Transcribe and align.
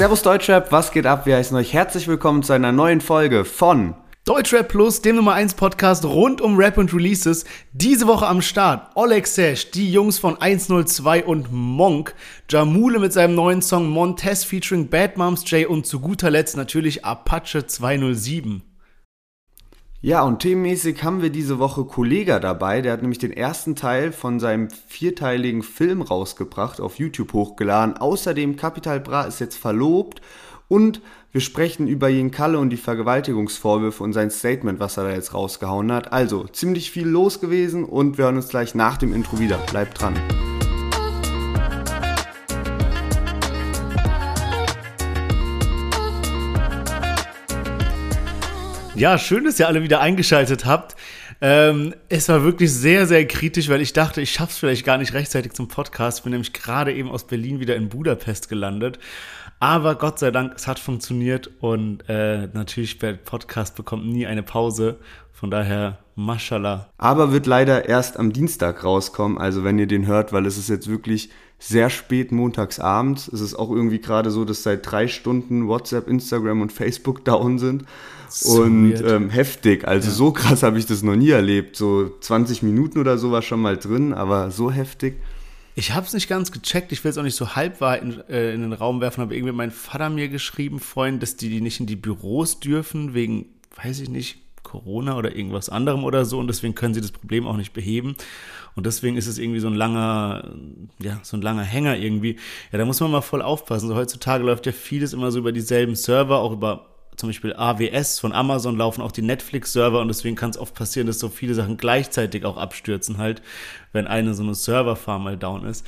Servus 0.00 0.22
Deutschrap, 0.22 0.72
was 0.72 0.92
geht 0.92 1.04
ab? 1.04 1.26
Wir 1.26 1.36
heißen 1.36 1.54
euch 1.54 1.74
herzlich 1.74 2.08
willkommen 2.08 2.42
zu 2.42 2.54
einer 2.54 2.72
neuen 2.72 3.02
Folge 3.02 3.44
von 3.44 3.94
Deutschrap 4.24 4.68
Plus, 4.68 5.02
dem 5.02 5.16
Nummer 5.16 5.34
1 5.34 5.52
Podcast 5.52 6.06
rund 6.06 6.40
um 6.40 6.56
Rap 6.56 6.78
und 6.78 6.94
Releases. 6.94 7.44
Diese 7.74 8.06
Woche 8.06 8.26
am 8.26 8.40
Start 8.40 8.92
Oleg 8.94 9.26
Sash, 9.26 9.70
die 9.72 9.92
Jungs 9.92 10.18
von 10.18 10.40
102 10.40 11.26
und 11.26 11.52
Monk, 11.52 12.14
Jamule 12.48 12.98
mit 12.98 13.12
seinem 13.12 13.34
neuen 13.34 13.60
Song 13.60 13.90
Montez 13.90 14.42
featuring 14.42 14.88
Bad 14.88 15.18
Moms 15.18 15.44
J 15.50 15.68
und 15.68 15.84
zu 15.84 16.00
guter 16.00 16.30
Letzt 16.30 16.56
natürlich 16.56 17.04
Apache 17.04 17.66
207. 17.66 18.69
Ja, 20.02 20.22
und 20.22 20.38
themenmäßig 20.38 21.02
haben 21.02 21.20
wir 21.20 21.28
diese 21.28 21.58
Woche 21.58 21.84
Kollega 21.84 22.38
dabei. 22.38 22.80
Der 22.80 22.94
hat 22.94 23.02
nämlich 23.02 23.18
den 23.18 23.34
ersten 23.34 23.76
Teil 23.76 24.12
von 24.12 24.40
seinem 24.40 24.68
vierteiligen 24.70 25.62
Film 25.62 26.00
rausgebracht, 26.00 26.80
auf 26.80 26.98
YouTube 26.98 27.34
hochgeladen. 27.34 27.98
Außerdem 27.98 28.56
Capital 28.56 29.00
Bra 29.00 29.24
ist 29.24 29.40
jetzt 29.40 29.58
verlobt 29.58 30.22
und 30.68 31.02
wir 31.32 31.42
sprechen 31.42 31.86
über 31.86 32.08
Jen 32.08 32.30
Kalle 32.30 32.58
und 32.58 32.70
die 32.70 32.78
Vergewaltigungsvorwürfe 32.78 34.02
und 34.02 34.14
sein 34.14 34.30
Statement, 34.30 34.80
was 34.80 34.96
er 34.96 35.04
da 35.04 35.12
jetzt 35.12 35.34
rausgehauen 35.34 35.92
hat. 35.92 36.14
Also 36.14 36.44
ziemlich 36.44 36.90
viel 36.90 37.06
los 37.06 37.38
gewesen 37.38 37.84
und 37.84 38.16
wir 38.16 38.24
hören 38.24 38.36
uns 38.36 38.48
gleich 38.48 38.74
nach 38.74 38.96
dem 38.96 39.12
Intro 39.12 39.38
wieder. 39.38 39.58
Bleibt 39.70 40.00
dran. 40.00 40.14
Ja, 49.00 49.16
schön, 49.16 49.44
dass 49.44 49.58
ihr 49.58 49.66
alle 49.66 49.82
wieder 49.82 50.02
eingeschaltet 50.02 50.66
habt. 50.66 50.94
Ähm, 51.40 51.94
es 52.10 52.28
war 52.28 52.44
wirklich 52.44 52.70
sehr, 52.70 53.06
sehr 53.06 53.26
kritisch, 53.26 53.70
weil 53.70 53.80
ich 53.80 53.94
dachte, 53.94 54.20
ich 54.20 54.30
schaff's 54.30 54.58
vielleicht 54.58 54.84
gar 54.84 54.98
nicht 54.98 55.14
rechtzeitig 55.14 55.54
zum 55.54 55.68
Podcast. 55.68 56.24
Bin 56.24 56.32
nämlich 56.32 56.52
gerade 56.52 56.92
eben 56.92 57.10
aus 57.10 57.26
Berlin 57.26 57.60
wieder 57.60 57.76
in 57.76 57.88
Budapest 57.88 58.50
gelandet. 58.50 58.98
Aber 59.62 59.94
Gott 59.94 60.18
sei 60.18 60.30
Dank, 60.30 60.54
es 60.56 60.66
hat 60.66 60.78
funktioniert 60.78 61.50
und 61.60 62.08
äh, 62.08 62.48
natürlich, 62.54 62.98
der 62.98 63.12
Podcast 63.12 63.76
bekommt 63.76 64.06
nie 64.06 64.26
eine 64.26 64.42
Pause. 64.42 64.96
Von 65.34 65.50
daher, 65.50 65.98
mashallah. 66.16 66.88
Aber 66.96 67.30
wird 67.30 67.46
leider 67.46 67.86
erst 67.86 68.18
am 68.18 68.32
Dienstag 68.32 68.82
rauskommen, 68.84 69.36
also 69.36 69.62
wenn 69.62 69.78
ihr 69.78 69.86
den 69.86 70.06
hört, 70.06 70.32
weil 70.32 70.46
es 70.46 70.56
ist 70.56 70.70
jetzt 70.70 70.88
wirklich 70.88 71.28
sehr 71.58 71.90
spät 71.90 72.32
montags 72.32 72.80
abends. 72.80 73.28
Es 73.28 73.42
ist 73.42 73.54
auch 73.54 73.70
irgendwie 73.70 74.00
gerade 74.00 74.30
so, 74.30 74.46
dass 74.46 74.62
seit 74.62 74.90
drei 74.90 75.08
Stunden 75.08 75.68
WhatsApp, 75.68 76.08
Instagram 76.08 76.62
und 76.62 76.72
Facebook 76.72 77.22
down 77.26 77.58
sind. 77.58 77.84
So 78.30 78.62
und 78.62 78.94
ähm, 79.04 79.28
heftig. 79.28 79.86
Also 79.86 80.08
ja. 80.08 80.14
so 80.14 80.32
krass 80.32 80.62
habe 80.62 80.78
ich 80.78 80.86
das 80.86 81.02
noch 81.02 81.16
nie 81.16 81.30
erlebt. 81.30 81.76
So 81.76 82.10
20 82.20 82.62
Minuten 82.62 82.98
oder 82.98 83.18
so 83.18 83.30
war 83.30 83.42
schon 83.42 83.60
mal 83.60 83.76
drin, 83.76 84.14
aber 84.14 84.50
so 84.50 84.70
heftig. 84.70 85.20
Ich 85.80 85.94
habe 85.94 86.04
es 86.04 86.12
nicht 86.12 86.28
ganz 86.28 86.52
gecheckt. 86.52 86.92
Ich 86.92 87.02
will 87.02 87.10
es 87.10 87.16
auch 87.16 87.22
nicht 87.22 87.36
so 87.36 87.56
halbwahr 87.56 87.98
in, 87.98 88.20
äh, 88.28 88.52
in 88.52 88.60
den 88.60 88.74
Raum 88.74 89.00
werfen, 89.00 89.22
aber 89.22 89.32
irgendwie 89.32 89.54
mein 89.54 89.70
Vater 89.70 90.10
mir 90.10 90.28
geschrieben 90.28 90.78
vorhin, 90.78 91.20
dass 91.20 91.36
die, 91.36 91.48
die 91.48 91.62
nicht 91.62 91.80
in 91.80 91.86
die 91.86 91.96
Büros 91.96 92.60
dürfen 92.60 93.14
wegen, 93.14 93.46
weiß 93.82 94.00
ich 94.00 94.10
nicht, 94.10 94.40
Corona 94.62 95.16
oder 95.16 95.34
irgendwas 95.34 95.70
anderem 95.70 96.04
oder 96.04 96.26
so 96.26 96.38
und 96.38 96.48
deswegen 96.48 96.74
können 96.74 96.92
sie 96.92 97.00
das 97.00 97.12
Problem 97.12 97.46
auch 97.46 97.56
nicht 97.56 97.72
beheben 97.72 98.14
und 98.74 98.84
deswegen 98.84 99.16
ist 99.16 99.26
es 99.26 99.38
irgendwie 99.38 99.58
so 99.58 99.68
ein 99.68 99.74
langer, 99.74 100.54
ja, 100.98 101.18
so 101.22 101.38
ein 101.38 101.42
langer 101.42 101.62
Hänger 101.62 101.96
irgendwie. 101.96 102.36
Ja, 102.72 102.78
da 102.78 102.84
muss 102.84 103.00
man 103.00 103.10
mal 103.10 103.22
voll 103.22 103.40
aufpassen. 103.42 103.88
So 103.88 103.96
heutzutage 103.96 104.44
läuft 104.44 104.66
ja 104.66 104.72
vieles 104.72 105.14
immer 105.14 105.30
so 105.32 105.38
über 105.38 105.52
dieselben 105.52 105.96
Server, 105.96 106.38
auch 106.38 106.52
über 106.52 106.89
zum 107.20 107.28
Beispiel 107.28 107.54
AWS 107.54 108.18
von 108.18 108.32
Amazon 108.32 108.76
laufen 108.76 109.02
auch 109.02 109.12
die 109.12 109.22
Netflix-Server 109.22 110.00
und 110.00 110.08
deswegen 110.08 110.36
kann 110.36 110.50
es 110.50 110.58
oft 110.58 110.74
passieren, 110.74 111.06
dass 111.06 111.18
so 111.18 111.28
viele 111.28 111.54
Sachen 111.54 111.76
gleichzeitig 111.76 112.44
auch 112.44 112.56
abstürzen 112.56 113.18
halt, 113.18 113.42
wenn 113.92 114.06
eine 114.06 114.34
so 114.34 114.42
eine 114.42 114.54
Serverfarm 114.54 115.24
mal 115.24 115.36
down 115.36 115.64
ist. 115.64 115.86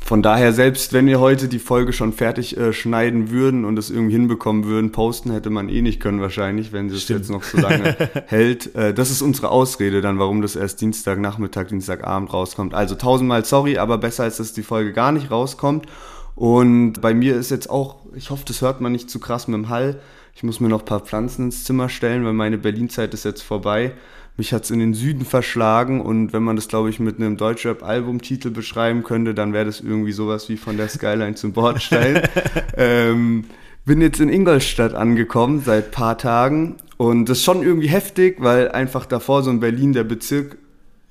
Von 0.00 0.22
daher, 0.22 0.52
selbst 0.52 0.94
wenn 0.94 1.06
wir 1.06 1.20
heute 1.20 1.46
die 1.46 1.58
Folge 1.58 1.92
schon 1.92 2.12
fertig 2.12 2.56
äh, 2.56 2.72
schneiden 2.72 3.30
würden 3.30 3.64
und 3.64 3.78
es 3.78 3.90
irgendwie 3.90 4.14
hinbekommen 4.14 4.64
würden, 4.64 4.90
posten 4.90 5.30
hätte 5.30 5.50
man 5.50 5.68
eh 5.68 5.82
nicht 5.82 6.00
können 6.00 6.20
wahrscheinlich, 6.20 6.72
wenn 6.72 6.88
es 6.88 7.06
jetzt 7.06 7.30
noch 7.30 7.42
so 7.42 7.58
lange 7.58 7.96
hält. 8.26 8.74
Äh, 8.74 8.94
das 8.94 9.10
ist 9.10 9.22
unsere 9.22 9.50
Ausrede 9.50 10.00
dann, 10.00 10.18
warum 10.18 10.42
das 10.42 10.56
erst 10.56 10.80
Dienstagnachmittag, 10.80 11.68
Dienstagabend 11.68 12.32
rauskommt. 12.32 12.74
Also 12.74 12.94
tausendmal 12.94 13.44
sorry, 13.44 13.78
aber 13.78 13.98
besser 13.98 14.24
als 14.24 14.38
dass 14.38 14.54
die 14.54 14.62
Folge 14.62 14.92
gar 14.92 15.12
nicht 15.12 15.30
rauskommt. 15.30 15.86
Und 16.34 16.94
bei 17.02 17.12
mir 17.14 17.36
ist 17.36 17.50
jetzt 17.50 17.68
auch, 17.68 17.96
ich 18.14 18.30
hoffe, 18.30 18.44
das 18.46 18.62
hört 18.62 18.80
man 18.80 18.92
nicht 18.92 19.10
zu 19.10 19.20
krass 19.20 19.48
mit 19.48 19.54
dem 19.54 19.68
Hall, 19.68 20.00
ich 20.34 20.42
muss 20.42 20.60
mir 20.60 20.68
noch 20.68 20.80
ein 20.80 20.86
paar 20.86 21.00
Pflanzen 21.00 21.46
ins 21.46 21.64
Zimmer 21.64 21.88
stellen, 21.88 22.24
weil 22.24 22.32
meine 22.32 22.58
Berlin-Zeit 22.58 23.14
ist 23.14 23.24
jetzt 23.24 23.42
vorbei. 23.42 23.92
Mich 24.36 24.54
hat's 24.54 24.70
in 24.70 24.78
den 24.78 24.94
Süden 24.94 25.26
verschlagen 25.26 26.00
und 26.00 26.32
wenn 26.32 26.42
man 26.42 26.56
das, 26.56 26.68
glaube 26.68 26.88
ich, 26.88 26.98
mit 26.98 27.18
einem 27.18 27.36
Deutschrap-Albumtitel 27.36 28.50
beschreiben 28.50 29.02
könnte, 29.02 29.34
dann 29.34 29.52
wäre 29.52 29.66
das 29.66 29.80
irgendwie 29.80 30.12
sowas 30.12 30.48
wie 30.48 30.56
von 30.56 30.78
der 30.78 30.88
Skyline 30.88 31.34
zum 31.34 31.52
Bordstein. 31.52 32.22
ähm, 32.76 33.44
bin 33.84 34.00
jetzt 34.00 34.20
in 34.20 34.30
Ingolstadt 34.30 34.94
angekommen 34.94 35.60
seit 35.64 35.90
paar 35.90 36.16
Tagen 36.16 36.76
und 36.96 37.28
das 37.28 37.38
ist 37.38 37.44
schon 37.44 37.62
irgendwie 37.62 37.88
heftig, 37.88 38.36
weil 38.38 38.70
einfach 38.70 39.06
davor 39.06 39.42
so 39.42 39.50
in 39.50 39.60
Berlin 39.60 39.92
der 39.92 40.04
Bezirk 40.04 40.56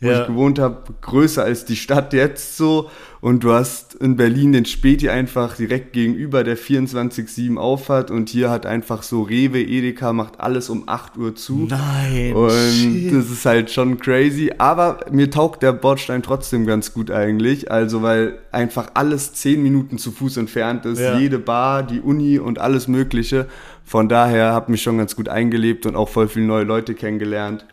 wo 0.02 0.08
ja. 0.08 0.22
ich 0.22 0.28
gewohnt 0.28 0.58
habe, 0.58 0.82
größer 1.02 1.44
als 1.44 1.64
die 1.64 1.76
Stadt 1.76 2.14
jetzt 2.14 2.58
so. 2.58 2.90
Und 3.22 3.44
du 3.44 3.52
hast 3.52 3.94
in 3.94 4.16
Berlin 4.16 4.52
den 4.52 4.66
Späti 4.66 5.10
einfach 5.10 5.56
direkt 5.56 5.94
gegenüber 5.94 6.44
der 6.44 6.58
24-7 6.58 7.56
aufhat 7.56 8.10
und 8.10 8.30
hier 8.30 8.50
hat 8.50 8.66
einfach 8.66 9.04
so 9.04 9.22
Rewe, 9.22 9.62
Edeka 9.62 10.12
macht 10.12 10.40
alles 10.40 10.72
um 10.72 10.90
8 10.90 11.18
Uhr 11.18 11.36
zu. 11.36 11.68
Nein. 11.70 12.34
Und 12.34 12.50
shit. 12.50 13.14
das 13.14 13.30
ist 13.30 13.46
halt 13.46 13.70
schon 13.70 14.00
crazy. 14.00 14.52
Aber 14.58 15.06
mir 15.12 15.30
taugt 15.30 15.62
der 15.62 15.72
Bordstein 15.72 16.24
trotzdem 16.24 16.66
ganz 16.66 16.96
gut 16.96 17.12
eigentlich. 17.12 17.72
Also 17.72 18.02
weil 18.02 18.40
einfach 18.52 18.90
alles 18.96 19.34
10 19.34 19.62
Minuten 19.62 20.00
zu 20.00 20.12
Fuß 20.12 20.38
entfernt 20.38 20.88
ist. 20.88 21.00
Ja. 21.00 21.20
Jede 21.20 21.38
Bar, 21.38 21.84
die 21.84 22.02
Uni 22.02 22.40
und 22.40 22.58
alles 22.58 22.88
Mögliche. 22.88 23.46
Von 23.86 24.10
daher 24.10 24.52
habe 24.52 24.72
mich 24.72 24.82
schon 24.82 24.98
ganz 24.98 25.16
gut 25.16 25.30
eingelebt 25.30 25.86
und 25.86 25.96
auch 25.96 26.10
voll 26.10 26.28
viele 26.28 26.48
neue 26.48 26.64
Leute 26.64 26.96
kennengelernt. 26.96 27.68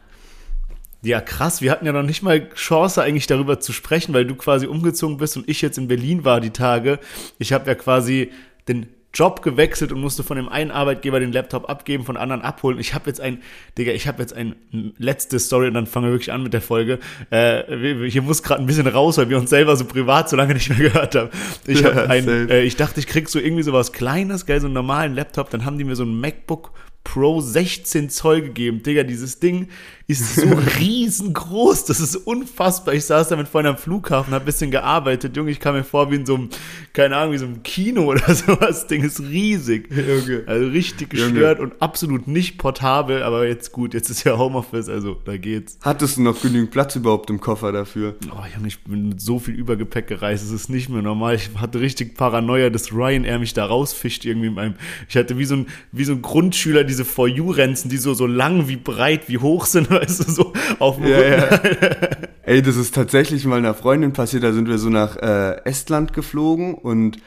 Ja, 1.02 1.20
krass. 1.20 1.62
Wir 1.62 1.70
hatten 1.70 1.86
ja 1.86 1.92
noch 1.92 2.02
nicht 2.02 2.22
mal 2.22 2.48
Chance, 2.50 3.02
eigentlich 3.02 3.26
darüber 3.26 3.60
zu 3.60 3.72
sprechen, 3.72 4.14
weil 4.14 4.24
du 4.24 4.34
quasi 4.34 4.66
umgezogen 4.66 5.16
bist 5.18 5.36
und 5.36 5.48
ich 5.48 5.62
jetzt 5.62 5.78
in 5.78 5.88
Berlin 5.88 6.24
war 6.24 6.40
die 6.40 6.50
Tage. 6.50 6.98
Ich 7.38 7.52
habe 7.52 7.68
ja 7.68 7.74
quasi 7.76 8.32
den 8.66 8.88
Job 9.14 9.42
gewechselt 9.42 9.90
und 9.90 10.00
musste 10.00 10.22
von 10.22 10.36
dem 10.36 10.48
einen 10.48 10.70
Arbeitgeber 10.70 11.18
den 11.18 11.32
Laptop 11.32 11.70
abgeben, 11.70 12.04
von 12.04 12.16
anderen 12.16 12.42
abholen. 12.42 12.78
Ich 12.78 12.94
habe 12.94 13.06
jetzt 13.06 13.20
ein, 13.20 13.42
Digga, 13.78 13.92
ich 13.92 14.06
habe 14.06 14.20
jetzt 14.20 14.34
ein 14.34 14.54
letzte 14.98 15.38
Story 15.38 15.68
und 15.68 15.74
dann 15.74 15.86
fangen 15.86 16.06
wir 16.06 16.12
wirklich 16.12 16.30
an 16.30 16.42
mit 16.42 16.52
der 16.52 16.60
Folge. 16.60 16.98
Äh, 17.30 18.08
hier 18.08 18.20
muss 18.20 18.42
gerade 18.42 18.62
ein 18.62 18.66
bisschen 18.66 18.86
raus, 18.86 19.16
weil 19.16 19.30
wir 19.30 19.38
uns 19.38 19.50
selber 19.50 19.76
so 19.76 19.86
privat 19.86 20.28
so 20.28 20.36
lange 20.36 20.52
nicht 20.52 20.68
mehr 20.68 20.78
gehört 20.90 21.14
haben. 21.14 21.30
Ich, 21.66 21.82
hab 21.84 21.96
ein, 21.96 22.28
äh, 22.28 22.62
ich 22.62 22.76
dachte, 22.76 23.00
ich 23.00 23.06
krieg 23.06 23.28
so 23.28 23.38
irgendwie 23.38 23.62
so 23.62 23.72
was 23.72 23.92
Kleines, 23.92 24.44
geil, 24.44 24.60
so 24.60 24.66
einen 24.66 24.74
normalen 24.74 25.14
Laptop. 25.14 25.48
Dann 25.50 25.64
haben 25.64 25.78
die 25.78 25.84
mir 25.84 25.96
so 25.96 26.04
ein 26.04 26.20
MacBook 26.20 26.72
Pro 27.02 27.40
16 27.40 28.10
Zoll 28.10 28.42
gegeben. 28.42 28.82
Digga, 28.82 29.04
dieses 29.04 29.40
Ding 29.40 29.68
ist 30.08 30.36
so 30.36 30.48
riesengroß. 30.78 31.84
Das 31.86 32.00
ist 32.00 32.16
unfassbar. 32.16 32.94
Ich 32.94 33.04
saß 33.04 33.28
damit 33.28 33.48
vorhin 33.48 33.70
am 33.70 33.76
Flughafen, 33.76 34.34
hab 34.34 34.42
ein 34.42 34.46
bisschen 34.46 34.70
gearbeitet. 34.70 35.36
Junge, 35.36 35.50
ich 35.50 35.60
kam 35.60 35.74
mir 35.74 35.84
vor 35.84 36.10
wie 36.10 36.16
in 36.16 36.26
so 36.26 36.34
einem, 36.34 36.48
keine 36.92 37.16
Ahnung, 37.16 37.34
wie 37.34 37.38
so 37.38 37.46
einem 37.46 37.62
Kino 37.62 38.04
oder 38.10 38.34
sowas. 38.34 38.58
Das 38.68 38.86
Ding 38.86 39.02
ist 39.02 39.20
riesig. 39.20 39.88
Okay. 39.90 40.42
Also 40.46 40.68
richtig 40.68 41.10
gestört 41.10 41.58
Junge. 41.58 41.72
und 41.72 41.82
absolut 41.82 42.28
nicht 42.28 42.58
portabel. 42.58 43.22
Aber 43.22 43.46
jetzt 43.46 43.72
gut, 43.72 43.94
jetzt 43.94 44.10
ist 44.10 44.24
ja 44.24 44.36
Homeoffice, 44.36 44.88
also 44.88 45.16
da 45.24 45.36
geht's. 45.36 45.78
Hattest 45.82 46.16
du 46.18 46.22
noch 46.22 46.40
genügend 46.40 46.70
Platz 46.70 46.96
überhaupt 46.96 47.30
im 47.30 47.40
Koffer 47.40 47.72
dafür? 47.72 48.16
Oh, 48.30 48.44
Junge, 48.54 48.68
ich 48.68 48.82
bin 48.84 49.10
mit 49.10 49.20
so 49.20 49.38
viel 49.38 49.54
Übergepäck 49.54 50.06
gereist. 50.06 50.44
Es 50.44 50.50
ist 50.50 50.68
nicht 50.68 50.88
mehr 50.88 51.02
normal. 51.02 51.34
Ich 51.36 51.50
hatte 51.56 51.80
richtig 51.80 52.16
Paranoia, 52.16 52.70
dass 52.70 52.92
Ryanair 52.92 53.38
mich 53.38 53.54
da 53.54 53.64
rausfischt 53.64 54.24
irgendwie 54.24 54.48
in 54.48 54.54
meinem, 54.54 54.74
ich 55.08 55.16
hatte 55.16 55.38
wie 55.38 55.44
so 55.44 55.56
ein, 55.56 55.66
wie 55.92 56.04
so 56.04 56.12
ein 56.12 56.22
Grundschüler, 56.22 56.84
die 56.84 56.98
diese 56.98 57.04
For 57.04 57.28
You-Renzen, 57.28 57.90
die 57.90 57.96
so, 57.96 58.12
so 58.12 58.26
lang 58.26 58.66
wie 58.66 58.76
breit 58.76 59.28
wie 59.28 59.38
hoch 59.38 59.66
sind, 59.66 59.88
weißt 60.00 60.20
du, 60.20 60.30
so 60.30 60.52
auf 60.78 60.96
dem 60.96 61.06
ja, 61.06 61.20
ja. 61.20 61.60
Ey, 62.42 62.62
das 62.62 62.76
ist 62.76 62.94
tatsächlich 62.94 63.44
mal 63.44 63.58
einer 63.58 63.74
Freundin 63.74 64.12
passiert, 64.12 64.42
da 64.42 64.52
sind 64.52 64.68
wir 64.68 64.78
so 64.78 64.88
nach 64.88 65.16
äh, 65.16 65.60
Estland 65.64 66.12
geflogen 66.12 66.74
und 66.74 67.18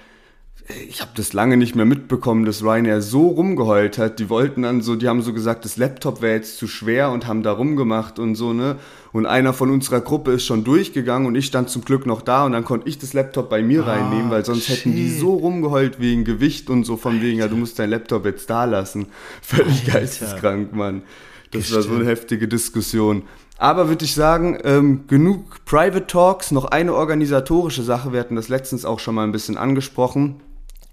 ich 0.90 1.02
habe 1.02 1.12
das 1.16 1.34
lange 1.34 1.58
nicht 1.58 1.76
mehr 1.76 1.86
mitbekommen, 1.86 2.46
dass 2.46 2.64
Ryanair 2.64 3.02
so 3.02 3.28
rumgeheult 3.28 3.98
hat. 3.98 4.20
Die 4.20 4.30
wollten 4.30 4.62
dann 4.62 4.82
so, 4.82 4.96
die 4.96 5.08
haben 5.08 5.22
so 5.22 5.34
gesagt, 5.34 5.66
das 5.66 5.78
Laptop 5.78 6.22
wäre 6.22 6.36
jetzt 6.36 6.58
zu 6.58 6.68
schwer 6.68 7.12
und 7.12 7.28
haben 7.28 7.44
da 7.44 7.52
rumgemacht 7.52 8.20
und 8.20 8.36
so, 8.36 8.54
ne? 8.54 8.78
Und 9.12 9.26
einer 9.26 9.54
von 9.54 9.70
unserer 9.70 10.00
Gruppe 10.00 10.32
ist 10.32 10.46
schon 10.46 10.64
durchgegangen 10.64 11.28
und 11.28 11.36
ich 11.36 11.46
stand 11.46 11.70
zum 11.70 11.84
Glück 11.84 12.06
noch 12.06 12.22
da 12.22 12.46
und 12.46 12.54
dann 12.54 12.64
konnte 12.64 12.88
ich 12.88 12.98
das 12.98 13.14
Laptop 13.14 13.50
bei 13.50 13.62
mir 13.62 13.86
ah, 13.86 13.92
reinnehmen, 13.92 14.32
weil 14.32 14.46
sonst 14.46 14.66
shit. 14.66 14.78
hätten 14.78 14.96
die 14.96 15.10
so 15.10 15.34
rumgeheult 15.34 16.00
wegen 16.00 16.24
Gewicht 16.24 16.70
und 16.70 16.86
so 16.86 16.96
von 16.96 17.22
wegen, 17.22 17.40
ja, 17.40 17.48
du 17.48 17.58
musst 17.58 17.78
dein 17.80 17.90
Laptop 17.90 18.26
jetzt 18.26 18.50
da 18.50 18.66
lassen. 18.66 19.08
Völlig 19.42 19.86
Alter. 19.86 20.00
geisteskrank, 20.00 20.74
Mann. 20.74 21.04
Das 21.52 21.64
Gestimmt. 21.64 21.76
war 21.76 21.84
so 21.84 21.96
eine 22.00 22.10
heftige 22.10 22.48
Diskussion. 22.48 23.24
Aber 23.58 23.90
würde 23.90 24.06
ich 24.06 24.16
sagen, 24.16 24.58
ähm, 24.64 25.02
genug 25.08 25.64
Private 25.66 26.08
Talks, 26.08 26.52
noch 26.52 26.66
eine 26.66 26.96
organisatorische 26.96 27.84
Sache. 27.84 28.12
Wir 28.12 28.20
hatten 28.20 28.36
das 28.36 28.50
letztens 28.50 28.86
auch 28.86 29.00
schon 29.00 29.16
mal 29.16 29.24
ein 29.24 29.32
bisschen 29.32 29.58
angesprochen. 29.58 30.42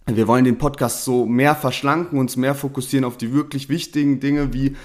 Wir 0.06 0.26
wollen 0.26 0.44
den 0.44 0.58
Podcast 0.58 1.04
so 1.04 1.26
mehr 1.26 1.54
verschlanken, 1.54 2.18
uns 2.18 2.36
mehr 2.36 2.54
fokussieren 2.54 3.04
auf 3.04 3.16
die 3.16 3.32
wirklich 3.32 3.68
wichtigen 3.68 4.20
Dinge 4.20 4.52
wie 4.52 4.76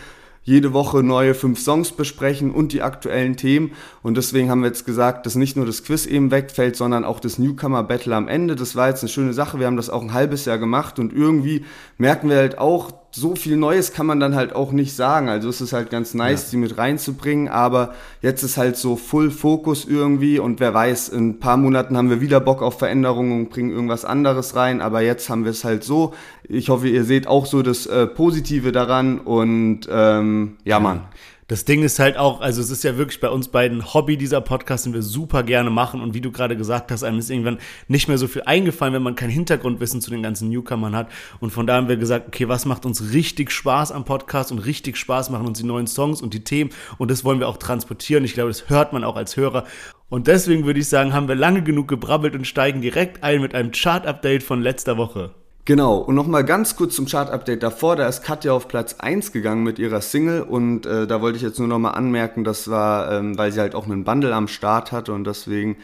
jede 0.44 0.74
Woche 0.74 1.02
neue 1.04 1.34
fünf 1.34 1.60
Songs 1.60 1.92
besprechen 1.94 2.52
und 2.52 2.74
die 2.74 2.82
aktuellen 2.82 3.38
Themen. 3.38 3.72
Und 4.02 4.18
deswegen 4.18 4.50
haben 4.50 4.62
wir 4.62 4.68
jetzt 4.68 4.86
gesagt, 4.86 5.26
dass 5.26 5.36
nicht 5.36 5.56
nur 5.56 5.66
das 5.66 5.84
Quiz 5.84 6.06
eben 6.06 6.32
wegfällt, 6.32 6.76
sondern 6.76 7.06
auch 7.06 7.20
das 7.20 7.40
Newcomer 7.40 7.84
Battle 7.84 8.16
am 8.16 8.28
Ende. 8.28 8.56
Das 8.56 8.76
war 8.76 8.90
jetzt 8.90 9.02
eine 9.02 9.10
schöne 9.10 9.34
Sache. 9.34 9.60
Wir 9.60 9.68
haben 9.68 9.78
das 9.78 9.90
auch 9.90 10.02
ein 10.02 10.14
halbes 10.14 10.46
Jahr 10.46 10.58
gemacht 10.58 11.00
und 11.00 11.14
irgendwie 11.14 11.66
merken 11.98 12.30
wir 12.30 12.38
halt 12.38 12.58
auch, 12.58 12.92
so 13.16 13.36
viel 13.36 13.58
Neues 13.58 13.94
kann 13.94 14.08
man 14.08 14.20
dann 14.20 14.34
halt 14.34 14.56
auch 14.56 14.72
nicht 14.72 14.96
sagen. 14.96 15.30
Also 15.30 15.48
es 15.48 15.62
ist 15.62 15.72
halt 15.72 15.92
ganz 15.92 16.16
nice, 16.16 16.46
ja. 16.46 16.52
die 16.52 16.58
mit 16.58 16.78
reinzubringen, 16.78 17.48
aber 17.48 17.94
jetzt 18.22 18.42
ist 18.42 18.58
halt 18.58 18.76
so 18.76 18.96
Full 18.96 19.30
Focus 19.30 19.86
irgendwie 19.86 20.40
und 20.40 20.60
wer 20.60 20.74
weiß, 20.74 21.10
in 21.10 21.30
ein 21.30 21.40
paar 21.40 21.58
Monaten 21.58 21.96
haben 21.96 22.10
wir 22.10 22.22
wieder 22.22 22.40
Bock 22.40 22.64
auf 22.64 22.80
Veränderungen 22.80 23.34
und 23.34 23.50
bringen 23.52 23.70
irgendwas 23.70 24.04
anderes 24.04 24.56
rein, 24.56 24.82
aber 24.82 25.02
jetzt 25.02 25.30
haben 25.30 25.44
wir 25.44 25.52
es 25.52 25.64
halt 25.64 25.84
so. 25.84 26.16
Ich 26.44 26.70
hoffe, 26.70 26.90
ihr 26.90 27.04
seht 27.04 27.28
auch 27.28 27.46
so 27.46 27.62
das 27.62 27.86
äh, 27.86 28.08
Positive 28.08 28.72
daran 28.72 29.20
und 29.20 29.82
ähm, 29.92 30.58
ja, 30.64 30.80
Mann. 30.80 31.02
Das 31.48 31.66
Ding 31.66 31.84
ist 31.84 32.00
halt 32.00 32.18
auch, 32.18 32.40
also 32.40 32.62
es 32.62 32.70
ist 32.70 32.84
ja 32.84 32.98
wirklich 32.98 33.20
bei 33.20 33.30
uns 33.30 33.50
beiden 33.50 33.94
Hobby, 33.94 34.16
dieser 34.16 34.40
Podcast, 34.40 34.86
den 34.86 34.94
wir 34.94 35.02
super 35.02 35.44
gerne 35.44 35.70
machen. 35.70 36.02
Und 36.02 36.14
wie 36.14 36.22
du 36.22 36.32
gerade 36.32 36.56
gesagt 36.56 36.90
hast, 36.92 37.04
einem 37.04 37.20
ist 37.20 37.30
irgendwann 37.30 37.60
nicht 37.90 38.08
mehr 38.08 38.18
so 38.18 38.28
viel 38.28 38.44
eingefallen, 38.44 38.94
wenn 38.94 39.04
man 39.04 39.16
kein 39.16 39.30
Hintergrundwissen 39.30 40.00
zu 40.00 40.10
den 40.10 40.24
ganzen 40.24 40.50
Newcomern 40.50 40.96
hat. 40.96 41.12
Und 41.42 41.52
von 41.52 41.68
da 41.68 41.76
haben 41.76 41.90
wir 41.90 41.98
gesagt, 41.98 42.28
okay, 42.28 42.48
was 42.48 42.66
macht 42.66 42.86
uns 42.86 43.14
richtig 43.14 43.52
Spaß 43.52 43.92
am 43.92 44.06
Podcast 44.06 44.52
und 44.52 44.60
richtig 44.60 44.96
Spaß 44.96 45.32
machen 45.32 45.48
uns 45.48 45.60
die 45.60 45.66
neuen 45.66 45.88
Songs 45.88 46.22
und 46.22 46.34
die 46.34 46.44
Themen. 46.46 46.70
Und 46.98 47.12
das 47.12 47.26
wollen 47.26 47.40
wir 47.40 47.50
auch 47.50 47.58
transportieren. 47.58 48.24
Ich 48.24 48.34
glaube, 48.34 48.50
das 48.50 48.70
hört 48.70 48.94
man 48.94 49.04
auch 49.04 49.18
als 49.18 49.36
Hörer. 49.36 49.66
Und 50.10 50.28
deswegen 50.28 50.66
würde 50.66 50.80
ich 50.80 50.88
sagen, 50.88 51.14
haben 51.14 51.28
wir 51.28 51.36
lange 51.36 51.62
genug 51.62 51.88
gebrabbelt 51.88 52.36
und 52.36 52.48
steigen 52.48 52.82
direkt 52.82 53.24
ein 53.24 53.42
mit 53.42 53.54
einem 53.54 53.72
Chart-Update 53.72 54.44
von 54.44 54.62
letzter 54.62 54.96
Woche. 54.96 55.34
Genau, 55.66 55.96
und 55.96 56.16
nochmal 56.16 56.44
ganz 56.44 56.76
kurz 56.76 56.94
zum 56.94 57.06
Chart-Update. 57.06 57.64
Davor, 57.64 57.96
da 57.96 58.06
ist 58.10 58.22
Katja 58.22 58.52
auf 58.52 58.68
Platz 58.68 58.96
1 59.00 59.32
gegangen 59.32 59.64
mit 59.64 59.80
ihrer 59.80 60.02
Single 60.02 60.42
und 60.42 60.86
äh, 60.86 61.08
da 61.08 61.22
wollte 61.22 61.38
ich 61.38 61.42
jetzt 61.42 61.58
nur 61.58 61.70
nochmal 61.70 61.96
anmerken, 61.96 62.44
das 62.44 62.70
war, 62.70 63.10
ähm, 63.14 63.38
weil 63.38 63.54
sie 63.54 63.62
halt 63.62 63.74
auch 63.74 63.86
einen 63.86 64.04
Bundle 64.04 64.36
am 64.36 64.50
Start 64.50 64.92
hatte 64.92 65.14
und 65.14 65.24
deswegen, 65.26 65.78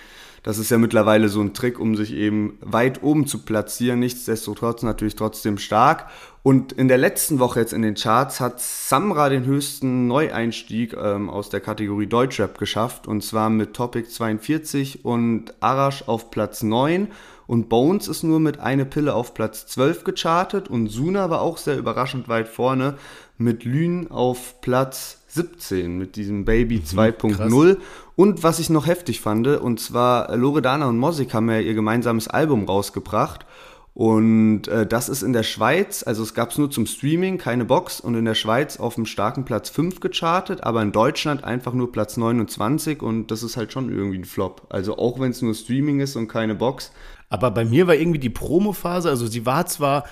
das 0.43 0.57
ist 0.57 0.69
ja 0.69 0.77
mittlerweile 0.77 1.29
so 1.29 1.39
ein 1.39 1.53
Trick, 1.53 1.79
um 1.79 1.95
sich 1.95 2.13
eben 2.13 2.57
weit 2.59 3.03
oben 3.03 3.25
zu 3.25 3.37
platzieren, 3.39 4.01
nichtsdestotrotz 4.01 4.83
natürlich 4.83 5.15
trotzdem 5.15 5.57
stark. 5.57 6.07
Und 6.43 6.73
in 6.73 6.89
der 6.89 6.97
letzten 6.97 7.39
Woche 7.39 7.61
jetzt 7.61 7.71
in 7.71 7.81
den 7.81 7.95
Charts 7.95 8.41
hat 8.41 8.59
Samra 8.59 9.29
den 9.29 9.45
höchsten 9.45 10.07
Neueinstieg 10.07 10.93
ähm, 11.01 11.29
aus 11.29 11.49
der 11.49 11.61
Kategorie 11.61 12.07
Deutschrap 12.07 12.57
geschafft 12.57 13.07
und 13.07 13.23
zwar 13.23 13.49
mit 13.49 13.73
Topic 13.75 14.09
42 14.09 15.05
und 15.05 15.53
Arash 15.61 16.03
auf 16.05 16.31
Platz 16.31 16.63
9 16.63 17.07
und 17.49 17.67
Bones 17.67 18.07
ist 18.07 18.21
nur 18.21 18.39
mit 18.39 18.59
eine 18.59 18.85
Pille 18.85 19.15
auf 19.15 19.33
Platz 19.33 19.65
12 19.65 20.03
gechartet 20.03 20.67
und 20.67 20.85
Suna 20.85 21.31
war 21.31 21.41
auch 21.41 21.57
sehr 21.57 21.79
überraschend 21.79 22.29
weit 22.29 22.47
vorne 22.47 22.93
mit 23.39 23.63
Lün 23.63 24.11
auf 24.11 24.61
Platz 24.61 25.23
17 25.29 25.97
mit 25.97 26.15
diesem 26.15 26.45
Baby 26.45 26.83
2.0. 26.85 27.49
Mhm, 27.49 27.77
und 28.15 28.43
was 28.43 28.59
ich 28.59 28.69
noch 28.69 28.85
heftig 28.85 29.19
fand, 29.21 29.47
und 29.47 29.79
zwar 29.79 30.37
Loredana 30.37 30.85
und 30.85 30.99
Mosik 30.99 31.33
haben 31.33 31.49
ja 31.49 31.57
ihr 31.57 31.73
gemeinsames 31.73 32.27
Album 32.27 32.65
rausgebracht. 32.65 33.47
Und 33.95 34.67
äh, 34.67 34.85
das 34.85 35.09
ist 35.09 35.23
in 35.23 35.33
der 35.33 35.43
Schweiz, 35.43 36.03
also 36.03 36.21
es 36.23 36.33
gab 36.33 36.51
es 36.51 36.57
nur 36.57 36.69
zum 36.69 36.85
Streaming, 36.85 37.37
keine 37.37 37.65
Box, 37.65 37.99
und 37.99 38.15
in 38.15 38.23
der 38.25 38.35
Schweiz 38.35 38.77
auf 38.77 38.95
dem 38.95 39.07
starken 39.07 39.43
Platz 39.43 39.69
5 39.71 39.99
gechartet, 39.99 40.63
aber 40.63 40.83
in 40.83 40.91
Deutschland 40.91 41.43
einfach 41.43 41.73
nur 41.73 41.91
Platz 41.91 42.15
29 42.15 43.01
und 43.01 43.31
das 43.31 43.43
ist 43.43 43.57
halt 43.57 43.73
schon 43.73 43.89
irgendwie 43.89 44.19
ein 44.19 44.25
Flop. 44.25 44.67
Also 44.69 44.97
auch 44.97 45.19
wenn 45.19 45.31
es 45.31 45.41
nur 45.41 45.55
Streaming 45.55 45.99
ist 45.99 46.15
und 46.15 46.27
keine 46.27 46.55
Box, 46.55 46.91
aber 47.29 47.51
bei 47.51 47.65
mir 47.65 47.87
war 47.87 47.95
irgendwie 47.95 48.19
die 48.19 48.29
Promophase, 48.29 49.09
also 49.09 49.27
sie 49.27 49.45
war 49.45 49.65
zwar 49.67 50.03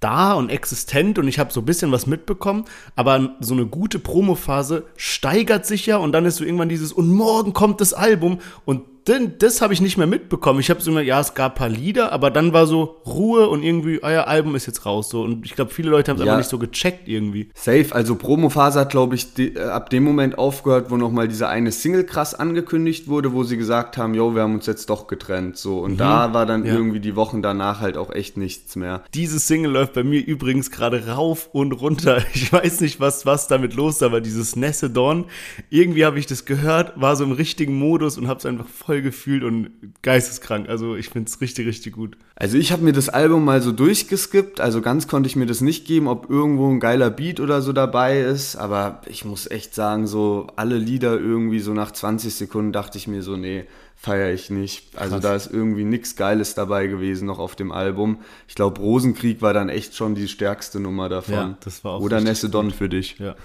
da 0.00 0.34
und 0.34 0.50
existent 0.50 1.18
und 1.18 1.28
ich 1.28 1.38
habe 1.38 1.52
so 1.52 1.60
ein 1.60 1.64
bisschen 1.64 1.90
was 1.90 2.06
mitbekommen, 2.06 2.64
aber 2.94 3.36
so 3.40 3.54
eine 3.54 3.66
gute 3.66 3.98
Promophase 3.98 4.84
steigert 4.96 5.66
sich 5.66 5.86
ja 5.86 5.96
und 5.96 6.12
dann 6.12 6.26
ist 6.26 6.36
so 6.36 6.44
irgendwann 6.44 6.68
dieses 6.68 6.92
und 6.92 7.08
morgen 7.08 7.52
kommt 7.52 7.80
das 7.80 7.94
Album 7.94 8.40
und 8.64 8.82
denn, 9.06 9.34
das 9.38 9.60
habe 9.60 9.74
ich 9.74 9.80
nicht 9.80 9.98
mehr 9.98 10.06
mitbekommen. 10.06 10.60
Ich 10.60 10.70
habe 10.70 10.80
so 10.80 10.90
immer, 10.90 11.02
ja, 11.02 11.20
es 11.20 11.34
gab 11.34 11.52
ein 11.52 11.58
paar 11.58 11.68
Lieder, 11.68 12.12
aber 12.12 12.30
dann 12.30 12.52
war 12.54 12.66
so 12.66 13.02
Ruhe 13.06 13.48
und 13.48 13.62
irgendwie, 13.62 14.02
euer 14.02 14.26
Album 14.26 14.54
ist 14.54 14.66
jetzt 14.66 14.86
raus. 14.86 15.10
So. 15.10 15.22
Und 15.22 15.44
ich 15.44 15.54
glaube, 15.54 15.72
viele 15.72 15.90
Leute 15.90 16.10
haben 16.10 16.16
es 16.16 16.24
ja. 16.24 16.32
einfach 16.32 16.38
nicht 16.38 16.50
so 16.50 16.58
gecheckt 16.58 17.06
irgendwie. 17.06 17.50
Safe, 17.54 17.86
also 17.90 18.16
Promophase 18.16 18.80
hat, 18.80 18.90
glaube 18.90 19.14
ich, 19.14 19.34
die, 19.34 19.56
äh, 19.56 19.64
ab 19.64 19.90
dem 19.90 20.04
Moment 20.04 20.38
aufgehört, 20.38 20.90
wo 20.90 20.96
nochmal 20.96 21.28
diese 21.28 21.48
eine 21.48 21.70
Single 21.70 22.04
krass 22.04 22.34
angekündigt 22.34 23.06
wurde, 23.08 23.32
wo 23.32 23.44
sie 23.44 23.58
gesagt 23.58 23.98
haben, 23.98 24.14
yo, 24.14 24.34
wir 24.34 24.42
haben 24.42 24.54
uns 24.54 24.66
jetzt 24.66 24.88
doch 24.88 25.06
getrennt. 25.06 25.58
So. 25.58 25.80
Und 25.80 25.92
mhm. 25.92 25.98
da 25.98 26.32
war 26.32 26.46
dann 26.46 26.64
ja. 26.64 26.72
irgendwie 26.72 27.00
die 27.00 27.14
Wochen 27.14 27.42
danach 27.42 27.80
halt 27.80 27.98
auch 27.98 28.10
echt 28.10 28.38
nichts 28.38 28.74
mehr. 28.74 29.04
Diese 29.12 29.38
Single 29.38 29.70
läuft 29.70 29.92
bei 29.92 30.02
mir 30.02 30.24
übrigens 30.24 30.70
gerade 30.70 31.08
rauf 31.08 31.50
und 31.52 31.72
runter. 31.72 32.22
Ich 32.34 32.52
weiß 32.52 32.80
nicht, 32.80 33.00
was, 33.00 33.26
was 33.26 33.48
damit 33.48 33.74
los 33.74 33.96
ist, 33.96 34.02
aber 34.02 34.20
dieses 34.20 34.56
Nesse 34.56 34.90
Dawn, 34.90 35.26
irgendwie 35.70 36.04
habe 36.04 36.18
ich 36.18 36.26
das 36.26 36.44
gehört, 36.44 37.00
war 37.00 37.16
so 37.16 37.24
im 37.24 37.32
richtigen 37.32 37.78
Modus 37.78 38.18
und 38.18 38.28
habe 38.28 38.38
es 38.38 38.46
einfach 38.46 38.66
voll 38.66 38.93
voll 38.94 39.02
gefühlt 39.02 39.42
und 39.42 39.70
geisteskrank. 40.02 40.68
Also 40.68 40.94
ich 40.94 41.08
finde 41.08 41.28
es 41.28 41.40
richtig, 41.40 41.66
richtig 41.66 41.94
gut. 41.94 42.16
Also 42.36 42.56
ich 42.58 42.72
habe 42.72 42.82
mir 42.82 42.92
das 42.92 43.08
Album 43.08 43.44
mal 43.44 43.60
so 43.60 43.72
durchgeskippt. 43.72 44.60
Also 44.60 44.80
ganz 44.80 45.08
konnte 45.08 45.28
ich 45.28 45.36
mir 45.36 45.46
das 45.46 45.60
nicht 45.60 45.86
geben, 45.86 46.08
ob 46.08 46.30
irgendwo 46.30 46.70
ein 46.70 46.80
geiler 46.80 47.10
Beat 47.10 47.40
oder 47.40 47.62
so 47.62 47.72
dabei 47.72 48.20
ist. 48.20 48.56
Aber 48.56 49.00
ich 49.06 49.24
muss 49.24 49.50
echt 49.50 49.74
sagen, 49.74 50.06
so 50.06 50.46
alle 50.56 50.78
Lieder 50.78 51.18
irgendwie 51.18 51.60
so 51.60 51.72
nach 51.72 51.90
20 51.90 52.34
Sekunden 52.34 52.72
dachte 52.72 52.98
ich 52.98 53.08
mir 53.08 53.22
so, 53.22 53.36
nee, 53.36 53.64
feiere 53.96 54.32
ich 54.32 54.50
nicht. 54.50 54.96
Also 54.96 55.14
Krass. 55.14 55.22
da 55.22 55.34
ist 55.34 55.52
irgendwie 55.52 55.84
nichts 55.84 56.14
Geiles 56.16 56.54
dabei 56.54 56.86
gewesen 56.86 57.26
noch 57.26 57.38
auf 57.38 57.56
dem 57.56 57.72
Album. 57.72 58.18
Ich 58.48 58.54
glaube, 58.54 58.80
Rosenkrieg 58.80 59.42
war 59.42 59.54
dann 59.54 59.68
echt 59.68 59.96
schon 59.96 60.14
die 60.14 60.28
stärkste 60.28 60.78
Nummer 60.78 61.08
davon. 61.08 61.34
Ja, 61.34 61.58
das 61.60 61.84
war 61.84 61.94
auch 61.94 62.00
Oder 62.00 62.20
Nesse 62.20 62.48
Don 62.48 62.70
für 62.70 62.88
dich. 62.88 63.18
Ja. 63.18 63.34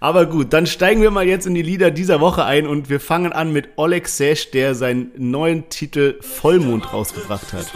Aber 0.00 0.26
gut, 0.26 0.52
dann 0.52 0.66
steigen 0.66 1.02
wir 1.02 1.10
mal 1.10 1.26
jetzt 1.26 1.46
in 1.46 1.54
die 1.54 1.62
Lieder 1.62 1.90
dieser 1.90 2.20
Woche 2.20 2.44
ein 2.44 2.66
und 2.66 2.88
wir 2.88 3.00
fangen 3.00 3.32
an 3.32 3.52
mit 3.52 3.70
Oleg 3.76 4.08
Sesh, 4.08 4.50
der 4.50 4.74
seinen 4.74 5.12
neuen 5.16 5.68
Titel 5.68 6.16
Vollmond 6.20 6.92
rausgebracht 6.92 7.52
hat. 7.52 7.66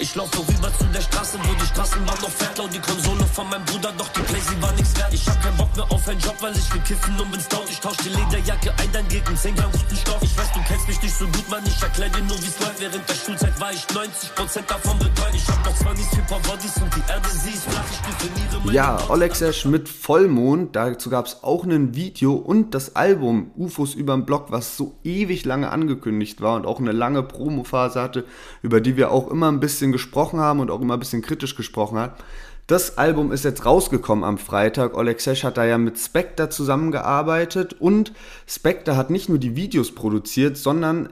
Ich 0.00 0.14
laufe 0.14 0.38
rüber 0.38 0.70
zu 0.78 0.84
der 0.94 1.00
Straße, 1.00 1.38
wo 1.42 1.54
die 1.54 1.66
Straßenbahn 1.66 2.20
noch 2.20 2.30
fährt. 2.30 2.56
Laut 2.56 2.72
die 2.72 2.78
Konsole 2.78 3.24
von 3.34 3.48
meinem 3.50 3.64
Bruder, 3.64 3.92
doch 3.98 4.08
die 4.10 4.22
sie 4.40 4.62
war 4.62 4.72
nichts 4.72 4.96
wert. 4.96 5.12
Ich 5.12 5.26
hab 5.28 5.42
keinen 5.42 5.56
Bock 5.56 5.74
mehr 5.74 5.90
auf 5.90 6.08
einen 6.08 6.20
Job, 6.20 6.36
weil 6.40 6.56
ich 6.56 6.72
will 6.72 6.80
kiffen 6.82 7.20
und 7.20 7.30
bin's 7.32 7.48
down. 7.48 7.66
Ich 7.68 7.80
tausch 7.80 7.96
die 7.98 8.10
Lederjacke 8.10 8.72
ein, 8.78 8.92
dann 8.92 9.08
geht 9.08 9.26
ein 9.26 9.36
10 9.36 9.56
Gramm 9.56 9.72
guten 9.72 9.96
Stoff. 9.96 10.22
Ich 10.22 10.38
weiß, 10.38 10.52
du 10.54 10.60
kennst 10.68 10.86
mich 10.86 11.02
nicht 11.02 11.16
so 11.16 11.26
gut, 11.26 11.48
Mann. 11.50 11.66
Ich 11.66 11.82
erklär 11.82 12.08
dir 12.10 12.22
nur, 12.22 12.38
wie's 12.38 12.60
läuft. 12.60 12.78
Während 12.78 13.08
der 13.08 13.14
Schulzeit 13.14 13.58
war 13.58 13.72
ich 13.72 13.84
90% 13.86 14.66
davon 14.68 14.98
betreut. 15.00 15.34
Ich 15.34 15.48
hab 15.48 15.64
noch 15.64 15.74
20 15.74 16.06
Super 16.10 16.38
Bodies 16.46 16.76
und 16.78 16.94
die 16.94 17.02
Erde, 17.10 17.28
sie 17.30 17.50
ist 17.50 17.64
flach. 17.64 17.90
Ich 17.90 18.00
definiere 18.06 18.47
Ja, 18.72 18.98
Olexesh 19.08 19.64
mit 19.64 19.88
Vollmond. 19.88 20.76
Dazu 20.76 21.08
gab's 21.08 21.38
auch 21.42 21.64
ein 21.64 21.94
Video 21.94 22.34
und 22.34 22.74
das 22.74 22.96
Album 22.96 23.50
UFOs 23.56 23.94
überm 23.94 24.26
Block, 24.26 24.50
was 24.50 24.76
so 24.76 24.94
ewig 25.04 25.44
lange 25.46 25.70
angekündigt 25.70 26.42
war 26.42 26.56
und 26.56 26.66
auch 26.66 26.78
eine 26.78 26.92
lange 26.92 27.22
Promophase 27.22 28.00
hatte, 28.00 28.24
über 28.62 28.80
die 28.80 28.96
wir 28.96 29.10
auch 29.10 29.30
immer 29.30 29.50
ein 29.50 29.60
bisschen 29.60 29.90
gesprochen 29.90 30.38
haben 30.38 30.60
und 30.60 30.70
auch 30.70 30.82
immer 30.82 30.94
ein 30.94 31.00
bisschen 31.00 31.22
kritisch 31.22 31.56
gesprochen 31.56 31.98
hat. 31.98 32.22
Das 32.66 32.98
Album 32.98 33.32
ist 33.32 33.44
jetzt 33.44 33.64
rausgekommen 33.64 34.24
am 34.24 34.36
Freitag. 34.36 34.94
Oleg 34.94 35.20
Sesh 35.20 35.44
hat 35.44 35.56
da 35.56 35.64
ja 35.64 35.78
mit 35.78 35.98
Spectre 35.98 36.50
zusammengearbeitet 36.50 37.74
und 37.80 38.12
Spectre 38.46 38.96
hat 38.96 39.08
nicht 39.08 39.30
nur 39.30 39.38
die 39.38 39.56
Videos 39.56 39.94
produziert, 39.94 40.58
sondern 40.58 41.08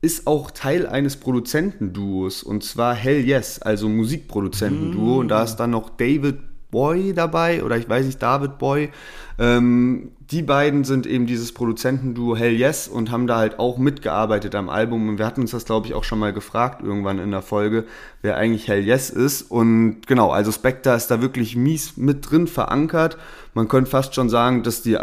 ist 0.00 0.26
auch 0.26 0.50
Teil 0.50 0.86
eines 0.86 1.16
Produzentenduos 1.16 2.42
und 2.42 2.64
zwar 2.64 2.94
Hell 2.94 3.26
Yes, 3.26 3.60
also 3.60 3.88
Musikproduzentenduo. 3.88 5.16
Mm. 5.16 5.18
Und 5.18 5.28
da 5.28 5.42
ist 5.42 5.56
dann 5.56 5.70
noch 5.70 5.90
David 5.90 6.38
Boy 6.76 7.14
dabei 7.14 7.64
oder 7.64 7.78
ich 7.78 7.88
weiß 7.88 8.04
nicht, 8.04 8.20
David 8.20 8.58
Boy. 8.58 8.90
Ähm, 9.38 10.10
die 10.30 10.42
beiden 10.42 10.84
sind 10.84 11.06
eben 11.06 11.24
dieses 11.24 11.52
Produzentenduo 11.52 12.36
Hell 12.36 12.52
Yes 12.52 12.86
und 12.86 13.10
haben 13.10 13.26
da 13.26 13.38
halt 13.38 13.58
auch 13.58 13.78
mitgearbeitet 13.78 14.54
am 14.54 14.68
Album. 14.68 15.08
Und 15.08 15.16
wir 15.16 15.24
hatten 15.24 15.40
uns 15.40 15.52
das, 15.52 15.64
glaube 15.64 15.86
ich, 15.86 15.94
auch 15.94 16.04
schon 16.04 16.18
mal 16.18 16.34
gefragt 16.34 16.82
irgendwann 16.82 17.18
in 17.18 17.30
der 17.30 17.40
Folge, 17.40 17.86
wer 18.20 18.36
eigentlich 18.36 18.68
Hell 18.68 18.84
Yes 18.84 19.08
ist. 19.08 19.50
Und 19.50 20.06
genau, 20.06 20.32
also 20.32 20.52
Spectre 20.52 20.94
ist 20.94 21.06
da 21.06 21.22
wirklich 21.22 21.56
mies 21.56 21.96
mit 21.96 22.30
drin 22.30 22.46
verankert. 22.46 23.16
Man 23.54 23.68
könnte 23.68 23.90
fast 23.90 24.14
schon 24.14 24.28
sagen, 24.28 24.62
dass 24.62 24.82
die 24.82 24.98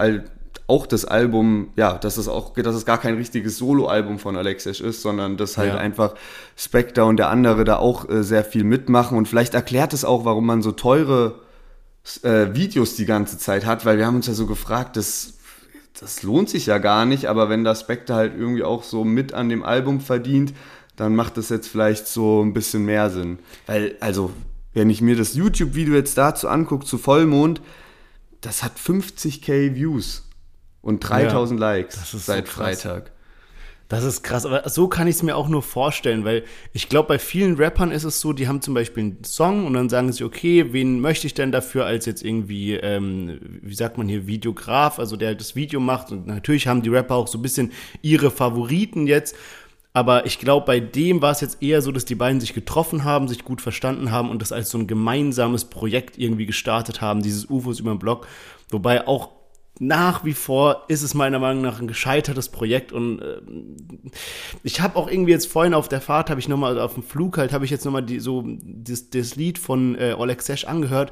auch 0.67 0.85
das 0.85 1.05
Album, 1.05 1.69
ja, 1.75 1.97
dass 1.97 2.17
es 2.17 2.27
auch, 2.27 2.53
dass 2.53 2.75
es 2.75 2.85
gar 2.85 2.99
kein 2.99 3.15
richtiges 3.15 3.57
Solo-Album 3.57 4.19
von 4.19 4.37
Alexisch 4.37 4.79
ist, 4.79 5.01
sondern 5.01 5.37
dass 5.37 5.57
halt 5.57 5.73
ja. 5.73 5.79
einfach 5.79 6.13
Spectre 6.55 7.05
und 7.05 7.17
der 7.17 7.29
andere 7.29 7.63
da 7.63 7.77
auch 7.77 8.07
äh, 8.07 8.21
sehr 8.21 8.43
viel 8.43 8.63
mitmachen. 8.63 9.17
Und 9.17 9.27
vielleicht 9.27 9.55
erklärt 9.55 9.91
es 9.93 10.05
auch, 10.05 10.23
warum 10.23 10.45
man 10.45 10.61
so 10.61 10.71
teure 10.71 11.41
äh, 12.23 12.53
Videos 12.53 12.95
die 12.95 13.05
ganze 13.05 13.37
Zeit 13.37 13.65
hat, 13.65 13.85
weil 13.85 13.97
wir 13.97 14.05
haben 14.05 14.17
uns 14.17 14.27
ja 14.27 14.33
so 14.33 14.45
gefragt, 14.45 14.97
das, 14.97 15.33
das 15.99 16.23
lohnt 16.23 16.49
sich 16.49 16.65
ja 16.65 16.77
gar 16.77 17.05
nicht, 17.05 17.27
aber 17.27 17.49
wenn 17.49 17.63
das 17.63 17.81
Spectre 17.81 18.15
halt 18.15 18.33
irgendwie 18.37 18.63
auch 18.63 18.83
so 18.83 19.03
mit 19.03 19.33
an 19.33 19.49
dem 19.49 19.63
Album 19.63 20.01
verdient, 20.01 20.53
dann 20.95 21.15
macht 21.15 21.37
das 21.37 21.49
jetzt 21.49 21.67
vielleicht 21.67 22.07
so 22.07 22.43
ein 22.43 22.53
bisschen 22.53 22.85
mehr 22.85 23.09
Sinn. 23.09 23.39
Weil, 23.65 23.95
also, 23.99 24.31
wenn 24.73 24.89
ich 24.89 25.01
mir 25.01 25.15
das 25.15 25.33
YouTube-Video 25.33 25.95
jetzt 25.95 26.17
dazu 26.17 26.47
angucke, 26.47 26.85
zu 26.85 26.97
Vollmond, 26.97 27.61
das 28.41 28.63
hat 28.63 28.77
50k 28.77 29.75
Views 29.75 30.23
und 30.81 30.99
3000 30.99 31.59
ja, 31.59 31.67
Likes 31.67 31.99
seit 32.25 32.47
so 32.47 32.53
Freitag. 32.53 33.12
Das 33.93 34.05
ist 34.05 34.23
krass, 34.23 34.47
aber 34.47 34.67
so 34.69 34.87
kann 34.87 35.05
ich 35.05 35.17
es 35.17 35.21
mir 35.21 35.35
auch 35.35 35.47
nur 35.47 35.61
vorstellen, 35.61 36.25
weil 36.25 36.45
ich 36.73 36.89
glaube, 36.89 37.09
bei 37.09 37.19
vielen 37.19 37.57
Rappern 37.57 37.91
ist 37.91 38.05
es 38.05 38.19
so, 38.19 38.33
die 38.33 38.47
haben 38.47 38.59
zum 38.59 38.73
Beispiel 38.73 39.03
einen 39.03 39.23
Song 39.23 39.67
und 39.67 39.75
dann 39.75 39.87
sagen 39.87 40.11
sie, 40.11 40.23
okay, 40.23 40.73
wen 40.73 40.99
möchte 40.99 41.27
ich 41.27 41.35
denn 41.35 41.51
dafür 41.51 41.85
als 41.85 42.07
jetzt 42.07 42.23
irgendwie, 42.23 42.73
ähm, 42.73 43.39
wie 43.61 43.75
sagt 43.75 43.99
man 43.99 44.07
hier, 44.07 44.25
Videograf, 44.25 44.97
also 44.97 45.15
der 45.15 45.27
halt 45.27 45.41
das 45.41 45.55
Video 45.55 45.79
macht 45.79 46.11
und 46.11 46.25
natürlich 46.25 46.65
haben 46.65 46.81
die 46.81 46.89
Rapper 46.89 47.13
auch 47.13 47.27
so 47.27 47.37
ein 47.37 47.43
bisschen 47.43 47.71
ihre 48.01 48.31
Favoriten 48.31 49.05
jetzt. 49.05 49.35
Aber 49.93 50.25
ich 50.25 50.39
glaube, 50.39 50.65
bei 50.65 50.79
dem 50.79 51.21
war 51.21 51.31
es 51.31 51.41
jetzt 51.41 51.61
eher 51.61 51.83
so, 51.83 51.91
dass 51.91 52.03
die 52.03 52.15
beiden 52.15 52.39
sich 52.39 52.55
getroffen 52.55 53.03
haben, 53.03 53.27
sich 53.27 53.45
gut 53.45 53.61
verstanden 53.61 54.09
haben 54.09 54.31
und 54.31 54.41
das 54.41 54.51
als 54.51 54.71
so 54.71 54.79
ein 54.79 54.87
gemeinsames 54.87 55.65
Projekt 55.65 56.17
irgendwie 56.17 56.47
gestartet 56.47 56.99
haben, 56.99 57.21
dieses 57.21 57.47
UFOs 57.47 57.79
über 57.79 57.91
den 57.91 57.99
Block. 57.99 58.25
Wobei 58.71 59.07
auch 59.07 59.29
nach 59.79 60.23
wie 60.23 60.33
vor 60.33 60.83
ist 60.87 61.01
es 61.01 61.13
meiner 61.13 61.39
Meinung 61.39 61.63
nach 61.63 61.81
ein 61.81 61.87
gescheitertes 61.87 62.49
Projekt 62.49 62.91
und 62.91 63.19
äh, 63.19 63.41
ich 64.63 64.81
habe 64.81 64.95
auch 64.97 65.09
irgendwie 65.09 65.31
jetzt 65.31 65.47
vorhin 65.47 65.73
auf 65.73 65.89
der 65.89 66.01
Fahrt 66.01 66.29
habe 66.29 66.39
ich 66.39 66.47
noch 66.47 66.57
mal 66.57 66.79
auf 66.79 66.93
dem 66.93 67.03
Flug 67.03 67.37
halt 67.37 67.53
habe 67.53 67.65
ich 67.65 67.71
jetzt 67.71 67.85
noch 67.85 67.91
mal 67.91 68.01
die, 68.01 68.19
so 68.19 68.43
das, 68.45 69.09
das 69.09 69.35
Lied 69.35 69.57
von 69.57 69.95
äh, 69.95 70.15
Oleg 70.17 70.41
Sesh 70.41 70.65
angehört 70.65 71.11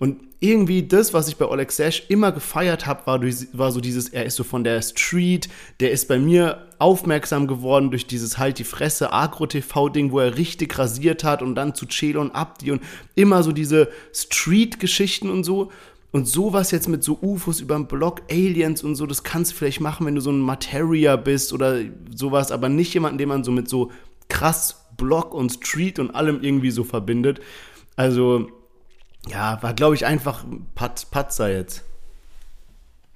und 0.00 0.22
irgendwie 0.40 0.88
das, 0.88 1.12
was 1.12 1.28
ich 1.28 1.36
bei 1.36 1.44
Oleg 1.44 1.70
Sesh 1.70 2.04
immer 2.08 2.32
gefeiert 2.32 2.86
habe, 2.86 3.06
war, 3.06 3.20
war 3.52 3.70
so 3.70 3.82
dieses, 3.82 4.08
er 4.08 4.24
ist 4.24 4.36
so 4.36 4.44
von 4.44 4.64
der 4.64 4.80
Street, 4.80 5.50
der 5.78 5.90
ist 5.90 6.08
bei 6.08 6.18
mir 6.18 6.68
aufmerksam 6.78 7.46
geworden 7.46 7.90
durch 7.90 8.06
dieses 8.06 8.38
halt 8.38 8.58
die 8.58 8.64
Fresse 8.64 9.12
Agro-TV-Ding, 9.12 10.10
wo 10.10 10.20
er 10.20 10.38
richtig 10.38 10.78
rasiert 10.78 11.22
hat 11.22 11.42
und 11.42 11.54
dann 11.54 11.74
zu 11.74 11.84
Chelo 11.84 12.22
und 12.22 12.34
Abdi 12.34 12.70
und 12.70 12.82
immer 13.14 13.42
so 13.42 13.52
diese 13.52 13.90
Street-Geschichten 14.14 15.28
und 15.28 15.44
so. 15.44 15.70
Und 16.12 16.26
sowas 16.26 16.72
jetzt 16.72 16.88
mit 16.88 17.04
so 17.04 17.18
UFOs 17.22 17.60
über 17.60 17.76
den 17.76 17.86
Block, 17.86 18.22
Aliens 18.30 18.82
und 18.82 18.96
so, 18.96 19.06
das 19.06 19.22
kannst 19.22 19.52
du 19.52 19.56
vielleicht 19.56 19.80
machen, 19.80 20.06
wenn 20.06 20.16
du 20.16 20.20
so 20.20 20.30
ein 20.30 20.40
Materia 20.40 21.16
bist 21.16 21.52
oder 21.52 21.78
sowas, 22.14 22.50
aber 22.50 22.68
nicht 22.68 22.92
jemanden, 22.94 23.18
den 23.18 23.28
man 23.28 23.44
so 23.44 23.52
mit 23.52 23.68
so 23.68 23.92
krass 24.28 24.86
Block 24.96 25.34
und 25.34 25.50
Street 25.52 25.98
und 25.98 26.10
allem 26.10 26.42
irgendwie 26.42 26.70
so 26.70 26.82
verbindet. 26.84 27.40
Also, 27.94 28.48
ja, 29.28 29.62
war, 29.62 29.72
glaube 29.74 29.94
ich, 29.94 30.04
einfach 30.04 30.44
Pat 30.74 31.10
Patzer 31.10 31.52
jetzt. 31.52 31.84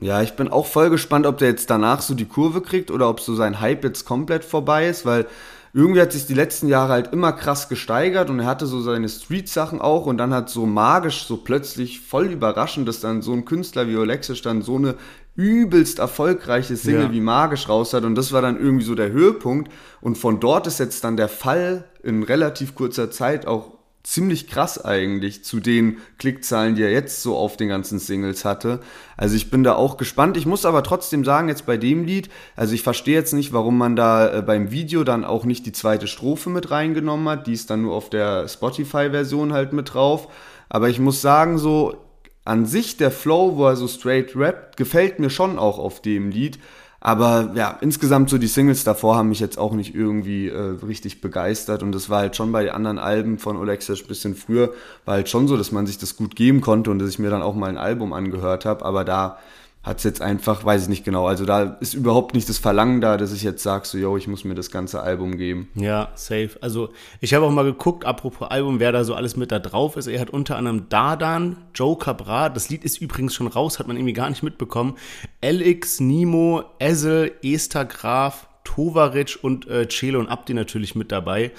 Ja, 0.01 0.23
ich 0.23 0.35
bin 0.35 0.49
auch 0.49 0.67
voll 0.67 0.91
gespannt, 0.91 1.27
ob 1.27 1.39
der 1.39 1.49
jetzt 1.49 1.71
danach 1.71 2.01
so 2.01 2.15
die 2.15 2.27
Kurve 2.27 2.61
kriegt 2.61 2.91
oder 2.91 3.09
ob 3.09 3.21
so 3.21 3.35
sein 3.35 3.61
Hype 3.61 3.85
jetzt 3.85 4.05
komplett 4.05 4.45
vorbei 4.45 4.87
ist, 4.87 5.07
weil 5.07 5.27
irgendwie 5.77 6.01
hat 6.01 6.13
sich 6.13 6.27
die 6.27 6.35
letzten 6.35 6.69
Jahre 6.69 6.93
halt 6.93 7.13
immer 7.13 7.33
krass 7.33 7.69
gesteigert 7.69 8.31
und 8.31 8.39
er 8.39 8.47
hatte 8.47 8.65
so 8.67 8.81
seine 8.81 9.09
Street-Sachen 9.09 9.81
auch 9.81 10.07
und 10.07 10.19
dann 10.19 10.33
hat 10.33 10.49
so 10.49 10.67
magisch, 10.67 11.25
so 11.25 11.37
plötzlich 11.37 12.01
voll 12.01 12.27
überraschend, 12.27 12.87
dass 12.87 13.01
dann 13.01 13.23
so 13.23 13.33
ein 13.33 13.45
Künstler 13.45 13.89
wie 13.89 13.97
Olexisch 13.97 14.41
dann 14.41 14.63
so 14.63 14.77
eine 14.77 14.95
übelst 15.35 15.99
erfolgreiche 15.99 16.77
Single 16.77 17.07
ja. 17.07 17.13
wie 17.13 17.21
Magisch 17.21 17.69
raus 17.69 17.93
hat 17.93 18.05
und 18.05 18.15
das 18.15 18.31
war 18.33 18.41
dann 18.41 18.57
irgendwie 18.57 18.85
so 18.85 18.95
der 18.95 19.11
Höhepunkt 19.11 19.73
und 20.01 20.17
von 20.17 20.39
dort 20.39 20.69
ist 20.69 20.79
jetzt 20.79 21.03
dann 21.03 21.17
der 21.17 21.29
Fall 21.29 21.85
in 22.05 22.23
relativ 22.23 22.77
kurzer 22.77 23.11
Zeit 23.11 23.45
auch 23.49 23.74
ziemlich 24.05 24.49
krass 24.49 24.85
eigentlich 24.85 25.45
zu 25.45 25.61
den 25.61 25.97
Klickzahlen, 26.19 26.75
die 26.75 26.83
er 26.83 26.93
jetzt 26.93 27.23
so 27.23 27.37
auf 27.37 27.57
den 27.57 27.69
ganzen 27.69 27.99
Singles 27.99 28.45
hatte. 28.45 28.81
Also 29.17 29.35
ich 29.35 29.51
bin 29.51 29.65
da 29.65 29.75
auch 29.75 29.97
gespannt. 29.97 30.37
Ich 30.37 30.45
muss 30.45 30.67
aber 30.67 30.83
trotzdem 30.83 31.25
sagen, 31.25 31.49
jetzt 31.49 31.65
bei 31.65 31.79
dem 31.79 32.05
Lied, 32.05 32.29
also 32.55 32.75
ich 32.75 32.83
verstehe 32.83 33.15
jetzt 33.15 33.33
nicht, 33.33 33.55
warum 33.55 33.79
man 33.79 33.97
da 33.97 34.39
äh, 34.39 34.43
beim 34.43 34.71
Video 34.71 35.05
dann 35.05 35.25
auch 35.25 35.45
nicht 35.47 35.65
die 35.65 35.73
zweite 35.73 36.07
Strophe 36.07 36.51
mit 36.51 36.71
reingenommen 36.71 37.27
hat. 37.29 37.47
Die 37.47 37.55
ist 37.55 37.71
dann 37.71 37.83
nur 37.83 37.95
auf 37.95 38.11
der 38.11 38.47
Spotify-Version 38.47 39.55
halt 39.55 39.73
mit 39.73 39.95
drauf. 39.95 40.29
Aber 40.69 40.91
ich 40.91 41.01
muss 41.01 41.23
sagen, 41.23 41.57
so 41.57 41.97
an 42.45 42.67
sich 42.67 42.99
der 42.99 43.11
Flow, 43.11 43.57
wo 43.57 43.67
er 43.67 43.77
so 43.77 43.89
straight 43.89 44.37
rappt, 44.37 44.77
gefällt 44.77 45.19
mir 45.19 45.31
schon 45.31 45.59
auch 45.59 45.79
auf 45.79 46.03
dem 46.03 46.31
Lied. 46.31 46.59
Aber 47.07 47.51
ja, 47.55 47.77
insgesamt 47.83 48.31
so 48.31 48.39
die 48.39 48.47
Singles 48.47 48.83
davor 48.83 49.17
haben 49.17 49.29
mich 49.29 49.39
jetzt 49.39 49.59
auch 49.59 49.75
nicht 49.75 49.95
irgendwie 49.95 50.49
äh, 50.49 50.59
richtig 50.87 51.21
begeistert. 51.21 51.83
Und 51.83 51.93
das 51.93 52.09
war 52.09 52.21
halt 52.21 52.35
schon 52.35 52.51
bei 52.51 52.73
anderen 52.73 52.99
Alben 52.99 53.39
von 53.39 53.59
Olexias 53.59 54.01
ein 54.01 54.07
bisschen 54.09 54.35
früher, 54.35 54.73
war 55.05 55.17
halt 55.17 55.29
schon 55.29 55.47
so, 55.47 55.59
dass 55.59 55.71
man 55.71 55.85
sich 55.85 55.99
das 55.99 56.17
gut 56.17 56.35
geben 56.35 56.63
konnte 56.63 56.91
und 56.91 56.99
dass 56.99 57.11
ich 57.11 57.19
mir 57.19 57.29
dann 57.29 57.43
auch 57.43 57.55
mal 57.55 57.69
ein 57.69 57.77
Album 57.77 58.15
angehört 58.15 58.65
habe. 58.65 58.87
Aber 58.87 59.05
da 59.05 59.37
hat 59.85 59.99
es 59.99 60.05
jetzt 60.05 60.23
einfach, 60.23 60.65
weiß 60.65 60.85
ich 60.85 60.89
nicht 60.89 61.05
genau. 61.05 61.27
Also 61.27 61.45
da 61.45 61.77
ist 61.81 61.93
überhaupt 61.93 62.35
nicht 62.35 62.49
das 62.49 62.57
Verlangen 62.57 63.03
da, 63.03 63.19
dass 63.19 63.35
ich 63.35 63.43
jetzt 63.43 63.63
sage, 63.63 63.87
so, 63.87 63.99
yo, 63.99 64.17
ich 64.17 64.27
muss 64.27 64.43
mir 64.43 64.55
das 64.55 64.71
ganze 64.71 65.03
Album 65.03 65.37
geben. 65.37 65.69
Ja, 65.75 66.09
safe. 66.15 66.53
Also 66.63 66.89
ich 67.21 67.35
habe 67.35 67.45
auch 67.45 67.51
mal 67.51 67.65
geguckt, 67.65 68.07
apropos 68.07 68.49
Album, 68.49 68.81
wer 68.81 68.93
da 68.93 69.05
so 69.05 69.15
alles 69.15 69.37
mit 69.37 69.53
da 69.53 69.59
drauf 69.59 69.97
ist. 69.97 70.07
Er 70.07 70.19
hat 70.21 70.31
unter 70.31 70.57
anderem 70.57 70.89
Dardan, 70.89 71.59
Joe 71.75 71.99
Cabra, 71.99 72.49
das 72.49 72.71
Lied 72.71 72.83
ist 72.83 72.99
übrigens 72.99 73.35
schon 73.35 73.47
raus, 73.47 73.79
hat 73.79 73.87
man 73.87 73.97
irgendwie 73.97 74.15
gar 74.15 74.31
nicht 74.31 74.43
mitbekommen. 74.43 74.97
LX, 75.45 76.01
Nimo, 76.01 76.65
Ezel, 76.79 77.33
Esther 77.43 77.85
Graf, 77.85 78.49
Tovaric 78.65 79.39
und 79.43 79.69
äh, 79.69 79.87
Celo 79.87 80.19
und 80.19 80.29
Abdi 80.29 80.55
natürlich 80.55 80.95
mit 80.95 81.13
dabei. 81.13 81.53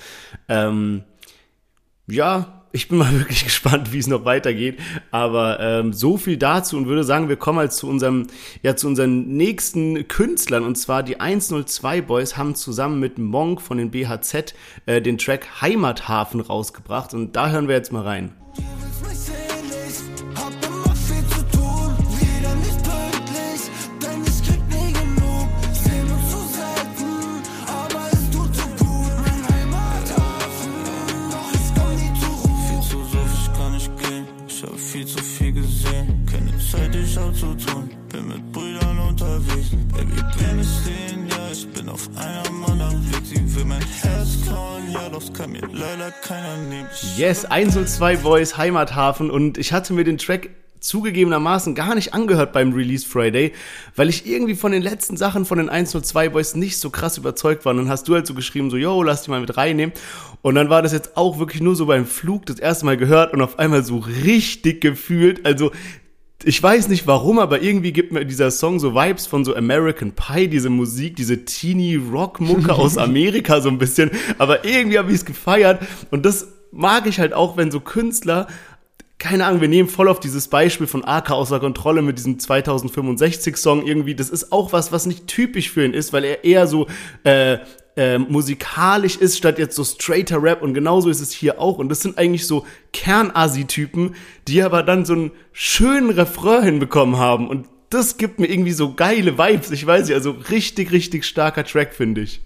Ähm, 0.50 1.04
ja, 2.08 2.64
ich 2.76 2.90
bin 2.90 2.98
mal 2.98 3.12
wirklich 3.20 3.44
gespannt, 3.46 3.94
wie 3.94 4.00
es 4.00 4.08
noch 4.08 4.26
weitergeht. 4.26 4.80
Aber 5.10 5.60
ähm, 5.60 5.94
so 5.94 6.18
viel 6.18 6.38
dazu 6.38 6.78
und 6.78 6.88
würde 6.88 7.04
sagen, 7.04 7.30
wir 7.30 7.38
kommen 7.38 7.60
halt 7.60 7.74
zu 7.74 7.88
unserem, 7.88 8.28
ja, 8.62 8.76
zu 8.76 8.88
unseren 8.88 9.28
nächsten 9.36 10.08
Künstlern. 10.08 10.64
Und 10.64 10.76
zwar 10.76 11.02
die 11.02 11.20
102 11.20 12.02
Boys 12.02 12.38
haben 12.38 12.54
zusammen 12.54 13.00
mit 13.00 13.18
Monk 13.18 13.62
von 13.62 13.78
den 13.78 13.92
BHZ 13.92 14.54
äh, 14.86 15.02
den 15.02 15.18
Track 15.18 15.62
Heimathafen 15.62 16.42
rausgebracht. 16.42 17.14
Und 17.14 17.36
da 17.36 17.50
hören 17.50 17.68
wir 17.68 17.76
jetzt 17.76 17.92
mal 17.92 18.04
rein. 18.04 18.34
Yes, 47.18 47.46
102 47.46 48.18
Boys, 48.18 48.58
Heimathafen 48.58 49.32
und 49.32 49.58
ich 49.58 49.72
hatte 49.72 49.94
mir 49.94 50.04
den 50.04 50.18
Track 50.18 50.50
zugegebenermaßen 50.82 51.74
gar 51.74 51.96
nicht 51.96 52.14
angehört 52.14 52.52
beim 52.52 52.74
Release 52.74 53.08
Friday, 53.08 53.54
weil 53.96 54.10
ich 54.10 54.28
irgendwie 54.28 54.56
von 54.56 54.74
den 54.74 54.82
letzten 54.82 55.16
Sachen 55.16 55.46
von 55.46 55.58
den 55.58 55.70
102 55.70 56.28
Boys 56.28 56.56
nicht 56.56 56.78
so 56.78 56.90
krass 56.90 57.18
überzeugt 57.18 57.64
war. 57.64 57.72
Und 57.72 57.78
dann 57.78 57.90
hast 57.90 58.10
du 58.10 58.16
halt 58.16 58.28
so 58.28 58.34
geschrieben, 58.34 58.70
so, 58.70 58.76
yo, 58.76 59.02
lass 59.02 59.24
die 59.24 59.32
mal 59.32 59.40
mit 59.40 59.56
reinnehmen. 59.56 59.96
Und 60.42 60.56
dann 60.56 60.70
war 60.70 60.82
das 60.82 60.92
jetzt 60.92 61.16
auch 61.16 61.40
wirklich 61.40 61.62
nur 61.62 61.78
so 61.78 61.86
beim 61.86 62.06
Flug 62.06 62.48
das 62.48 62.60
erste 62.60 62.86
Mal 62.86 62.98
gehört 62.98 63.32
und 63.32 63.42
auf 63.42 63.60
einmal 63.60 63.86
so 63.86 64.00
richtig 64.00 64.82
gefühlt. 64.82 65.46
Also 65.46 65.72
ich 66.44 66.62
weiß 66.62 66.90
nicht 66.90 67.08
warum, 67.08 67.40
aber 67.40 67.62
irgendwie 67.62 67.94
gibt 67.94 68.12
mir 68.12 68.26
dieser 68.26 68.52
Song 68.52 68.78
so 68.78 68.94
Vibes 68.94 69.26
von 69.26 69.46
so 69.46 69.56
American 69.56 70.12
Pie, 70.12 70.50
diese 70.50 70.70
Musik, 70.70 71.16
diese 71.16 71.46
Teeny 71.46 71.96
Rock 71.96 72.42
Mucke 72.42 72.74
aus 72.74 72.98
Amerika 73.00 73.62
so 73.62 73.70
ein 73.70 73.78
bisschen. 73.78 74.12
Aber 74.38 74.66
irgendwie 74.66 75.00
habe 75.00 75.12
ich 75.12 75.18
es 75.20 75.26
gefeiert 75.26 75.82
und 76.12 76.26
das 76.26 76.55
mag 76.76 77.08
ich 77.08 77.20
halt 77.20 77.34
auch, 77.34 77.58
wenn 77.58 77.72
so 77.72 77.80
Künstler 77.80 78.48
keine 79.18 79.46
Ahnung, 79.46 79.62
wir 79.62 79.68
nehmen 79.68 79.90
voll 79.90 80.10
auf 80.10 80.20
dieses 80.20 80.50
Beispiel 80.50 80.88
von 80.88 81.06
AK 81.06 81.32
außer 81.32 81.60
Kontrolle 81.60 82.02
mit 82.02 82.18
diesem 82.18 82.38
2065 82.38 83.56
Song 83.58 83.86
irgendwie. 83.86 84.14
Das 84.14 84.30
ist 84.30 84.52
auch 84.52 84.74
was, 84.74 84.92
was 84.92 85.06
nicht 85.06 85.28
typisch 85.28 85.72
für 85.72 85.86
ihn 85.86 85.94
ist, 85.94 86.12
weil 86.14 86.26
er 86.26 86.44
eher 86.44 86.68
so 86.68 86.88
äh, 87.24 87.58
äh, 87.96 88.18
musikalisch 88.18 89.16
ist, 89.16 89.38
statt 89.38 89.58
jetzt 89.58 89.76
so 89.76 89.84
straighter 89.84 90.44
Rap. 90.44 90.62
Und 90.62 90.74
genauso 90.74 91.10
ist 91.10 91.22
es 91.22 91.32
hier 91.32 91.60
auch. 91.60 91.78
Und 91.78 91.90
das 91.90 92.02
sind 92.02 92.18
eigentlich 92.18 92.46
so 92.46 92.66
Kernasi-Typen, 92.92 94.16
die 94.48 94.62
aber 94.62 94.84
dann 94.84 95.06
so 95.06 95.14
einen 95.14 95.32
schönen 95.54 96.10
Refrain 96.10 96.64
hinbekommen 96.64 97.18
haben. 97.18 97.50
Und 97.50 97.68
das 97.90 98.18
gibt 98.18 98.40
mir 98.40 98.48
irgendwie 98.48 98.74
so 98.74 98.94
geile 98.94 99.38
Vibes. 99.38 99.72
Ich 99.72 99.88
weiß 99.88 100.08
nicht, 100.08 100.16
also 100.16 100.32
richtig, 100.32 100.92
richtig 100.92 101.24
starker 101.24 101.64
Track, 101.64 101.94
finde 101.94 102.22
ich. 102.22 102.42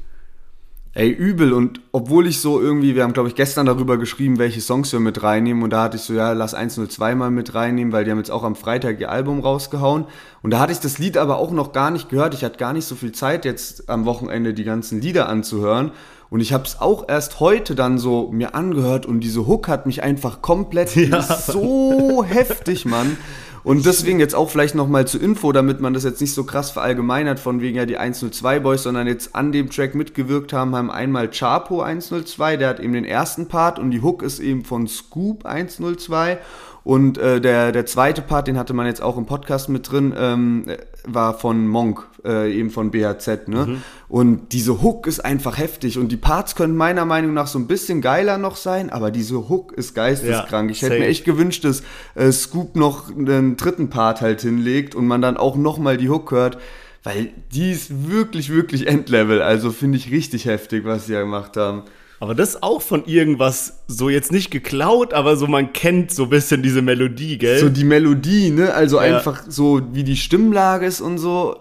Ey, 1.00 1.12
übel. 1.12 1.54
Und 1.54 1.80
obwohl 1.94 2.28
ich 2.28 2.42
so 2.42 2.60
irgendwie, 2.60 2.94
wir 2.94 3.04
haben, 3.04 3.14
glaube 3.14 3.30
ich, 3.30 3.36
gestern 3.36 3.66
darüber 3.66 3.98
geschrieben, 3.98 4.38
welche 4.38 4.60
Songs 4.60 4.92
wir 4.92 5.00
mit 5.00 5.24
reinnehmen. 5.24 5.64
Und 5.64 5.70
da 5.70 5.84
hatte 5.84 5.96
ich 5.96 6.04
so, 6.04 6.14
ja, 6.14 6.34
lass 6.34 6.54
102 6.54 7.16
mal 7.16 7.32
mit 7.32 7.56
reinnehmen, 7.56 7.94
weil 7.94 8.04
die 8.04 8.12
haben 8.12 8.18
jetzt 8.18 8.32
auch 8.32 8.44
am 8.44 8.58
Freitag 8.58 9.00
ihr 9.00 9.10
Album 9.10 9.40
rausgehauen. 9.40 10.04
Und 10.42 10.52
da 10.52 10.60
hatte 10.60 10.74
ich 10.74 10.82
das 10.82 11.00
Lied 11.00 11.16
aber 11.16 11.38
auch 11.38 11.52
noch 11.52 11.72
gar 11.72 11.90
nicht 11.90 12.10
gehört. 12.10 12.34
Ich 12.34 12.44
hatte 12.44 12.58
gar 12.58 12.74
nicht 12.74 12.84
so 12.84 12.96
viel 12.96 13.14
Zeit, 13.14 13.46
jetzt 13.46 13.90
am 13.90 14.04
Wochenende 14.04 14.54
die 14.54 14.66
ganzen 14.66 15.00
Lieder 15.00 15.30
anzuhören. 15.30 15.92
Und 16.30 16.42
ich 16.42 16.52
habe 16.52 16.66
es 16.66 16.82
auch 16.82 17.08
erst 17.08 17.40
heute 17.40 17.76
dann 17.76 17.98
so 17.98 18.30
mir 18.34 18.54
angehört 18.54 19.06
und 19.06 19.22
diese 19.22 19.48
Hook 19.48 19.70
hat 19.70 19.86
mich 19.86 20.04
einfach 20.04 20.42
komplett 20.42 20.96
ja. 20.98 21.22
so 21.22 22.26
heftig, 22.28 22.84
Mann. 22.84 23.16
Und 23.64 23.86
deswegen 23.86 24.20
jetzt 24.20 24.36
auch 24.36 24.50
vielleicht 24.50 24.76
nochmal 24.76 25.08
zur 25.08 25.22
Info, 25.22 25.52
damit 25.52 25.82
man 25.82 25.94
das 25.94 26.04
jetzt 26.04 26.22
nicht 26.22 26.34
so 26.34 26.44
krass 26.44 26.72
verallgemeinert, 26.72 27.40
von 27.40 27.62
wegen 27.62 27.78
ja 27.78 27.86
die 27.86 27.98
102 27.98 28.60
Boys, 28.60 28.84
sondern 28.84 29.08
jetzt 29.08 29.36
an 29.36 29.52
dem 29.52 29.70
Track 29.70 29.96
mitgewirkt 29.96 30.54
haben, 30.54 30.76
haben 30.76 30.92
einmal 30.92 31.30
Chapo 31.30 31.82
102, 31.82 32.58
der 32.58 32.70
hat 32.70 32.80
eben 32.80 32.94
den 32.94 33.06
ersten 33.06 33.48
Part 33.48 33.80
und 33.80 33.92
die 33.92 34.02
Hook 34.02 34.24
ist 34.24 34.40
eben 34.40 34.64
von 34.64 34.88
Scoop 34.88 35.46
102 35.46 36.40
und 36.84 37.18
äh, 37.18 37.42
der, 37.42 37.72
der 37.72 37.86
zweite 37.86 38.22
Part, 38.22 38.48
den 38.48 38.58
hatte 38.58 38.74
man 38.74 38.88
jetzt 38.88 39.02
auch 39.02 39.18
im 39.18 39.26
Podcast 39.26 39.70
mit 39.70 39.92
drin, 39.92 40.14
ähm, 40.18 40.66
war 41.06 41.34
von 41.34 41.68
Monk, 41.68 42.09
äh, 42.26 42.54
eben 42.54 42.70
von 42.70 42.92
BHZ, 42.92 43.48
ne? 43.48 43.66
Mhm. 43.66 43.82
Und 44.08 44.54
diese 44.54 44.82
Hook 44.82 45.08
ist 45.08 45.20
einfach 45.20 45.58
heftig 45.58 45.98
und 45.98 46.12
die 46.12 46.18
Parts 46.18 46.56
können 46.56 46.76
meiner 46.76 47.06
Meinung 47.06 47.34
nach 47.34 47.48
so 47.48 47.60
ein 47.60 47.68
bisschen 47.68 48.02
geiler 48.02 48.38
noch 48.38 48.56
sein, 48.56 48.90
aber 48.90 49.12
diese 49.12 49.50
Hook 49.50 49.74
ist 49.74 49.94
geisteskrank. 49.94 50.70
Ja, 50.70 50.72
ich 50.72 50.82
hätte 50.82 50.94
safe. 50.94 51.02
mir 51.02 51.08
echt 51.08 51.26
gewünscht, 51.26 51.64
dass 51.64 51.84
äh, 52.16 52.32
Scoop 52.32 52.76
noch 52.76 53.10
einen 53.16 53.58
dritten 53.58 53.90
Part 53.90 54.22
halt 54.22 54.42
hinlegt 54.42 54.96
und 54.96 55.06
man 55.08 55.22
dann 55.22 55.38
auch 55.38 55.56
nochmal 55.56 55.98
die 55.98 56.10
Hook 56.10 56.32
hört, 56.32 56.58
weil 57.04 57.30
die 57.54 57.72
ist 57.72 58.10
wirklich, 58.10 58.50
wirklich 58.50 58.88
Endlevel. 58.88 59.42
Also 59.42 59.72
finde 59.72 59.98
ich 59.98 60.12
richtig 60.12 60.46
heftig, 60.46 60.86
was 60.86 61.06
sie 61.06 61.14
ja 61.14 61.22
gemacht 61.22 61.56
haben. 61.56 61.84
Aber 62.20 62.36
das 62.36 62.50
ist 62.50 62.64
auch 62.64 62.82
von 62.82 63.06
irgendwas 63.06 63.80
so 63.88 64.10
jetzt 64.10 64.32
nicht 64.32 64.52
geklaut, 64.52 65.14
aber 65.14 65.38
so 65.38 65.48
man 65.48 65.72
kennt 65.72 66.12
so 66.12 66.24
ein 66.24 66.30
bisschen 66.30 66.62
diese 66.62 66.82
Melodie, 66.82 67.38
gell? 67.38 67.60
So 67.60 67.70
die 67.70 67.86
Melodie, 67.86 68.52
ne? 68.52 68.74
Also 68.74 68.98
ja. 68.98 69.04
einfach 69.04 69.44
so 69.48 69.82
wie 69.94 70.04
die 70.04 70.18
Stimmlage 70.18 70.86
ist 70.86 71.00
und 71.00 71.18
so. 71.18 71.56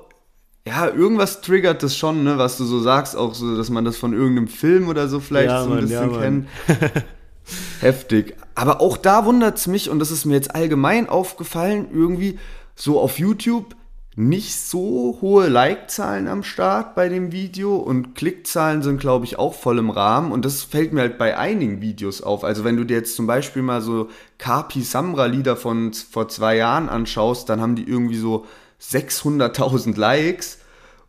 Ja, 0.69 0.87
irgendwas 0.87 1.41
triggert 1.41 1.83
das 1.83 1.97
schon, 1.97 2.25
ne? 2.25 2.37
Was 2.37 2.59
du 2.59 2.65
so 2.65 2.79
sagst, 2.79 3.17
auch 3.17 3.35
so, 3.35 3.57
dass 3.57 3.71
man 3.71 3.87
das 3.87 3.97
von 3.97 4.13
irgendeinem 4.13 4.49
Film 4.49 4.89
oder 4.89 5.09
so 5.09 5.19
vielleicht 5.19 5.49
ja, 5.49 5.63
so 5.63 5.71
ein 5.71 5.77
Mann, 5.77 5.81
bisschen 5.81 6.13
ja, 6.13 6.21
kennt. 6.21 6.49
Heftig. 7.81 8.37
Aber 8.55 8.83
auch 8.83 8.99
da 8.99 9.25
wundert 9.25 9.57
es 9.57 9.67
mich, 9.67 9.89
und 9.89 9.99
das 9.99 10.11
ist 10.11 10.27
mir 10.27 10.35
jetzt 10.35 10.55
allgemein 10.55 11.09
aufgefallen, 11.09 11.89
irgendwie 11.93 12.39
so 12.75 13.01
auf 13.01 13.19
YouTube 13.19 13.75
nicht 14.15 14.61
so 14.61 15.17
hohe 15.23 15.47
Like-Zahlen 15.47 16.27
am 16.27 16.43
Start 16.43 16.97
bei 16.97 17.09
dem 17.09 17.31
Video 17.31 17.77
und 17.77 18.17
Klickzahlen 18.17 18.83
sind, 18.83 18.99
glaube 19.01 19.25
ich, 19.25 19.39
auch 19.39 19.55
voll 19.55 19.79
im 19.79 19.91
Rahmen 19.91 20.33
und 20.33 20.45
das 20.45 20.65
fällt 20.65 20.93
mir 20.93 21.03
halt 21.03 21.19
bei 21.19 21.39
einigen 21.39 21.81
Videos 21.81 22.21
auf. 22.21 22.43
Also 22.43 22.65
wenn 22.65 22.77
du 22.77 22.83
dir 22.83 22.97
jetzt 22.97 23.15
zum 23.15 23.29
Beispiel 23.29 23.63
mal 23.63 23.81
so 23.81 24.09
Kapi 24.39 24.83
Samra 24.83 25.27
Lieder 25.27 25.57
von 25.57 25.93
vor 25.93 26.29
zwei 26.29 26.57
Jahren 26.57 26.89
anschaust, 26.89 27.49
dann 27.49 27.61
haben 27.61 27.77
die 27.77 27.89
irgendwie 27.89 28.19
so 28.19 28.45
600.000 28.83 29.97
Likes 29.97 30.58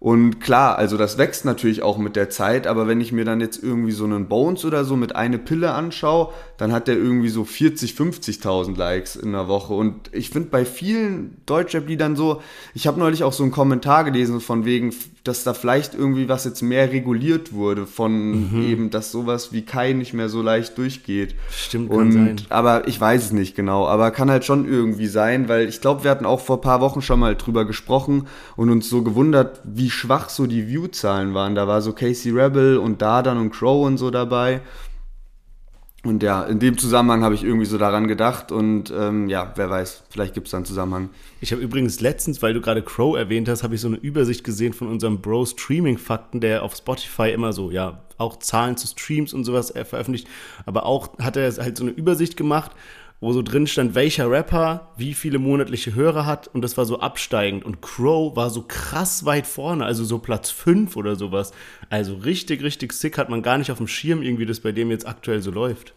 und 0.02 0.40
klar, 0.40 0.78
also 0.78 0.96
das 0.96 1.18
wächst 1.18 1.44
natürlich 1.44 1.82
auch 1.82 1.98
mit 1.98 2.16
der 2.16 2.30
Zeit, 2.30 2.68
aber 2.68 2.88
wenn 2.88 3.02
ich 3.02 3.12
mir 3.12 3.26
dann 3.26 3.42
jetzt 3.42 3.62
irgendwie 3.62 3.92
so 3.92 4.06
einen 4.06 4.30
Bones 4.30 4.64
oder 4.64 4.86
so 4.86 4.96
mit 4.96 5.18
eine 5.18 5.38
Pille 5.38 5.74
anschaue, 5.74 6.34
dann 6.56 6.72
hat 6.72 6.88
der 6.88 6.96
irgendwie 6.96 7.28
so 7.28 7.44
40, 7.44 7.96
50.000 7.96 8.78
Likes 8.78 9.18
in 9.18 9.34
der 9.34 9.50
Woche. 9.50 9.74
Und 9.74 10.10
ich 10.14 10.30
finde 10.30 10.50
bei 10.50 10.64
vielen 10.64 11.42
Deutschrap-Liedern 11.46 12.16
so, 12.16 12.42
ich 12.74 12.88
habe 12.88 12.98
neulich 12.98 13.26
auch 13.26 13.34
so 13.34 13.44
einen 13.44 13.52
Kommentar 13.52 14.06
gelesen 14.06 14.40
von 14.40 14.64
wegen, 14.64 14.94
dass 15.24 15.44
da 15.44 15.54
vielleicht 15.54 15.96
irgendwie 15.96 16.30
was 16.30 16.46
jetzt 16.46 16.62
mehr 16.62 16.92
reguliert 16.92 17.54
wurde, 17.54 17.86
von 17.86 18.52
mhm. 18.52 18.62
eben, 18.62 18.90
dass 18.90 19.12
sowas 19.12 19.52
wie 19.52 19.64
Kai 19.64 19.94
nicht 19.94 20.14
mehr 20.14 20.30
so 20.30 20.42
leicht 20.42 20.78
durchgeht. 20.78 21.36
Stimmt, 21.52 21.92
kann 21.92 22.12
sein. 22.12 22.36
Aber 22.50 22.88
ich 22.88 23.00
weiß 23.00 23.26
es 23.26 23.32
nicht 23.32 23.56
genau, 23.56 23.88
aber 23.88 24.12
kann 24.12 24.32
halt 24.32 24.46
schon 24.46 24.68
irgendwie 24.68 25.08
sein, 25.08 25.50
weil 25.50 25.68
ich 25.68 25.82
glaube, 25.82 26.04
wir 26.04 26.12
hatten 26.12 26.26
auch 26.26 26.40
vor 26.40 26.58
ein 26.58 26.62
paar 26.62 26.82
Wochen 26.82 27.02
schon 27.02 27.20
mal 27.20 27.36
drüber 27.36 27.66
gesprochen 27.66 28.28
und 28.56 28.70
uns 28.70 28.90
so 28.90 29.04
gewundert, 29.04 29.60
wie 29.64 29.90
schwach 29.90 30.30
so 30.30 30.48
die 30.48 30.68
View-Zahlen 30.68 31.34
waren. 31.34 31.56
Da 31.56 31.68
war 31.68 31.82
so 31.82 31.94
Casey 31.94 32.32
Rebel 32.32 32.78
und 32.78 33.02
Dardan 33.02 33.38
und 33.38 33.52
Crow 33.52 33.86
und 33.86 33.98
so 33.98 34.12
dabei. 34.12 34.62
Und 36.06 36.24
ja, 36.24 36.44
in 36.44 36.60
dem 36.60 36.78
Zusammenhang 36.78 37.24
habe 37.26 37.36
ich 37.36 37.44
irgendwie 37.44 37.66
so 37.66 37.78
daran 37.78 38.08
gedacht 38.08 38.54
und 38.54 38.90
ähm, 38.98 39.28
ja, 39.28 39.52
wer 39.56 39.70
weiß, 39.70 40.04
vielleicht 40.10 40.34
gibt 40.34 40.48
es 40.48 40.52
da 40.52 40.58
einen 40.58 40.66
Zusammenhang. 40.66 41.10
Ich 41.42 41.52
habe 41.52 41.62
übrigens 41.62 42.00
letztens, 42.00 42.42
weil 42.42 42.54
du 42.54 42.62
gerade 42.62 42.82
Crow 42.82 43.18
erwähnt 43.18 43.50
hast, 43.50 43.64
habe 43.64 43.76
ich 43.76 43.82
so 43.82 43.90
eine 43.90 43.98
Übersicht 43.98 44.46
gesehen 44.46 44.72
von 44.72 44.88
unserem 44.88 45.20
Bro 45.20 45.48
Streaming 45.48 45.98
Fakten, 45.98 46.40
der 46.40 46.64
auf 46.64 46.74
Spotify 46.74 47.32
immer 47.32 47.52
so, 47.52 47.70
ja, 47.70 48.00
auch 48.18 48.40
Zahlen 48.40 48.78
zu 48.78 48.88
Streams 48.88 49.34
und 49.34 49.44
sowas 49.44 49.72
veröffentlicht, 49.72 50.28
aber 50.66 50.86
auch 50.86 51.18
hat 51.20 51.36
er 51.36 51.52
halt 51.52 51.78
so 51.78 51.84
eine 51.84 51.92
Übersicht 51.92 52.38
gemacht, 52.38 52.72
wo 53.22 53.34
so 53.34 53.42
drin 53.42 53.68
stand, 53.68 53.96
welcher 53.96 54.30
Rapper 54.30 54.94
wie 54.98 55.14
viele 55.14 55.40
monatliche 55.40 55.94
Hörer 55.94 56.26
hat 56.26 56.48
und 56.48 56.62
das 56.62 56.78
war 56.78 56.86
so 56.86 57.00
absteigend 57.00 57.66
und 57.66 57.82
Crow 57.82 58.36
war 58.36 58.50
so 58.50 58.64
krass 58.68 59.26
weit 59.26 59.46
vorne, 59.46 59.86
also 59.86 60.04
so 60.04 60.20
Platz 60.20 60.50
5 60.52 60.96
oder 60.96 61.16
sowas. 61.16 61.52
Also 61.90 62.16
richtig, 62.16 62.64
richtig 62.64 62.94
sick 62.94 63.18
hat 63.18 63.30
man 63.30 63.42
gar 63.42 63.58
nicht 63.58 63.72
auf 63.72 63.78
dem 63.78 63.88
Schirm 63.88 64.22
irgendwie, 64.22 64.46
das 64.46 64.62
bei 64.62 64.72
dem 64.72 64.90
jetzt 64.92 65.08
aktuell 65.08 65.42
so 65.42 65.52
läuft. 65.52 65.94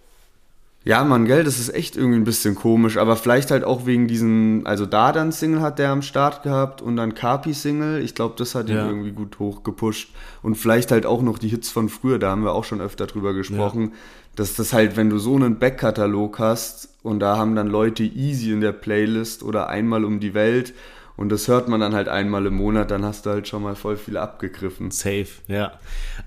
Ja, 0.84 1.04
Mann, 1.04 1.26
gell, 1.26 1.44
das 1.44 1.60
ist 1.60 1.72
echt 1.72 1.96
irgendwie 1.96 2.18
ein 2.18 2.24
bisschen 2.24 2.56
komisch, 2.56 2.96
aber 2.96 3.16
vielleicht 3.16 3.52
halt 3.52 3.62
auch 3.62 3.86
wegen 3.86 4.08
diesen, 4.08 4.66
also 4.66 4.84
Dardan 4.84 5.30
Single 5.30 5.60
hat 5.60 5.78
der 5.78 5.90
am 5.90 6.02
Start 6.02 6.42
gehabt 6.42 6.82
und 6.82 6.96
dann 6.96 7.14
Kapi 7.14 7.54
Single, 7.54 8.02
ich 8.02 8.16
glaube, 8.16 8.34
das 8.36 8.56
hat 8.56 8.68
ja. 8.68 8.82
ihn 8.82 8.88
irgendwie 8.88 9.12
gut 9.12 9.38
hochgepusht 9.38 10.10
und 10.42 10.56
vielleicht 10.56 10.90
halt 10.90 11.06
auch 11.06 11.22
noch 11.22 11.38
die 11.38 11.48
Hits 11.48 11.70
von 11.70 11.88
früher, 11.88 12.18
da 12.18 12.30
haben 12.30 12.42
wir 12.42 12.52
auch 12.52 12.64
schon 12.64 12.80
öfter 12.80 13.06
drüber 13.06 13.32
gesprochen, 13.32 13.82
ja. 13.82 13.96
dass 14.34 14.56
das 14.56 14.72
halt, 14.72 14.96
wenn 14.96 15.08
du 15.08 15.18
so 15.18 15.36
einen 15.36 15.60
Backkatalog 15.60 16.40
hast 16.40 16.88
und 17.04 17.20
da 17.20 17.36
haben 17.36 17.54
dann 17.54 17.68
Leute 17.68 18.02
easy 18.02 18.50
in 18.50 18.60
der 18.60 18.72
Playlist 18.72 19.44
oder 19.44 19.68
einmal 19.68 20.04
um 20.04 20.18
die 20.18 20.34
Welt 20.34 20.74
und 21.22 21.28
das 21.28 21.46
hört 21.46 21.68
man 21.68 21.78
dann 21.78 21.94
halt 21.94 22.08
einmal 22.08 22.44
im 22.46 22.56
Monat, 22.56 22.90
dann 22.90 23.04
hast 23.04 23.26
du 23.26 23.30
halt 23.30 23.46
schon 23.46 23.62
mal 23.62 23.76
voll 23.76 23.96
viel 23.96 24.16
abgegriffen. 24.16 24.90
Safe, 24.90 25.28
ja. 25.46 25.74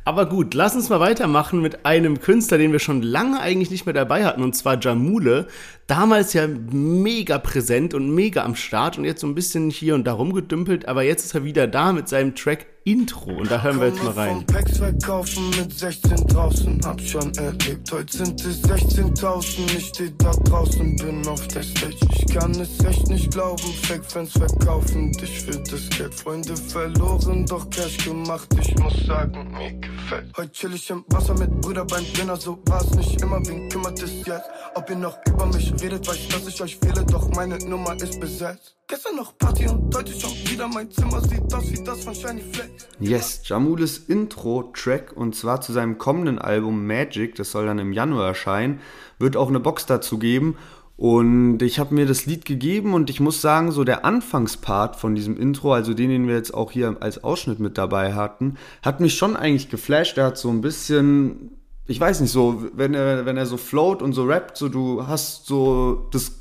Aber 0.05 0.25
gut, 0.25 0.53
lass 0.53 0.73
uns 0.73 0.87
mal 0.87 1.01
weitermachen 1.01 1.61
mit 1.61 1.85
einem 1.85 2.21
Künstler, 2.21 2.57
den 2.57 2.71
wir 2.71 2.79
schon 2.79 3.01
lange 3.01 3.41
eigentlich 3.41 3.71
nicht 3.71 3.85
mehr 3.85 3.91
dabei 3.91 4.23
hatten, 4.23 4.41
und 4.41 4.55
zwar 4.55 4.79
Jamule. 4.79 5.47
Damals 5.87 6.33
ja 6.33 6.47
mega 6.47 7.37
präsent 7.37 7.93
und 7.93 8.09
mega 8.09 8.43
am 8.43 8.55
Start 8.55 8.97
und 8.97 9.05
jetzt 9.05 9.21
so 9.21 9.27
ein 9.27 9.35
bisschen 9.35 9.69
hier 9.69 9.93
und 9.93 10.05
da 10.05 10.13
rumgedümpelt, 10.13 10.87
aber 10.87 11.03
jetzt 11.03 11.25
ist 11.25 11.35
er 11.35 11.43
wieder 11.43 11.67
da 11.67 11.93
mit 11.93 12.09
seinem 12.09 12.33
Track 12.33 12.65
Intro 12.85 13.31
und 13.31 13.51
da 13.51 13.61
hören 13.61 13.79
wir 13.79 13.87
jetzt 13.89 14.03
mal 14.03 14.13
rein. 14.13 14.45
Packs 14.47 14.79
verkaufen 14.79 15.49
mit 15.51 15.71
16 15.71 16.27
draußen, 16.27 16.81
hab 16.85 16.99
schon 17.01 17.33
erlebt. 17.35 17.91
Heute 17.91 18.17
sind 18.17 18.43
es 18.45 18.63
16.000, 18.63 19.77
ich 19.77 19.85
steh 19.85 20.11
da 20.17 20.31
draußen, 20.31 20.95
bin 20.95 21.27
auf 21.27 21.47
der 21.49 21.61
Stage. 21.61 21.97
Ich 22.15 22.33
kann 22.33 22.51
es 22.51 22.83
echt 22.83 23.07
nicht 23.09 23.31
glauben, 23.31 23.63
Fake-Fans 23.83 24.31
verkaufen 24.31 25.11
dich 25.13 25.41
für 25.41 25.59
das 25.59 25.89
Geld. 25.97 26.13
Freunde 26.15 26.55
verloren, 26.55 27.45
doch 27.45 27.69
Cash 27.69 27.97
gemacht, 28.05 28.47
ich 28.59 28.75
muss 28.77 29.05
sagen, 29.05 29.51
mir 29.51 29.79
gefällt. 30.05 30.37
Heute 30.37 30.51
chill 30.51 30.73
ich 30.73 30.89
im 30.89 31.03
Wasser 31.07 31.33
mit 31.37 31.49
Brüder 31.61 31.85
beim 31.85 32.03
Dinner, 32.13 32.35
so 32.35 32.59
war's 32.65 32.89
nicht 32.91 33.21
immer, 33.21 33.39
wen 33.47 33.69
kümmert 33.69 34.01
es 34.01 34.25
jetzt? 34.25 34.49
Ob 34.75 34.89
ihr 34.89 34.95
noch 34.95 35.17
über 35.27 35.45
mich 35.47 35.73
redet, 35.81 36.07
weiß, 36.07 36.27
dass 36.29 36.47
ich 36.47 36.61
euch 36.61 36.77
fehle, 36.77 37.03
doch 37.05 37.29
meine 37.29 37.57
Nummer 37.59 37.95
ist 37.95 38.19
besetzt. 38.19 38.75
Gestern 38.87 39.15
noch 39.15 39.35
Party 39.37 39.67
und 39.67 39.95
heute 39.95 40.13
schon 40.13 40.31
wieder 40.45 40.67
mein 40.67 40.91
Zimmer 40.91 41.19
sieht 41.21 41.51
aus 41.53 41.71
wie 41.71 41.83
das 41.83 42.03
von 42.03 42.13
Shiny 42.13 42.41
Flex. 42.41 42.87
Yes, 42.99 43.41
Jamules 43.45 43.97
Intro-Track 43.97 45.13
und 45.15 45.35
zwar 45.35 45.61
zu 45.61 45.73
seinem 45.73 45.97
kommenden 45.97 46.37
Album 46.37 46.85
Magic, 46.85 47.35
das 47.35 47.51
soll 47.51 47.65
dann 47.65 47.79
im 47.79 47.93
Januar 47.93 48.27
erscheinen, 48.27 48.81
wird 49.17 49.35
auch 49.37 49.49
eine 49.49 49.59
Box 49.59 49.87
dazu 49.87 50.19
geben. 50.19 50.55
Und 50.97 51.61
ich 51.61 51.77
habe 51.77 51.93
mir 51.93 52.05
das 52.05 52.25
Lied 52.25 52.45
gegeben 52.45 52.93
und 52.93 53.09
ich 53.09 53.19
muss 53.19 53.41
sagen, 53.41 53.71
so 53.71 53.83
der 53.83 54.05
Anfangspart 54.05 54.95
von 54.95 55.13
diesem 55.13 55.35
Intro, 55.35 55.73
also 55.73 55.93
den, 55.93 56.09
den 56.09 56.27
wir 56.27 56.35
jetzt 56.35 56.53
auch 56.53 56.71
hier 56.71 56.95
als 57.01 57.21
Ausschnitt 57.23 57.59
mit 57.59 57.77
dabei 57.77 58.13
hatten, 58.13 58.55
hat 58.81 59.01
mich 59.01 59.15
schon 59.15 59.35
eigentlich 59.35 59.69
geflasht. 59.69 60.17
Er 60.17 60.27
hat 60.27 60.37
so 60.37 60.49
ein 60.49 60.61
bisschen, 60.61 61.51
ich 61.85 61.99
weiß 61.99 62.21
nicht, 62.21 62.31
so, 62.31 62.63
wenn 62.73 62.93
er, 62.93 63.25
wenn 63.25 63.35
er 63.35 63.45
so 63.45 63.57
float 63.57 64.01
und 64.01 64.13
so 64.13 64.23
rappt, 64.23 64.55
so 64.55 64.69
du 64.69 65.05
hast 65.05 65.47
so 65.47 66.07
das 66.11 66.31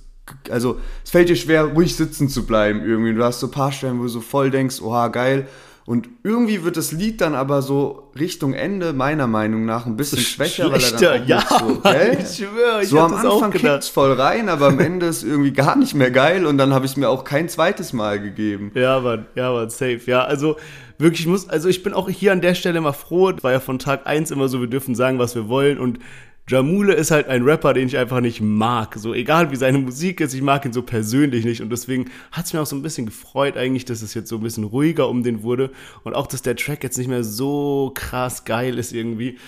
also 0.51 0.81
es 1.05 1.11
fällt 1.11 1.29
dir 1.29 1.37
schwer, 1.37 1.65
ruhig 1.65 1.97
sitzen 1.97 2.29
zu 2.29 2.47
bleiben 2.47 2.83
irgendwie. 2.83 3.15
Du 3.15 3.23
hast 3.23 3.41
so 3.41 3.49
ein 3.49 3.53
paar 3.53 3.73
Stellen, 3.73 3.99
wo 3.99 4.05
du 4.05 4.09
so 4.09 4.21
voll 4.21 4.51
denkst, 4.51 4.81
oha, 4.81 5.09
geil. 5.09 5.49
Und 5.87 6.09
irgendwie 6.23 6.65
wird 6.65 6.79
das 6.79 6.93
Lied 6.93 7.21
dann 7.21 7.35
aber 7.35 7.61
so 7.61 8.11
Richtung 8.19 8.55
Ende, 8.55 8.95
meiner 8.95 9.27
Meinung 9.27 9.67
nach, 9.67 9.85
ein 9.85 9.97
bisschen 9.97 10.21
schwächer, 10.21 10.73
weil 10.73 10.83
er 10.83 10.93
dann 10.93 11.29
ja, 11.29 11.45
so, 11.47 11.81
Mann, 11.83 11.97
ich 12.19 12.37
schwöre, 12.37 12.83
ich 12.83 12.89
so 12.89 13.01
am 13.01 13.13
Anfang 13.13 13.51
kickt's 13.51 13.89
voll 13.89 14.13
rein, 14.13 14.49
aber 14.49 14.69
am 14.69 14.81
Ende 14.81 15.07
ist 15.07 15.25
irgendwie 15.25 15.53
gar 15.53 15.77
nicht 15.77 15.95
mehr 15.95 16.11
geil 16.11 16.47
und 16.47 16.57
dann 16.57 16.73
habe 16.73 16.87
ich 16.87 16.93
es 16.93 16.97
mir 16.97 17.11
auch 17.11 17.25
kein 17.25 17.51
zweites 17.51 17.93
Mal 17.93 18.19
gegeben. 18.19 18.73
Ja, 18.75 19.01
Mann, 19.01 19.27
ja, 19.35 19.53
Mann, 19.53 19.69
safe. 19.69 20.01
Ja, 20.07 20.25
also 20.25 20.57
wirklich, 20.97 21.21
ich 21.21 21.27
muss, 21.27 21.51
also 21.51 21.69
ich 21.69 21.83
bin 21.83 21.93
auch 21.93 22.09
hier 22.09 22.33
an 22.33 22.41
der 22.41 22.55
Stelle 22.55 22.81
mal 22.81 22.93
froh, 22.93 23.33
war 23.43 23.53
ja 23.53 23.61
von 23.61 23.79
Tag 23.79 24.07
1 24.07 24.31
immer 24.31 24.49
so, 24.49 24.61
wir 24.61 24.69
dürfen 24.69 24.95
sagen, 24.95 25.19
was 25.19 25.35
wir 25.35 25.49
wollen 25.49 25.79
und 25.79 25.99
Jamule 26.47 26.93
ist 26.93 27.11
halt 27.11 27.27
ein 27.29 27.43
Rapper, 27.43 27.73
den 27.73 27.87
ich 27.87 27.97
einfach 27.97 28.21
nicht 28.21 28.43
mag. 28.43 28.97
So 28.97 29.15
egal 29.15 29.51
wie 29.51 29.57
seine 29.57 29.79
Musik 29.79 30.21
ist, 30.21 30.35
ich 30.35 30.43
mag 30.43 30.67
ihn 30.67 30.75
so 30.75 30.83
persönlich 30.83 31.45
nicht. 31.47 31.63
Und 31.63 31.71
deswegen 31.71 32.11
hat 32.33 32.45
es 32.45 32.53
mir 32.53 32.61
auch 32.61 32.67
so 32.67 32.77
ein 32.77 32.83
bisschen 32.83 33.07
gefreut 33.07 33.57
eigentlich, 33.57 33.87
dass 33.87 34.03
es 34.03 34.13
jetzt 34.13 34.29
so 34.29 34.37
ein 34.37 34.43
bisschen 34.43 34.65
ruhiger 34.65 35.09
um 35.09 35.23
den 35.23 35.43
wurde. 35.43 35.71
Und 36.03 36.15
auch, 36.15 36.27
dass 36.27 36.43
der 36.43 36.57
Track 36.57 36.83
jetzt 36.83 36.99
nicht 36.99 37.09
mehr 37.09 37.25
so 37.25 37.93
krass 37.95 38.45
geil 38.45 38.79
ist 38.79 38.93
irgendwie. 38.93 39.39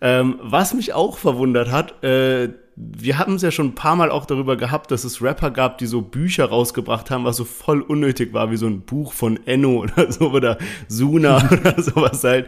Ähm, 0.00 0.38
was 0.42 0.74
mich 0.74 0.92
auch 0.92 1.18
verwundert 1.18 1.70
hat, 1.70 2.02
äh, 2.02 2.50
wir 2.80 3.18
hatten 3.18 3.34
es 3.34 3.42
ja 3.42 3.50
schon 3.50 3.68
ein 3.68 3.74
paar 3.74 3.96
Mal 3.96 4.10
auch 4.10 4.24
darüber 4.24 4.56
gehabt, 4.56 4.92
dass 4.92 5.02
es 5.02 5.20
Rapper 5.20 5.50
gab, 5.50 5.78
die 5.78 5.86
so 5.86 6.00
Bücher 6.00 6.44
rausgebracht 6.44 7.10
haben, 7.10 7.24
was 7.24 7.36
so 7.36 7.44
voll 7.44 7.80
unnötig 7.80 8.32
war, 8.32 8.52
wie 8.52 8.56
so 8.56 8.66
ein 8.66 8.82
Buch 8.82 9.12
von 9.12 9.38
Enno 9.46 9.78
oder 9.82 10.12
so 10.12 10.30
oder 10.30 10.58
Suna 10.86 11.48
oder 11.50 11.82
sowas 11.82 12.22
halt. 12.22 12.46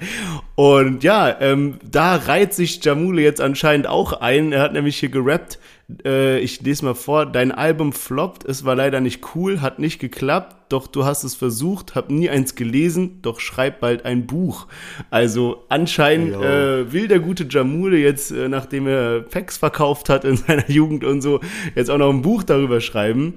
Und 0.55 1.03
ja, 1.03 1.41
ähm, 1.41 1.79
da 1.91 2.15
reiht 2.15 2.55
sich 2.55 2.85
Jamule 2.85 3.23
jetzt 3.23 3.41
anscheinend 3.41 3.89
auch 3.89 4.13
ein. 4.13 4.53
Er 4.53 4.63
hat 4.63 4.73
nämlich 4.73 4.99
hier 4.99 5.09
gerappt, 5.09 5.59
äh, 6.05 6.39
ich 6.41 6.61
lese 6.61 6.85
mal 6.85 6.95
vor, 6.95 7.27
dein 7.27 7.53
Album 7.53 7.93
floppt, 7.93 8.45
es 8.45 8.65
war 8.65 8.75
leider 8.75 9.01
nicht 9.01 9.35
cool, 9.35 9.61
hat 9.61 9.79
nicht 9.79 9.99
geklappt, 9.99 10.73
doch 10.73 10.87
du 10.87 11.05
hast 11.05 11.25
es 11.25 11.35
versucht, 11.35 11.95
hab 11.95 12.11
nie 12.11 12.31
eins 12.31 12.55
gelesen, 12.55 13.21
doch 13.23 13.41
schreib 13.41 13.81
bald 13.81 14.05
ein 14.05 14.27
Buch. 14.27 14.67
Also 15.11 15.65
anscheinend 15.69 16.35
äh, 16.35 16.93
will 16.93 17.09
der 17.09 17.21
gute 17.21 17.47
Jamule 17.49 17.99
jetzt, 17.99 18.31
äh, 18.31 18.49
nachdem 18.49 18.87
er 18.87 19.25
Fax 19.29 19.59
verkauft 19.59 20.09
hat 20.09 20.25
in 20.25 20.37
seiner 20.37 20.71
Jugend 20.71 21.05
und 21.05 21.23
so, 21.23 21.41
jetzt 21.75 21.91
auch 21.91 21.99
noch 21.99 22.11
ein 22.11 22.23
Buch 22.23 22.43
darüber 22.43 22.81
schreiben. 22.81 23.35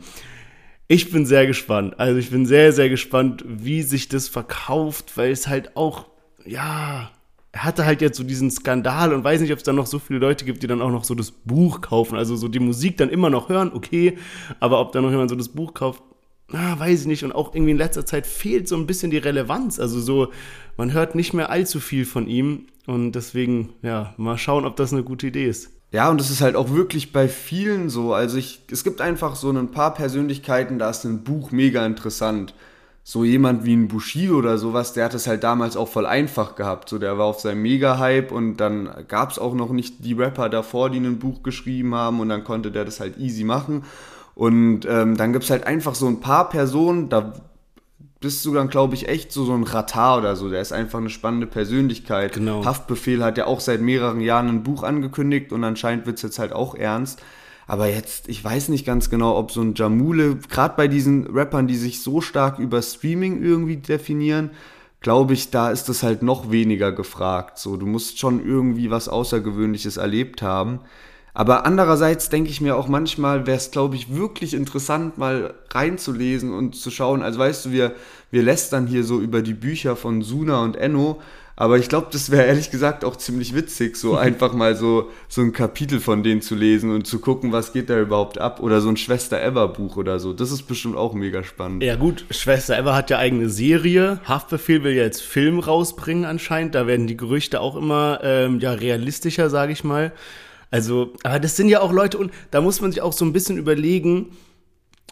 Ich 0.88 1.12
bin 1.12 1.26
sehr 1.26 1.48
gespannt. 1.48 2.00
Also 2.00 2.20
ich 2.20 2.30
bin 2.30 2.46
sehr, 2.46 2.74
sehr 2.74 2.89
gespannt, 2.89 3.44
wie 3.48 3.82
sich 3.82 4.10
das 4.10 4.28
verkauft, 4.28 5.13
weil 5.16 5.32
es 5.32 5.48
halt 5.48 5.76
auch, 5.76 6.08
ja, 6.46 7.10
hatte 7.56 7.86
halt 7.86 8.02
jetzt 8.02 8.18
so 8.18 8.24
diesen 8.24 8.50
Skandal 8.50 9.13
und 9.13 9.24
weiß 9.24 9.42
nicht, 9.42 9.52
ob 9.52 9.60
es 9.60 9.63
dann 9.63 9.76
noch 9.76 9.86
so 9.86 10.00
viele 10.00 10.20
Leute 10.20 10.44
gibt, 10.44 10.63
die 10.63 10.68
dann 10.68 10.82
auch 10.82 10.89
noch 10.89 11.04
so 11.04 11.13
das 11.13 11.32
Buch 11.32 11.82
kaufen. 11.82 12.18
Also 12.18 12.36
so 12.36 12.48
die 12.48 12.60
Musik 12.60 12.98
dann 12.98 13.10
immer 13.10 13.30
noch 13.30 13.50
hören, 13.50 13.72
okay, 13.74 14.18
aber 14.60 14.80
ob 14.80 14.92
da 14.92 15.02
noch 15.02 15.12
jemand 15.12 15.30
so 15.30 15.36
das 15.36 15.50
Buch 15.50 15.74
kauft, 15.74 16.02
ah, 16.52 16.80
weiß 16.80 17.02
ich 17.02 17.08
nicht. 17.08 17.24
Und 17.24 17.32
auch 17.32 17.54
irgendwie 17.54 17.72
in 17.72 17.78
letzter 17.78 18.06
Zeit 18.06 18.26
fehlt 18.26 18.68
so 18.68 18.76
ein 18.76 18.88
bisschen 18.88 19.12
die 19.12 19.18
Relevanz. 19.18 19.80
Also 19.80 20.00
so, 20.00 20.30
man 20.78 20.94
hört 20.94 21.13
nicht 21.13 21.34
mehr 21.34 21.52
allzu 21.52 21.80
viel 21.80 22.06
von 22.06 22.28
ihm. 22.28 22.68
Und 22.88 23.13
deswegen, 23.13 23.70
ja, 23.82 24.13
mal 24.18 24.38
schauen, 24.38 24.66
ob 24.66 24.76
das 24.76 24.92
eine 24.92 25.04
gute 25.04 25.28
Idee 25.28 25.48
ist. 25.48 25.70
Ja, 25.92 26.10
und 26.10 26.20
das 26.20 26.32
ist 26.32 26.42
halt 26.42 26.56
auch 26.56 26.72
wirklich 26.72 27.13
bei 27.13 27.28
vielen 27.28 27.89
so. 27.89 28.16
Also 28.16 28.38
ich, 28.38 28.62
es 28.72 28.84
gibt 28.84 29.00
einfach 29.00 29.36
so 29.36 29.52
ein 29.52 29.70
paar 29.70 29.94
Persönlichkeiten, 29.94 30.80
da 30.80 30.89
ist 30.89 31.04
ein 31.06 31.24
Buch 31.24 31.52
mega 31.52 31.86
interessant. 31.86 32.56
So 33.06 33.26
jemand 33.26 33.66
wie 33.66 33.76
ein 33.76 33.89
Bushido 33.89 34.38
oder 34.38 34.58
sowas, 34.58 34.94
der 34.94 35.06
hat 35.06 35.13
es 35.13 35.28
halt 35.28 35.44
damals 35.44 35.76
auch 35.76 35.89
voll 35.89 36.06
einfach 36.06 36.56
gehabt. 36.56 36.88
So, 36.88 37.00
der 37.00 37.18
war 37.18 37.26
auf 37.26 37.42
seinem 37.42 37.62
Mega-Hype 37.62 38.32
und 38.32 38.58
dann 38.58 38.89
gab 39.10 39.32
es 39.32 39.39
auch 39.39 39.54
noch 39.54 39.72
nicht 39.72 40.06
die 40.06 40.13
Rapper 40.13 40.48
davor, 40.48 40.89
die 40.89 41.00
ein 41.00 41.20
Buch 41.20 41.44
geschrieben 41.44 41.96
haben 41.96 42.22
und 42.22 42.30
dann 42.30 42.46
konnte 42.46 42.72
der 42.72 42.86
das 42.86 43.02
halt 43.02 43.18
easy 43.18 43.44
machen. 43.44 43.84
Und 44.36 44.86
ähm, 44.88 45.18
dann 45.18 45.34
gibt 45.34 45.44
es 45.44 45.52
halt 45.52 45.68
einfach 45.68 45.96
so 45.96 46.08
ein 46.08 46.22
paar 46.22 46.50
Personen, 46.50 47.10
da 47.10 47.34
bist 48.24 48.46
du 48.46 48.54
dann, 48.54 48.70
glaube 48.70 48.96
ich, 48.96 49.10
echt 49.10 49.34
so, 49.34 49.44
so 49.44 49.54
ein 49.54 49.63
Ratar 49.63 50.18
oder 50.18 50.38
so. 50.38 50.50
Der 50.50 50.62
ist 50.62 50.72
einfach 50.72 51.00
eine 51.00 51.10
spannende 51.10 51.46
Persönlichkeit. 51.46 52.34
Genau. 52.34 52.63
Haftbefehl 52.63 53.22
hat 53.22 53.38
ja 53.38 53.46
auch 53.46 53.60
seit 53.60 53.82
mehreren 53.82 54.22
Jahren 54.22 54.48
ein 54.48 54.63
Buch 54.63 54.84
angekündigt 54.84 55.52
und 55.52 55.63
anscheinend 55.66 56.06
wird 56.06 56.16
es 56.18 56.22
jetzt 56.24 56.39
halt 56.39 56.54
auch 56.54 56.74
ernst. 56.74 57.22
Aber 57.67 57.88
jetzt, 57.88 58.28
ich 58.28 58.43
weiß 58.43 58.69
nicht 58.69 58.86
ganz 58.86 59.10
genau, 59.10 59.38
ob 59.38 59.52
so 59.52 59.62
ein 59.62 59.73
Jamule, 59.76 60.36
gerade 60.49 60.76
bei 60.76 60.88
diesen 60.88 61.28
Rappern, 61.28 61.67
die 61.67 61.78
sich 61.78 62.02
so 62.02 62.21
stark 62.21 62.60
über 62.60 62.82
Streaming 62.82 63.41
irgendwie 63.41 63.78
definieren, 63.78 64.52
glaube 64.99 65.34
ich, 65.34 65.52
da 65.52 65.69
ist 65.69 65.89
das 65.89 66.02
halt 66.04 66.23
noch 66.23 66.52
weniger 66.52 66.91
gefragt. 66.91 67.60
So, 67.60 67.78
du 67.78 67.86
musst 67.86 68.19
schon 68.19 68.45
irgendwie 68.45 68.89
was 68.89 69.10
Außergewöhnliches 69.10 69.97
erlebt 69.97 70.41
haben. 70.41 70.80
Aber 71.36 71.65
andererseits 71.65 72.30
denke 72.30 72.52
ich 72.52 72.62
mir 72.62 72.76
auch 72.78 72.88
manchmal, 72.88 73.47
wäre 73.47 73.58
es, 73.58 73.71
glaube 73.71 73.95
ich, 73.95 74.15
wirklich 74.15 74.54
interessant, 74.54 75.17
mal 75.17 75.56
reinzulesen 75.71 76.54
und 76.54 76.76
zu 76.76 76.91
schauen. 76.91 77.23
Also 77.23 77.39
weißt 77.39 77.65
du, 77.65 77.71
wir, 77.71 77.95
wir 78.30 78.43
lästern 78.43 78.86
hier 78.86 79.04
so 79.04 79.19
über 79.19 79.41
die 79.41 79.56
Bücher 79.56 79.95
von 79.95 80.21
Suna 80.21 80.62
und 80.62 80.76
Enno, 80.76 81.21
aber 81.56 81.78
ich 81.78 81.88
glaube, 81.88 82.08
das 82.12 82.32
wäre 82.32 82.46
ehrlich 82.46 82.72
gesagt 82.72 83.06
auch 83.06 83.16
ziemlich 83.16 83.54
witzig, 83.54 83.96
so 83.96 84.16
einfach 84.18 84.54
mal 84.54 84.76
so, 84.76 85.10
so 85.28 85.42
ein 85.42 85.54
Kapitel 85.54 86.00
von 86.00 86.24
denen 86.24 86.42
zu 86.42 86.56
lesen 86.56 86.92
und 86.92 87.06
zu 87.06 87.20
gucken, 87.20 87.52
was 87.52 87.74
geht 87.74 87.89
da 87.89 88.00
überhaupt 88.00 88.39
ab. 88.39 88.60
Oder 88.60 88.82
so 88.82 88.89
ein 88.89 88.98
Schwester 88.98 89.42
Ever 89.42 89.68
Buch 89.68 89.98
oder 89.98 90.20
so. 90.20 90.34
Das 90.34 90.52
ist 90.52 90.63
bestimmt 90.63 90.98
auch 90.98 91.13
mega 91.13 91.44
spannend. 91.44 91.84
Ja 91.84 91.96
gut, 91.96 92.26
Schwester 92.32 92.78
Ever 92.78 92.96
hat 92.96 93.10
ja 93.10 93.20
eigene 93.20 93.50
Serie. 93.50 94.20
Haftbefehl 94.26 94.84
will 94.84 94.94
ja 94.94 95.04
jetzt 95.04 95.22
Film 95.22 95.60
rausbringen 95.60 96.26
anscheinend. 96.26 96.74
Da 96.74 96.88
werden 96.88 97.06
die 97.06 97.18
Gerüchte 97.18 97.62
auch 97.62 97.76
immer 97.76 98.20
ähm, 98.24 98.60
ja, 98.60 98.72
realistischer, 98.72 99.50
sage 99.50 99.74
ich 99.74 99.84
mal. 99.84 100.12
Also, 100.72 101.13
aber 101.22 101.39
das 101.39 101.56
sind 101.56 101.70
ja 101.70 101.82
auch 101.82 101.92
Leute 101.92 102.18
und 102.18 102.32
da 102.50 102.60
muss 102.60 102.82
man 102.82 102.92
sich 102.92 103.02
auch 103.04 103.13
so 103.13 103.26
ein 103.26 103.32
bisschen 103.32 103.58
überlegen, 103.58 104.36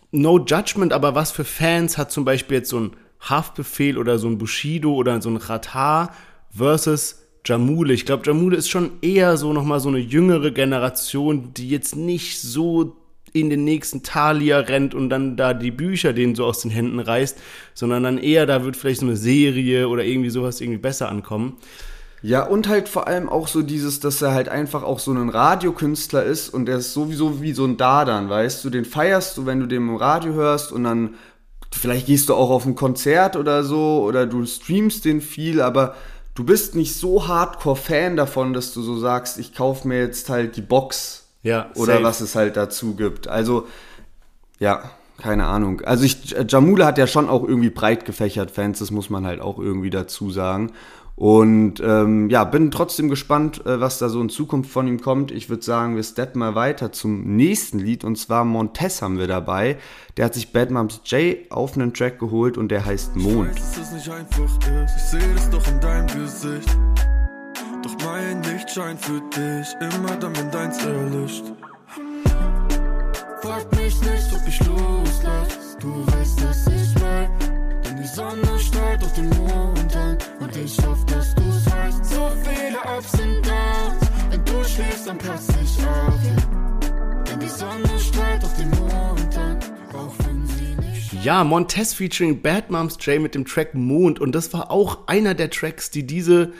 no 0.09 0.39
judgment, 0.39 0.91
aber 0.91 1.13
was 1.13 1.31
für 1.31 1.45
Fans 1.45 1.99
hat 1.99 2.11
zum 2.11 2.25
Beispiel 2.25 2.57
jetzt 2.57 2.69
so 2.71 2.79
ein 2.79 2.91
Haftbefehl 3.19 3.99
oder 3.99 4.17
so 4.17 4.27
ein 4.27 4.39
Bushido 4.39 4.91
oder 4.93 5.21
so 5.21 5.29
ein 5.29 5.37
Ratar 5.37 6.15
versus 6.55 7.21
Jamule. 7.45 7.93
Ich 7.93 8.05
glaube, 8.05 8.23
Jamule 8.25 8.57
ist 8.57 8.69
schon 8.69 8.91
eher 9.01 9.37
so 9.37 9.53
nochmal 9.53 9.79
so 9.79 9.89
eine 9.89 9.99
jüngere 9.99 10.51
Generation, 10.51 11.53
die 11.53 11.69
jetzt 11.69 11.95
nicht 11.95 12.41
so 12.41 12.95
in 13.33 13.49
den 13.49 13.63
nächsten 13.63 14.03
Thalia 14.03 14.59
rennt 14.59 14.93
und 14.93 15.09
dann 15.09 15.37
da 15.37 15.53
die 15.53 15.71
Bücher 15.71 16.13
denen 16.13 16.35
so 16.35 16.45
aus 16.45 16.61
den 16.61 16.71
Händen 16.71 16.99
reißt, 16.99 17.37
sondern 17.73 18.03
dann 18.03 18.17
eher, 18.17 18.45
da 18.45 18.63
wird 18.65 18.75
vielleicht 18.75 18.99
so 18.99 19.05
eine 19.05 19.15
Serie 19.15 19.87
oder 19.87 20.03
irgendwie 20.03 20.29
sowas 20.29 20.59
irgendwie 20.59 20.79
besser 20.79 21.09
ankommen. 21.09 21.57
Ja, 22.23 22.45
und 22.45 22.67
halt 22.67 22.87
vor 22.87 23.07
allem 23.07 23.29
auch 23.29 23.47
so 23.47 23.63
dieses, 23.63 23.99
dass 23.99 24.21
er 24.21 24.33
halt 24.33 24.47
einfach 24.47 24.83
auch 24.83 24.99
so 24.99 25.11
ein 25.11 25.29
Radiokünstler 25.29 26.23
ist 26.23 26.49
und 26.49 26.67
der 26.67 26.77
ist 26.77 26.93
sowieso 26.93 27.41
wie 27.41 27.53
so 27.53 27.65
ein 27.65 27.77
Dadan, 27.77 28.29
weißt 28.29 28.63
du, 28.63 28.69
den 28.69 28.85
feierst 28.85 29.37
du, 29.37 29.47
wenn 29.47 29.59
du 29.59 29.65
den 29.65 29.89
im 29.89 29.95
Radio 29.95 30.33
hörst 30.33 30.71
und 30.71 30.83
dann 30.83 31.15
vielleicht 31.73 32.05
gehst 32.05 32.29
du 32.29 32.35
auch 32.35 32.51
auf 32.51 32.65
ein 32.65 32.75
Konzert 32.75 33.37
oder 33.37 33.63
so 33.63 34.03
oder 34.03 34.27
du 34.27 34.45
streamst 34.45 35.05
den 35.05 35.21
viel, 35.21 35.61
aber 35.61 35.95
du 36.41 36.47
bist 36.47 36.73
nicht 36.73 36.95
so 36.95 37.27
Hardcore-Fan 37.27 38.17
davon, 38.17 38.53
dass 38.53 38.73
du 38.73 38.81
so 38.81 38.97
sagst, 38.97 39.37
ich 39.37 39.53
kaufe 39.53 39.87
mir 39.87 39.99
jetzt 39.99 40.27
halt 40.27 40.55
die 40.55 40.63
Box 40.63 41.27
ja, 41.43 41.69
oder 41.75 41.93
safe. 41.93 42.03
was 42.03 42.21
es 42.21 42.35
halt 42.35 42.57
dazu 42.57 42.95
gibt. 42.95 43.27
Also, 43.27 43.67
ja, 44.59 44.89
keine 45.19 45.45
Ahnung. 45.45 45.81
Also 45.81 46.03
ich, 46.03 46.35
Jamule 46.47 46.83
hat 46.83 46.97
ja 46.97 47.05
schon 47.05 47.29
auch 47.29 47.43
irgendwie 47.43 47.69
breit 47.69 48.05
gefächert 48.05 48.49
Fans, 48.49 48.79
das 48.79 48.89
muss 48.89 49.11
man 49.11 49.27
halt 49.27 49.39
auch 49.39 49.59
irgendwie 49.59 49.91
dazu 49.91 50.31
sagen. 50.31 50.71
Und 51.15 51.81
ähm, 51.85 52.29
ja, 52.29 52.43
bin 52.45 52.71
trotzdem 52.71 53.09
gespannt, 53.09 53.65
äh, 53.65 53.79
was 53.79 53.99
da 53.99 54.09
so 54.09 54.19
in 54.21 54.29
Zukunft 54.29 54.71
von 54.71 54.87
ihm 54.87 55.01
kommt. 55.01 55.31
Ich 55.31 55.49
würde 55.49 55.63
sagen, 55.63 55.95
wir 55.95 56.03
steppen 56.03 56.39
mal 56.39 56.55
weiter 56.55 56.91
zum 56.91 57.35
nächsten 57.35 57.79
Lied 57.79 58.03
und 58.03 58.17
zwar 58.17 58.43
Montez 58.43 59.01
haben 59.01 59.19
wir 59.19 59.27
dabei. 59.27 59.77
Der 60.17 60.25
hat 60.25 60.33
sich 60.33 60.51
Bad 60.51 60.71
Moms 60.71 61.01
J 61.05 61.37
auf 61.51 61.75
einen 61.75 61.93
Track 61.93 62.17
geholt 62.19 62.57
und 62.57 62.69
der 62.69 62.85
heißt 62.85 63.15
Mond. 63.15 63.51
Ich 63.51 63.61
weiß, 63.61 63.75
dass 63.75 63.87
es 63.87 63.93
nicht 63.93 64.09
einfach 64.09 64.39
ist. 64.39 64.95
Ich 64.95 65.03
sehe 65.03 65.33
das 65.35 65.49
doch 65.49 65.67
in 65.67 65.79
deinem 65.79 66.07
Gesicht. 66.07 66.77
Doch 67.83 67.95
mein 68.05 68.43
Licht 68.43 68.69
scheint 68.69 68.99
für 68.99 69.21
dich 69.35 69.67
immer 69.79 70.15
dann, 70.15 70.35
wenn 70.35 70.51
deins 70.51 70.83
erlischt. 70.83 71.45
Frag 73.41 73.71
mich 73.75 73.99
nicht, 74.01 74.33
ob 74.33 74.47
ich 74.47 74.59
loslass. 74.65 75.77
Du 75.79 76.05
weißt, 76.07 76.43
dass 76.43 76.67
ich 76.67 76.95
will. 76.95 77.29
Denn 77.83 77.97
die 77.97 78.07
Sonne 78.07 78.59
strahlt 78.59 79.03
auf 79.03 79.13
den 79.13 79.29
Mond 79.29 79.80
und 80.41 80.55
ich 80.57 80.77
hoffe, 80.85 81.05
dass 81.05 81.35
du's 81.35 81.65
weißt. 81.67 82.05
So 82.05 82.31
viele 82.43 82.79
Ups 82.97 83.13
und 83.13 83.45
Downs. 83.45 84.11
Wenn 84.29 84.45
du 84.45 84.63
schläfst, 84.63 85.07
dann 85.07 85.17
pass 85.17 85.47
ich 85.49 85.85
auf. 85.85 86.19
Denn 87.29 87.39
die 87.39 87.47
Sonne 87.47 87.99
strahlt 87.99 88.43
auf 88.43 88.55
den 88.57 88.69
Mond 88.71 89.37
an, 89.37 89.59
auch 89.93 90.13
wenn 90.25 90.45
sie 90.47 90.75
nicht. 90.75 91.23
Ja, 91.23 91.43
Montez 91.43 91.93
featuring 91.93 92.41
Bad 92.41 92.71
Moms 92.71 92.97
J 93.01 93.21
mit 93.21 93.35
dem 93.35 93.45
Track 93.45 93.75
Mond. 93.75 94.19
Und 94.19 94.33
das 94.33 94.51
war 94.53 94.71
auch 94.71 95.07
einer 95.07 95.35
der 95.35 95.49
Tracks, 95.49 95.91
die 95.91 96.05
diese 96.07 96.53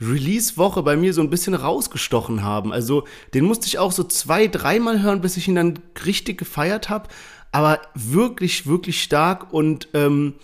Release-Woche 0.00 0.82
bei 0.82 0.96
mir 0.96 1.12
so 1.12 1.20
ein 1.20 1.30
bisschen 1.30 1.54
rausgestochen 1.54 2.42
haben. 2.42 2.72
Also 2.72 3.04
den 3.34 3.44
musste 3.44 3.66
ich 3.66 3.78
auch 3.78 3.92
so 3.92 4.04
zwei, 4.04 4.46
dreimal 4.46 5.02
hören, 5.02 5.20
bis 5.20 5.36
ich 5.36 5.48
ihn 5.48 5.56
dann 5.56 5.78
richtig 6.04 6.38
gefeiert 6.38 6.88
habe. 6.88 7.08
Aber 7.50 7.80
wirklich, 7.94 8.66
wirklich 8.66 9.02
stark 9.02 9.52
und 9.52 9.88
ähm, 9.94 10.34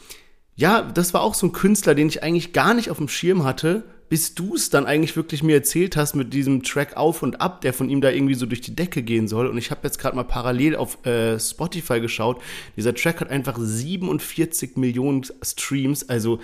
ja, 0.56 0.82
das 0.82 1.14
war 1.14 1.22
auch 1.22 1.34
so 1.34 1.46
ein 1.46 1.52
Künstler, 1.52 1.94
den 1.94 2.08
ich 2.08 2.22
eigentlich 2.22 2.52
gar 2.52 2.74
nicht 2.74 2.90
auf 2.90 2.98
dem 2.98 3.08
Schirm 3.08 3.44
hatte, 3.44 3.84
bis 4.08 4.34
du 4.34 4.54
es 4.54 4.70
dann 4.70 4.86
eigentlich 4.86 5.16
wirklich 5.16 5.42
mir 5.42 5.56
erzählt 5.56 5.96
hast 5.96 6.14
mit 6.14 6.32
diesem 6.32 6.62
Track 6.62 6.96
auf 6.96 7.22
und 7.22 7.40
ab, 7.40 7.62
der 7.62 7.72
von 7.72 7.88
ihm 7.88 8.00
da 8.00 8.10
irgendwie 8.10 8.34
so 8.34 8.46
durch 8.46 8.60
die 8.60 8.76
Decke 8.76 9.02
gehen 9.02 9.26
soll. 9.26 9.48
Und 9.48 9.58
ich 9.58 9.70
habe 9.70 9.80
jetzt 9.84 9.98
gerade 9.98 10.14
mal 10.14 10.24
parallel 10.24 10.76
auf 10.76 11.04
äh, 11.04 11.40
Spotify 11.40 12.00
geschaut. 12.00 12.40
Dieser 12.76 12.94
Track 12.94 13.20
hat 13.20 13.30
einfach 13.30 13.58
47 13.58 14.76
Millionen 14.76 15.24
Streams, 15.42 16.08
also 16.08 16.38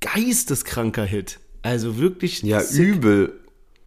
geisteskranker 0.00 1.04
Hit. 1.04 1.38
Also 1.62 1.98
wirklich. 1.98 2.42
Ja, 2.42 2.60
sick. 2.60 2.96
übel. 2.96 3.38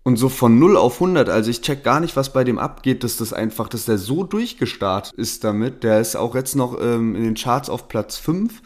Und 0.04 0.18
so 0.18 0.30
von 0.30 0.60
0 0.60 0.78
auf 0.78 0.96
100, 0.96 1.30
also 1.30 1.50
ich 1.50 1.62
check 1.62 1.84
gar 1.84 2.00
nicht, 2.00 2.16
was 2.16 2.32
bei 2.32 2.44
dem 2.44 2.60
abgeht, 2.60 3.04
dass 3.04 3.18
das 3.18 3.34
einfach, 3.34 3.68
dass 3.68 3.86
der 3.86 3.98
so 3.98 4.24
durchgestartet 4.24 5.14
ist 5.14 5.44
damit. 5.44 5.84
Der 5.84 6.00
ist 6.00 6.16
auch 6.16 6.36
jetzt 6.36 6.56
noch 6.56 6.80
ähm, 6.80 7.16
in 7.16 7.24
den 7.24 7.34
Charts 7.34 7.70
auf 7.70 7.88
Platz 7.88 8.18
5 8.18 8.62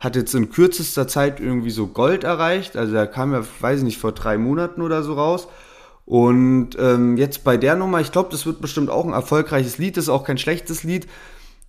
hat 0.00 0.16
jetzt 0.16 0.34
in 0.34 0.50
kürzester 0.50 1.06
Zeit 1.06 1.40
irgendwie 1.40 1.70
so 1.70 1.86
Gold 1.86 2.24
erreicht. 2.24 2.76
Also 2.76 2.92
der 2.92 3.06
kam 3.06 3.32
ja, 3.32 3.44
weiß 3.60 3.78
ich 3.78 3.84
nicht, 3.84 3.98
vor 3.98 4.12
drei 4.12 4.38
Monaten 4.38 4.80
oder 4.80 5.02
so 5.02 5.12
raus. 5.12 5.46
Und 6.06 6.70
ähm, 6.78 7.18
jetzt 7.18 7.44
bei 7.44 7.56
der 7.56 7.76
Nummer, 7.76 8.00
ich 8.00 8.10
glaube, 8.10 8.30
das 8.32 8.46
wird 8.46 8.60
bestimmt 8.60 8.90
auch 8.90 9.04
ein 9.04 9.12
erfolgreiches 9.12 9.78
Lied, 9.78 9.96
das 9.96 10.04
ist 10.04 10.08
auch 10.08 10.24
kein 10.24 10.38
schlechtes 10.38 10.82
Lied. 10.82 11.06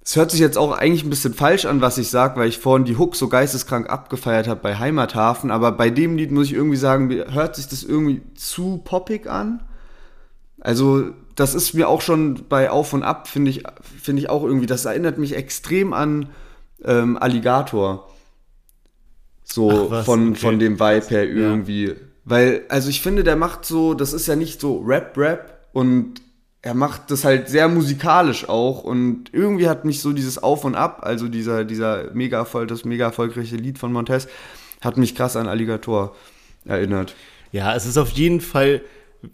Es 0.04 0.16
hört 0.16 0.32
sich 0.32 0.40
jetzt 0.40 0.58
auch 0.58 0.72
eigentlich 0.72 1.04
ein 1.04 1.12
bisschen 1.12 1.36
falsch 1.36 1.66
an, 1.66 1.82
was 1.82 2.00
ich 2.00 2.10
sage, 2.10 2.40
weil 2.40 2.48
ich 2.48 2.58
vorhin 2.58 2.86
die 2.86 2.98
Hook 2.98 3.16
so 3.16 3.28
geisteskrank 3.28 3.88
abgefeiert 3.88 4.48
habe 4.48 4.60
bei 4.60 4.80
Heimathafen. 4.80 5.52
Aber 5.52 5.74
bei 5.74 5.92
dem 5.92 6.18
Lied 6.18 6.32
muss 6.32 6.48
ich 6.48 6.54
irgendwie 6.54 6.78
sagen, 6.78 7.12
hört 7.32 7.56
sich 7.56 7.68
das 7.68 7.84
irgendwie 7.84 8.22
zu 8.34 8.82
poppig 8.84 9.28
an. 9.28 9.62
Also, 10.60 11.12
das 11.36 11.54
ist 11.54 11.74
mir 11.74 11.88
auch 11.88 12.02
schon 12.02 12.46
bei 12.50 12.72
Auf 12.72 12.94
und 12.94 13.04
Ab, 13.04 13.28
finde 13.28 13.52
ich, 13.52 13.64
finde 14.02 14.22
ich 14.22 14.30
auch 14.30 14.44
irgendwie, 14.44 14.66
das 14.66 14.86
erinnert 14.86 15.20
mich 15.20 15.36
extrem 15.36 15.94
an 15.94 16.30
ähm, 16.84 17.18
Alligator. 17.18 18.08
So 19.54 19.92
Ach, 19.92 20.06
von, 20.06 20.30
okay. 20.30 20.40
von 20.40 20.60
dem 20.60 20.80
Vibe 20.80 21.08
her 21.10 21.30
irgendwie. 21.30 21.88
Ja. 21.88 21.94
Weil, 22.24 22.64
also 22.70 22.90
ich 22.90 23.02
finde, 23.02 23.24
der 23.24 23.36
macht 23.36 23.66
so, 23.66 23.94
das 23.94 24.14
ist 24.14 24.28
ja 24.28 24.36
nicht 24.36 24.62
so 24.62 24.80
Rap-Rap 24.80 25.68
und 25.74 26.22
er 26.62 26.76
macht 26.76 27.10
das 27.10 27.26
halt 27.26 27.50
sehr 27.50 27.68
musikalisch 27.68 28.48
auch 28.48 28.84
und 28.84 29.34
irgendwie 29.34 29.68
hat 29.68 29.84
mich 29.84 30.00
so 30.00 30.14
dieses 30.14 30.42
Auf 30.42 30.64
und 30.64 30.76
Ab, 30.76 31.00
also 31.02 31.28
dieser, 31.28 31.66
dieser 31.66 32.12
mega 32.14 32.38
Erfolg, 32.38 32.68
das 32.68 32.86
mega 32.86 33.06
erfolgreiche 33.06 33.56
Lied 33.56 33.80
von 33.80 33.92
Montez, 33.92 34.28
hat 34.82 34.98
mich 34.98 35.16
krass 35.16 35.36
an 35.36 35.48
Alligator 35.48 36.16
erinnert. 36.66 37.16
Ja, 37.52 37.76
es 37.76 37.86
ist 37.86 37.98
auf 37.98 38.12
jeden 38.12 38.42
Fall 38.42 38.82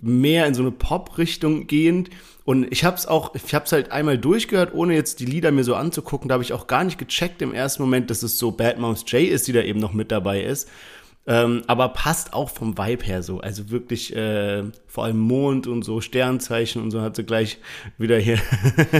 mehr 0.02 0.45
in 0.47 0.54
so 0.54 0.62
eine 0.62 0.71
Pop-Richtung 0.71 1.67
gehend. 1.67 2.10
Und 2.45 2.71
ich 2.71 2.84
habe 2.84 2.95
es 2.95 3.06
auch, 3.06 3.36
ich 3.36 3.54
habe 3.54 3.65
es 3.65 3.71
halt 3.71 3.91
einmal 3.91 4.17
durchgehört, 4.17 4.73
ohne 4.73 4.93
jetzt 4.93 5.19
die 5.19 5.26
Lieder 5.26 5.52
mir 5.52 5.63
so 5.63 5.76
anzugucken. 5.76 6.30
Da 6.30 6.34
habe 6.34 6.43
ich 6.43 6.54
auch 6.54 6.67
gar 6.67 6.84
nicht 6.84 6.97
gecheckt 6.97 7.41
im 7.41 7.54
ersten 7.54 7.84
Moment, 7.84 8.10
dass 8.10 8.23
es 8.23 8.38
so 8.38 8.52
Bad 8.52 8.80
Moms 8.80 9.04
J 9.08 9.23
ist, 9.23 9.47
die 9.47 9.54
da 9.54 9.62
eben 9.62 9.80
noch 9.80 9.93
mit 9.93 10.12
dabei 10.12 10.41
ist. 10.41 10.69
Ähm, 11.30 11.63
aber 11.67 11.89
passt 11.89 12.32
auch 12.32 12.50
vom 12.50 12.78
Vibe 12.78 13.04
her 13.04 13.21
so. 13.21 13.41
Also 13.41 13.69
wirklich 13.69 14.15
äh, 14.15 14.63
vor 14.88 15.04
allem 15.04 15.19
Mond 15.19 15.67
und 15.67 15.84
so 15.84 16.00
Sternzeichen 16.00 16.82
und 16.82 16.91
so 16.91 17.02
hat 17.02 17.17
sie 17.17 17.26
gleich 17.26 17.58
wieder 17.97 18.17
hier. 18.17 18.39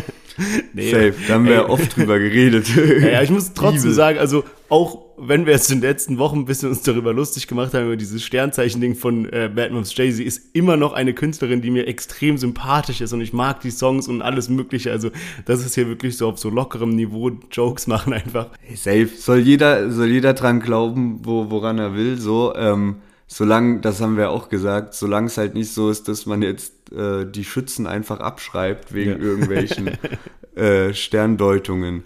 nee, 0.74 0.92
Safe, 0.92 1.14
da 1.26 1.36
haben 1.36 1.46
wir 1.46 1.54
ja 1.54 1.70
oft 1.70 1.96
drüber 1.96 2.20
geredet. 2.20 2.68
ja, 3.02 3.08
ja, 3.08 3.22
ich 3.22 3.30
muss 3.30 3.54
trotzdem 3.54 3.84
Liebe. 3.84 3.94
sagen, 3.94 4.20
also 4.20 4.44
auch 4.70 5.06
wenn 5.18 5.46
wir 5.46 5.54
jetzt 5.54 5.72
in 5.72 5.82
den 5.82 5.90
letzten 5.90 6.18
Wochen 6.18 6.40
ein 6.40 6.46
bisschen 6.46 6.70
uns 6.70 6.84
darüber 6.84 7.14
lustig 7.14 7.48
gemacht 7.48 7.74
haben, 7.74 7.86
über 7.86 7.96
dieses 7.96 8.24
Sternzeichen-Ding 8.24 8.96
von 8.96 9.26
äh, 9.32 9.50
Bad 9.54 9.72
Moms 9.72 9.96
Jay, 9.96 10.12
sie 10.12 10.24
ist 10.24 10.54
immer 10.54 10.78
noch 10.78 10.94
eine 10.94 11.14
Künstlerin, 11.14 11.62
die 11.62 11.72
mir 11.72 11.88
extrem 11.88 12.38
sympathisch 12.38 13.02
ist 13.02 13.14
und 13.14 13.22
ich 13.22 13.34
mag 13.34 13.62
die 13.62 13.72
Songs 13.72 14.08
und 14.08 14.22
alles 14.22 14.50
Mögliche. 14.50 14.92
Also, 14.92 15.10
das 15.46 15.66
ist 15.66 15.76
hier 15.76 15.88
wirklich 15.88 16.18
so 16.18 16.30
auf 16.30 16.38
so 16.38 16.50
lockerem 16.50 16.90
Niveau 16.90 17.32
Jokes 17.52 17.88
machen 17.88 18.14
einfach. 18.14 18.50
Hey, 18.62 18.76
safe. 18.76 19.10
Soll 19.18 19.40
jeder, 19.40 19.90
soll 19.90 20.08
jeder 20.08 20.34
dran 20.34 20.60
glauben, 20.60 21.22
wo, 21.24 21.50
woran 21.50 21.80
er 21.80 21.96
will, 21.96 22.20
so. 22.20 22.54
Ähm, 22.56 22.98
solange, 23.28 23.80
das 23.80 24.02
haben 24.02 24.18
wir 24.18 24.32
auch 24.32 24.50
gesagt, 24.50 24.94
solange 24.94 25.28
es 25.28 25.38
halt 25.38 25.54
nicht 25.54 25.74
so 25.74 25.90
ist, 25.90 26.08
dass 26.08 26.26
man 26.26 26.42
jetzt 26.42 26.92
äh, 26.92 27.26
die 27.26 27.44
Schützen 27.44 27.88
einfach 27.88 28.20
abschreibt 28.20 28.94
wegen 28.94 29.12
ja. 29.12 29.18
irgendwelchen 29.18 29.92
äh, 30.56 30.94
Sterndeutungen. 30.94 32.04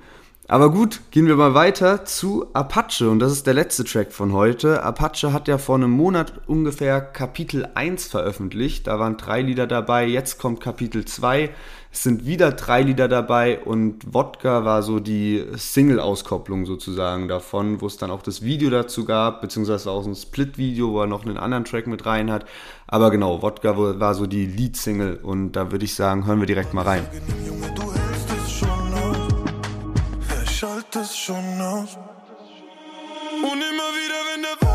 Aber 0.51 0.69
gut, 0.69 0.99
gehen 1.11 1.27
wir 1.27 1.37
mal 1.37 1.53
weiter 1.53 2.03
zu 2.03 2.45
Apache 2.51 3.09
und 3.09 3.19
das 3.19 3.31
ist 3.31 3.47
der 3.47 3.53
letzte 3.53 3.85
Track 3.85 4.11
von 4.11 4.33
heute. 4.33 4.83
Apache 4.83 5.31
hat 5.31 5.47
ja 5.47 5.57
vor 5.57 5.75
einem 5.75 5.91
Monat 5.91 6.41
ungefähr 6.45 6.99
Kapitel 6.99 7.69
1 7.73 8.09
veröffentlicht. 8.09 8.85
Da 8.85 8.99
waren 8.99 9.15
drei 9.15 9.43
Lieder 9.43 9.65
dabei, 9.65 10.05
jetzt 10.05 10.39
kommt 10.39 10.59
Kapitel 10.59 11.05
2. 11.05 11.51
Es 11.93 12.03
sind 12.03 12.25
wieder 12.25 12.51
drei 12.51 12.81
Lieder 12.81 13.07
dabei 13.07 13.61
und 13.61 14.13
Wodka 14.13 14.65
war 14.65 14.83
so 14.83 14.99
die 14.99 15.41
Single-Auskopplung 15.55 16.65
sozusagen 16.65 17.29
davon, 17.29 17.79
wo 17.79 17.87
es 17.87 17.95
dann 17.95 18.11
auch 18.11 18.21
das 18.21 18.41
Video 18.41 18.69
dazu 18.69 19.05
gab, 19.05 19.39
beziehungsweise 19.39 19.89
auch 19.89 20.05
ein 20.05 20.15
Split-Video, 20.15 20.91
wo 20.91 20.99
er 20.99 21.07
noch 21.07 21.25
einen 21.25 21.37
anderen 21.37 21.63
Track 21.63 21.87
mit 21.87 22.05
rein 22.05 22.29
hat. 22.29 22.43
Aber 22.87 23.09
genau, 23.09 23.41
Wodka 23.41 23.77
war 23.77 24.15
so 24.15 24.27
die 24.27 24.47
Lead-Single 24.47 25.21
und 25.23 25.53
da 25.53 25.71
würde 25.71 25.85
ich 25.85 25.95
sagen, 25.95 26.25
hören 26.25 26.41
wir 26.41 26.47
direkt 26.47 26.73
mal 26.73 26.83
rein. 26.83 27.07
Junge, 27.47 27.73
schalt 30.91 30.95
es 30.95 31.17
schon 31.17 31.61
aus. 31.61 31.97
Und 33.43 33.61
immer 33.61 34.70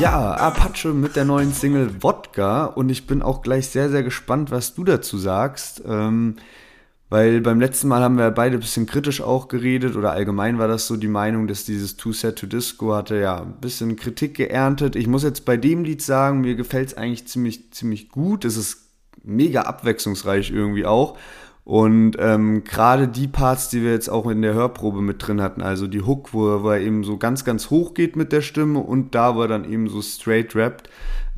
Ja, 0.00 0.32
Apache 0.32 0.88
mit 0.88 1.16
der 1.16 1.24
neuen 1.24 1.52
Single 1.52 2.02
Wodka 2.02 2.66
und 2.66 2.90
ich 2.90 3.06
bin 3.06 3.22
auch 3.22 3.42
gleich 3.42 3.68
sehr, 3.68 3.88
sehr 3.90 4.02
gespannt, 4.02 4.50
was 4.50 4.74
du 4.74 4.84
dazu 4.84 5.16
sagst. 5.18 5.82
Ähm, 5.86 6.36
weil 7.10 7.40
beim 7.40 7.60
letzten 7.60 7.88
Mal 7.88 8.02
haben 8.02 8.18
wir 8.18 8.30
beide 8.32 8.56
ein 8.56 8.60
bisschen 8.60 8.86
kritisch 8.86 9.20
auch 9.20 9.46
geredet 9.46 9.94
oder 9.94 10.10
allgemein 10.10 10.58
war 10.58 10.66
das 10.66 10.88
so 10.88 10.96
die 10.96 11.06
Meinung, 11.06 11.46
dass 11.46 11.64
dieses 11.64 11.96
Two 11.96 12.12
Set 12.12 12.36
to 12.36 12.46
Disco 12.46 12.92
hatte 12.94 13.20
ja 13.20 13.42
ein 13.42 13.60
bisschen 13.60 13.94
Kritik 13.94 14.34
geerntet. 14.34 14.96
Ich 14.96 15.06
muss 15.06 15.22
jetzt 15.22 15.44
bei 15.44 15.56
dem 15.56 15.84
Lied 15.84 16.02
sagen, 16.02 16.40
mir 16.40 16.56
gefällt 16.56 16.88
es 16.88 16.96
eigentlich 16.96 17.28
ziemlich, 17.28 17.72
ziemlich 17.72 18.08
gut. 18.08 18.44
Es 18.44 18.56
ist 18.56 18.88
mega 19.22 19.62
abwechslungsreich 19.62 20.50
irgendwie 20.50 20.86
auch. 20.86 21.16
Und 21.64 22.16
ähm, 22.18 22.62
gerade 22.62 23.08
die 23.08 23.26
Parts, 23.26 23.70
die 23.70 23.82
wir 23.82 23.92
jetzt 23.92 24.10
auch 24.10 24.28
in 24.28 24.42
der 24.42 24.52
Hörprobe 24.52 25.00
mit 25.00 25.26
drin 25.26 25.40
hatten, 25.40 25.62
also 25.62 25.86
die 25.86 26.02
Hook, 26.02 26.34
wo, 26.34 26.68
er 26.68 26.80
eben 26.80 27.04
so 27.04 27.16
ganz, 27.16 27.44
ganz 27.44 27.70
hoch 27.70 27.94
geht 27.94 28.16
mit 28.16 28.32
der 28.32 28.42
Stimme 28.42 28.80
und 28.80 29.14
da, 29.14 29.34
wo 29.34 29.42
er 29.42 29.48
dann 29.48 29.70
eben 29.70 29.88
so 29.88 30.02
straight 30.02 30.54
rappt, 30.54 30.90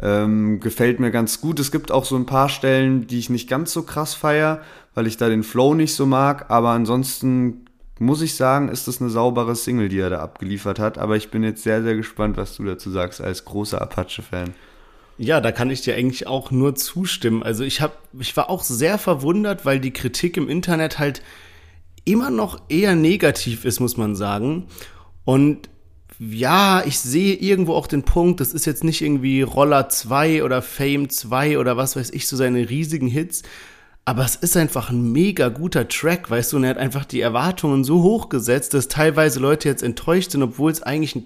ähm, 0.03 0.59
gefällt 0.59 0.99
mir 0.99 1.13
ganz 1.13 1.41
gut. 1.41 1.61
Es 1.61 1.71
gibt 1.71 1.93
auch 1.93 2.05
so 2.05 2.17
ein 2.17 2.27
paar 2.27 2.49
Stellen, 2.49 3.07
die 3.07 3.21
ich 3.21 3.31
nicht 3.31 3.49
ganz 3.49 3.73
so 3.73 3.85
krass 3.85 4.15
feier, 4.15 4.63
weil 4.95 5.07
ich 5.07 5.17
da 5.17 5.29
den 5.29 5.45
Flow 5.45 5.75
nicht 5.75 5.95
so 5.95 6.07
mag, 6.07 6.51
aber 6.51 6.71
ansonsten 6.71 7.67
muss 7.99 8.21
ich 8.21 8.35
sagen, 8.35 8.69
ist 8.69 8.89
das 8.89 9.01
eine 9.01 9.11
saubere 9.11 9.55
Single, 9.55 9.89
die 9.89 10.01
er 10.01 10.11
da 10.11 10.19
abgeliefert 10.19 10.79
hat. 10.79 10.99
Aber 10.99 11.17
ich 11.17 11.31
bin 11.31 11.43
jetzt 11.43 11.63
sehr, 11.63 11.83
sehr 11.83 11.95
gespannt, 11.95 12.37
was 12.37 12.57
du 12.57 12.65
dazu 12.65 12.91
sagst 12.91 13.21
als 13.21 13.45
großer 13.45 13.81
Apache-Fan. 13.81 14.55
Ja, 15.19 15.41
da 15.41 15.51
kann 15.51 15.71
ich 15.71 15.81
dir 15.81 15.95
eigentlich 15.95 16.27
auch 16.27 16.51
nur 16.51 16.75
zustimmen. 16.75 17.43
Also 17.43 17.65
ich 17.65 17.81
habe, 17.81 17.95
ich 18.19 18.37
war 18.37 18.51
auch 18.51 18.63
sehr 18.63 18.99
verwundert, 18.99 19.65
weil 19.65 19.81
die 19.81 19.93
Kritik 19.93 20.37
im 20.37 20.49
Internet 20.49 20.99
halt 20.99 21.23
immer 22.05 22.31
noch 22.31 22.61
eher 22.69 22.95
negativ 22.95 23.65
ist, 23.65 23.81
muss 23.81 23.97
man 23.97 24.15
sagen. 24.15 24.67
Und 25.25 25.71
ja, 26.19 26.83
ich 26.87 26.99
sehe 26.99 27.35
irgendwo 27.35 27.75
auch 27.75 27.87
den 27.87 28.03
Punkt, 28.03 28.41
das 28.41 28.53
ist 28.53 28.65
jetzt 28.65 28.85
nicht 28.85 29.03
irgendwie 29.03 29.43
Roller 29.43 29.89
2 29.89 30.45
oder 30.45 30.63
Fame 30.63 31.09
2 31.09 31.59
oder 31.59 31.77
was 31.77 31.97
weiß 31.97 32.11
ich, 32.11 32.29
so 32.29 32.37
seine 32.37 32.69
riesigen 32.69 33.09
Hits. 33.09 33.43
Aber 34.05 34.25
es 34.25 34.37
ist 34.37 34.57
einfach 34.57 34.91
ein 34.91 35.13
mega 35.13 35.49
guter 35.49 35.89
Track, 35.89 36.31
weißt 36.31 36.53
du, 36.53 36.59
und 36.59 36.65
er 36.65 36.71
hat 36.71 36.79
einfach 36.79 37.05
die 37.05 37.21
Erwartungen 37.21 37.85
so 37.85 38.03
hoch 38.03 38.29
gesetzt, 38.29 38.73
dass 38.73 38.89
teilweise 38.89 39.41
Leute 39.41 39.69
jetzt 39.69 39.83
enttäuscht 39.83 40.31
sind, 40.31 40.43
obwohl 40.43 40.71
es 40.71 40.83
eigentlich 40.83 41.17
ein 41.17 41.25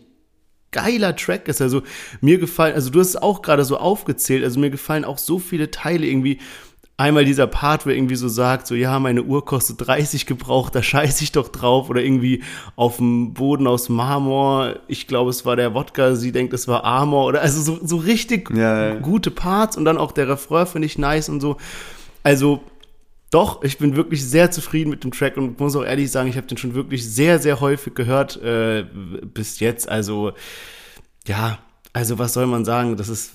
geiler 0.72 1.16
Track 1.16 1.48
ist. 1.48 1.60
Also 1.60 1.82
mir 2.20 2.38
gefallen, 2.38 2.74
also 2.74 2.90
du 2.90 3.00
hast 3.00 3.08
es 3.08 3.16
auch 3.16 3.42
gerade 3.42 3.64
so 3.64 3.76
aufgezählt, 3.76 4.44
also 4.44 4.60
mir 4.60 4.70
gefallen 4.70 5.04
auch 5.04 5.18
so 5.18 5.38
viele 5.38 5.70
Teile 5.70 6.06
irgendwie. 6.06 6.38
Einmal 6.96 7.24
dieser 7.24 7.46
Part, 7.46 7.86
wo 7.86 7.90
irgendwie 7.90 8.16
so 8.16 8.28
sagt, 8.28 8.66
so 8.66 8.74
ja, 8.74 8.98
meine 8.98 9.22
Uhr 9.22 9.46
kostet 9.46 9.86
30 9.86 10.26
gebraucht, 10.26 10.74
da 10.74 10.82
scheiße 10.82 11.24
ich 11.24 11.32
doch 11.32 11.48
drauf. 11.48 11.88
Oder 11.88 12.02
irgendwie 12.02 12.42
auf 12.76 12.98
dem 12.98 13.32
Boden 13.32 13.66
aus 13.66 13.88
Marmor, 13.88 14.74
ich 14.86 15.06
glaube, 15.06 15.30
es 15.30 15.46
war 15.46 15.56
der 15.56 15.72
Wodka, 15.72 16.14
sie 16.14 16.30
denkt, 16.30 16.52
es 16.52 16.68
war 16.68 16.84
Armor. 16.84 17.24
Oder 17.24 17.40
also 17.40 17.62
so, 17.62 17.78
so 17.82 17.96
richtig 17.96 18.50
ja, 18.50 18.88
ja. 18.88 18.94
gute 18.96 19.30
Parts 19.30 19.78
und 19.78 19.86
dann 19.86 19.96
auch 19.96 20.12
der 20.12 20.28
Refrain 20.28 20.66
finde 20.66 20.84
ich 20.84 20.98
nice 20.98 21.30
und 21.30 21.40
so. 21.40 21.56
Also 22.22 22.60
doch, 23.30 23.62
ich 23.62 23.78
bin 23.78 23.94
wirklich 23.94 24.24
sehr 24.24 24.50
zufrieden 24.50 24.90
mit 24.90 25.04
dem 25.04 25.12
Track 25.12 25.36
und 25.36 25.58
muss 25.60 25.76
auch 25.76 25.84
ehrlich 25.84 26.10
sagen, 26.10 26.28
ich 26.28 26.36
habe 26.36 26.48
den 26.48 26.58
schon 26.58 26.74
wirklich 26.74 27.08
sehr, 27.08 27.38
sehr 27.38 27.60
häufig 27.60 27.94
gehört 27.94 28.36
äh, 28.42 28.84
bis 29.22 29.60
jetzt. 29.60 29.88
Also 29.88 30.32
ja, 31.26 31.58
also 31.92 32.18
was 32.18 32.32
soll 32.32 32.46
man 32.46 32.64
sagen? 32.64 32.96
Das 32.96 33.08
ist, 33.08 33.32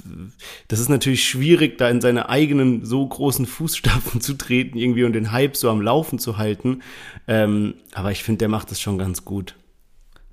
das 0.68 0.80
ist 0.80 0.90
natürlich 0.90 1.28
schwierig, 1.28 1.78
da 1.78 1.90
in 1.90 2.02
seine 2.02 2.30
eigenen 2.30 2.86
so 2.86 3.06
großen 3.06 3.46
Fußstapfen 3.46 4.22
zu 4.22 4.34
treten 4.34 4.78
irgendwie 4.78 5.04
und 5.06 5.14
den 5.14 5.32
Hype 5.32 5.56
so 5.56 5.70
am 5.70 5.82
Laufen 5.82 6.20
zu 6.20 6.38
halten. 6.38 6.82
Ähm, 7.28 7.76
aber 7.94 8.12
ich 8.12 8.24
finde, 8.24 8.40
der 8.40 8.50
macht 8.50 8.72
das 8.72 8.82
schon 8.82 8.98
ganz 8.98 9.24
gut. 9.26 9.56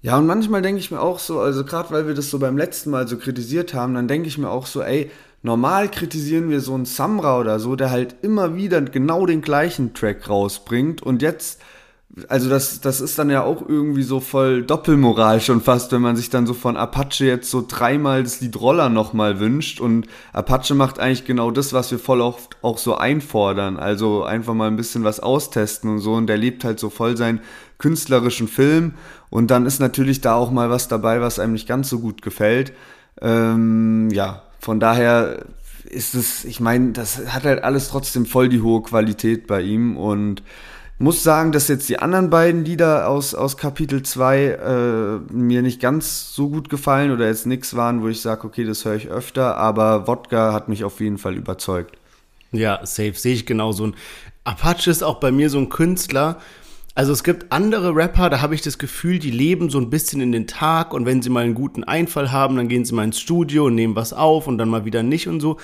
Ja, 0.00 0.18
und 0.18 0.26
manchmal 0.26 0.62
denke 0.62 0.80
ich 0.80 0.90
mir 0.90 1.00
auch 1.00 1.20
so, 1.20 1.38
also 1.38 1.64
gerade 1.64 1.90
weil 1.92 2.08
wir 2.08 2.14
das 2.14 2.30
so 2.30 2.40
beim 2.40 2.56
letzten 2.56 2.90
Mal 2.90 3.06
so 3.06 3.16
kritisiert 3.16 3.72
haben, 3.74 3.94
dann 3.94 4.08
denke 4.08 4.26
ich 4.26 4.36
mir 4.36 4.50
auch 4.50 4.66
so, 4.66 4.82
ey, 4.82 5.10
Normal 5.42 5.90
kritisieren 5.90 6.50
wir 6.50 6.60
so 6.60 6.74
einen 6.74 6.84
Samra 6.84 7.38
oder 7.40 7.58
so, 7.58 7.74
der 7.74 7.90
halt 7.90 8.14
immer 8.22 8.54
wieder 8.54 8.80
genau 8.80 9.26
den 9.26 9.42
gleichen 9.42 9.92
Track 9.92 10.28
rausbringt 10.28 11.02
und 11.02 11.20
jetzt, 11.20 11.60
also 12.28 12.48
das, 12.48 12.80
das 12.80 13.00
ist 13.00 13.18
dann 13.18 13.28
ja 13.28 13.42
auch 13.42 13.68
irgendwie 13.68 14.04
so 14.04 14.20
voll 14.20 14.62
Doppelmoral 14.62 15.40
schon 15.40 15.60
fast, 15.60 15.90
wenn 15.90 16.00
man 16.00 16.14
sich 16.14 16.30
dann 16.30 16.46
so 16.46 16.54
von 16.54 16.76
Apache 16.76 17.24
jetzt 17.24 17.50
so 17.50 17.64
dreimal 17.66 18.22
das 18.22 18.40
Lied 18.40 18.60
Roller 18.60 18.88
nochmal 18.88 19.40
wünscht 19.40 19.80
und 19.80 20.06
Apache 20.32 20.76
macht 20.76 21.00
eigentlich 21.00 21.24
genau 21.24 21.50
das, 21.50 21.72
was 21.72 21.90
wir 21.90 21.98
voll 21.98 22.20
oft 22.20 22.56
auch 22.62 22.78
so 22.78 22.94
einfordern, 22.94 23.78
also 23.78 24.22
einfach 24.22 24.54
mal 24.54 24.68
ein 24.68 24.76
bisschen 24.76 25.02
was 25.02 25.18
austesten 25.18 25.90
und 25.90 25.98
so 25.98 26.12
und 26.12 26.28
der 26.28 26.36
lebt 26.36 26.62
halt 26.62 26.78
so 26.78 26.88
voll 26.88 27.16
seinen 27.16 27.40
künstlerischen 27.78 28.46
Film 28.46 28.94
und 29.28 29.50
dann 29.50 29.66
ist 29.66 29.80
natürlich 29.80 30.20
da 30.20 30.34
auch 30.34 30.52
mal 30.52 30.70
was 30.70 30.86
dabei, 30.86 31.20
was 31.20 31.40
einem 31.40 31.54
nicht 31.54 31.66
ganz 31.66 31.88
so 31.88 31.98
gut 31.98 32.22
gefällt. 32.22 32.72
Ähm, 33.20 34.08
ja, 34.12 34.42
von 34.62 34.78
daher 34.78 35.44
ist 35.84 36.14
es, 36.14 36.44
ich 36.44 36.60
meine, 36.60 36.92
das 36.92 37.26
hat 37.26 37.44
halt 37.44 37.64
alles 37.64 37.88
trotzdem 37.88 38.26
voll 38.26 38.48
die 38.48 38.62
hohe 38.62 38.82
Qualität 38.82 39.48
bei 39.48 39.60
ihm 39.60 39.96
und 39.96 40.42
muss 40.98 41.24
sagen, 41.24 41.50
dass 41.50 41.66
jetzt 41.66 41.88
die 41.88 41.98
anderen 41.98 42.30
beiden 42.30 42.64
Lieder 42.64 43.08
aus, 43.08 43.34
aus 43.34 43.56
Kapitel 43.56 44.04
2 44.04 44.44
äh, 44.44 45.32
mir 45.32 45.62
nicht 45.62 45.80
ganz 45.80 46.32
so 46.32 46.48
gut 46.48 46.68
gefallen 46.68 47.10
oder 47.10 47.26
jetzt 47.26 47.44
nichts 47.44 47.74
waren, 47.74 48.02
wo 48.02 48.08
ich 48.08 48.20
sage, 48.20 48.46
okay, 48.46 48.64
das 48.64 48.84
höre 48.84 48.94
ich 48.94 49.08
öfter, 49.08 49.56
aber 49.56 50.06
Wodka 50.06 50.52
hat 50.52 50.68
mich 50.68 50.84
auf 50.84 51.00
jeden 51.00 51.18
Fall 51.18 51.34
überzeugt. 51.36 51.98
Ja, 52.52 52.86
safe, 52.86 53.14
sehe 53.14 53.34
ich 53.34 53.46
genauso. 53.46 53.82
Und 53.82 53.96
Apache 54.44 54.90
ist 54.90 55.02
auch 55.02 55.18
bei 55.18 55.32
mir 55.32 55.50
so 55.50 55.58
ein 55.58 55.70
Künstler, 55.70 56.40
Also 56.94 57.12
es 57.12 57.24
gibt 57.24 57.52
andere 57.52 57.94
Rapper, 57.96 58.28
da 58.28 58.42
habe 58.42 58.54
ich 58.54 58.60
das 58.60 58.76
Gefühl, 58.78 59.18
die 59.18 59.30
leben 59.30 59.70
so 59.70 59.78
ein 59.78 59.88
bisschen 59.88 60.20
in 60.20 60.30
den 60.30 60.46
Tag 60.46 60.92
und 60.92 61.06
wenn 61.06 61.22
sie 61.22 61.30
mal 61.30 61.44
einen 61.44 61.54
guten 61.54 61.84
Einfall 61.84 62.32
haben, 62.32 62.56
dann 62.56 62.68
gehen 62.68 62.84
sie 62.84 62.94
mal 62.94 63.04
ins 63.04 63.18
Studio 63.18 63.66
und 63.66 63.74
nehmen 63.74 63.96
was 63.96 64.12
auf 64.12 64.46
und 64.46 64.58
dann 64.58 64.68
mal 64.68 64.84
wieder 64.84 65.02
nicht 65.02 65.26
und 65.26 65.40
so. 65.40 65.56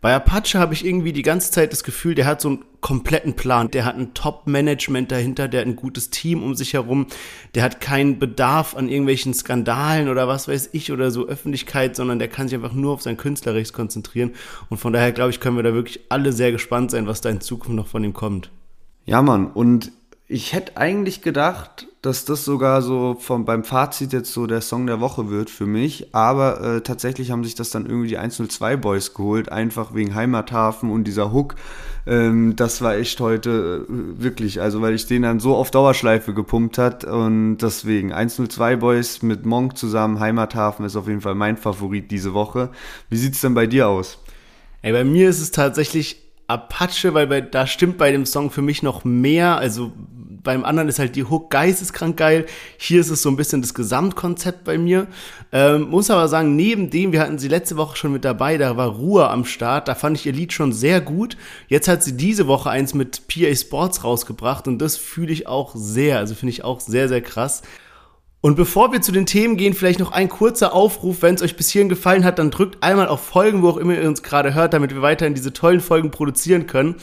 Bei 0.00 0.14
Apache 0.14 0.60
habe 0.60 0.74
ich 0.74 0.84
irgendwie 0.84 1.12
die 1.12 1.22
ganze 1.22 1.50
Zeit 1.50 1.72
das 1.72 1.82
Gefühl, 1.82 2.14
der 2.14 2.26
hat 2.26 2.40
so 2.40 2.48
einen 2.50 2.64
kompletten 2.80 3.34
Plan. 3.34 3.70
Der 3.72 3.84
hat 3.84 3.96
ein 3.96 4.14
Top-Management 4.14 5.10
dahinter, 5.10 5.48
der 5.48 5.62
hat 5.62 5.66
ein 5.66 5.74
gutes 5.74 6.10
Team 6.10 6.44
um 6.44 6.54
sich 6.54 6.74
herum. 6.74 7.06
Der 7.56 7.64
hat 7.64 7.80
keinen 7.80 8.20
Bedarf 8.20 8.76
an 8.76 8.88
irgendwelchen 8.88 9.34
Skandalen 9.34 10.08
oder 10.08 10.28
was 10.28 10.46
weiß 10.46 10.68
ich 10.72 10.92
oder 10.92 11.10
so 11.10 11.26
Öffentlichkeit, 11.26 11.96
sondern 11.96 12.20
der 12.20 12.28
kann 12.28 12.46
sich 12.46 12.54
einfach 12.54 12.74
nur 12.74 12.92
auf 12.92 13.02
sein 13.02 13.16
Künstlerrecht 13.16 13.72
konzentrieren. 13.72 14.32
Und 14.68 14.76
von 14.76 14.92
daher, 14.92 15.10
glaube 15.10 15.30
ich, 15.30 15.40
können 15.40 15.56
wir 15.56 15.64
da 15.64 15.74
wirklich 15.74 16.00
alle 16.10 16.32
sehr 16.32 16.52
gespannt 16.52 16.92
sein, 16.92 17.08
was 17.08 17.22
da 17.22 17.30
in 17.30 17.40
Zukunft 17.40 17.74
noch 17.74 17.88
von 17.88 18.04
ihm 18.04 18.12
kommt. 18.12 18.50
Ja, 19.06 19.22
Mann. 19.22 19.50
Und 19.50 19.90
ich 20.28 20.52
hätte 20.52 20.76
eigentlich 20.76 21.22
gedacht, 21.22 21.86
dass 22.02 22.24
das 22.24 22.44
sogar 22.44 22.82
so 22.82 23.16
vom, 23.18 23.44
beim 23.44 23.62
Fazit 23.62 24.12
jetzt 24.12 24.32
so 24.32 24.48
der 24.48 24.60
Song 24.60 24.86
der 24.86 25.00
Woche 25.00 25.30
wird 25.30 25.50
für 25.50 25.66
mich. 25.66 26.14
Aber 26.14 26.60
äh, 26.60 26.80
tatsächlich 26.80 27.30
haben 27.30 27.44
sich 27.44 27.54
das 27.54 27.70
dann 27.70 27.86
irgendwie 27.86 28.08
die 28.08 28.18
102 28.18 28.76
Boys 28.76 29.14
geholt, 29.14 29.52
einfach 29.52 29.94
wegen 29.94 30.16
Heimathafen 30.16 30.90
und 30.90 31.04
dieser 31.04 31.32
Hook. 31.32 31.54
Ähm, 32.06 32.56
das 32.56 32.82
war 32.82 32.96
echt 32.96 33.20
heute 33.20 33.86
äh, 33.88 34.20
wirklich, 34.22 34.60
also 34.60 34.82
weil 34.82 34.94
ich 34.94 35.06
den 35.06 35.22
dann 35.22 35.38
so 35.38 35.54
auf 35.54 35.70
Dauerschleife 35.70 36.34
gepumpt 36.34 36.76
hat 36.78 37.04
und 37.04 37.58
deswegen 37.58 38.12
102 38.12 38.76
Boys 38.76 39.22
mit 39.22 39.46
Monk 39.46 39.78
zusammen, 39.78 40.18
Heimathafen 40.18 40.84
ist 40.84 40.96
auf 40.96 41.06
jeden 41.06 41.20
Fall 41.20 41.36
mein 41.36 41.56
Favorit 41.56 42.10
diese 42.10 42.34
Woche. 42.34 42.70
Wie 43.08 43.16
sieht's 43.16 43.40
denn 43.42 43.54
bei 43.54 43.68
dir 43.68 43.88
aus? 43.88 44.18
Ey, 44.82 44.92
bei 44.92 45.04
mir 45.04 45.28
ist 45.28 45.40
es 45.40 45.52
tatsächlich 45.52 46.25
Apache, 46.48 47.14
weil 47.14 47.26
bei, 47.26 47.40
da 47.40 47.66
stimmt 47.66 47.98
bei 47.98 48.12
dem 48.12 48.26
Song 48.26 48.50
für 48.50 48.62
mich 48.62 48.82
noch 48.82 49.04
mehr. 49.04 49.56
Also 49.56 49.92
beim 50.46 50.64
anderen 50.64 50.88
ist 50.88 50.98
halt 50.98 51.16
die 51.16 51.24
Hook 51.24 51.50
geisteskrank 51.50 52.16
geil. 52.16 52.46
Hier 52.78 53.00
ist 53.00 53.10
es 53.10 53.20
so 53.20 53.28
ein 53.28 53.36
bisschen 53.36 53.62
das 53.62 53.74
Gesamtkonzept 53.74 54.64
bei 54.64 54.78
mir. 54.78 55.08
Ähm, 55.52 55.90
muss 55.90 56.08
aber 56.08 56.28
sagen, 56.28 56.54
neben 56.54 56.88
dem, 56.88 57.12
wir 57.12 57.20
hatten 57.20 57.38
sie 57.38 57.48
letzte 57.48 57.76
Woche 57.76 57.96
schon 57.96 58.12
mit 58.12 58.24
dabei, 58.24 58.56
da 58.56 58.76
war 58.76 58.88
Ruhe 58.88 59.28
am 59.28 59.44
Start. 59.44 59.88
Da 59.88 59.94
fand 59.94 60.16
ich 60.16 60.26
ihr 60.26 60.32
Lied 60.32 60.52
schon 60.52 60.72
sehr 60.72 61.00
gut. 61.00 61.36
Jetzt 61.68 61.88
hat 61.88 62.04
sie 62.04 62.16
diese 62.16 62.46
Woche 62.46 62.70
eins 62.70 62.94
mit 62.94 63.26
PA 63.26 63.54
Sports 63.54 64.04
rausgebracht 64.04 64.68
und 64.68 64.78
das 64.78 64.96
fühle 64.96 65.32
ich 65.32 65.48
auch 65.48 65.74
sehr. 65.74 66.18
Also 66.18 66.34
finde 66.36 66.50
ich 66.50 66.62
auch 66.62 66.78
sehr, 66.78 67.08
sehr 67.08 67.22
krass. 67.22 67.62
Und 68.46 68.54
bevor 68.54 68.92
wir 68.92 69.02
zu 69.02 69.10
den 69.10 69.26
Themen 69.26 69.56
gehen, 69.56 69.74
vielleicht 69.74 69.98
noch 69.98 70.12
ein 70.12 70.28
kurzer 70.28 70.72
Aufruf. 70.72 71.20
Wenn 71.20 71.34
es 71.34 71.42
euch 71.42 71.56
bis 71.56 71.68
hierhin 71.68 71.88
gefallen 71.88 72.24
hat, 72.24 72.38
dann 72.38 72.52
drückt 72.52 72.80
einmal 72.80 73.08
auf 73.08 73.20
Folgen, 73.24 73.60
wo 73.62 73.70
auch 73.70 73.76
immer 73.76 73.98
ihr 73.98 74.06
uns 74.06 74.22
gerade 74.22 74.54
hört, 74.54 74.72
damit 74.72 74.94
wir 74.94 75.02
weiterhin 75.02 75.34
diese 75.34 75.52
tollen 75.52 75.80
Folgen 75.80 76.12
produzieren 76.12 76.68
können. 76.68 76.94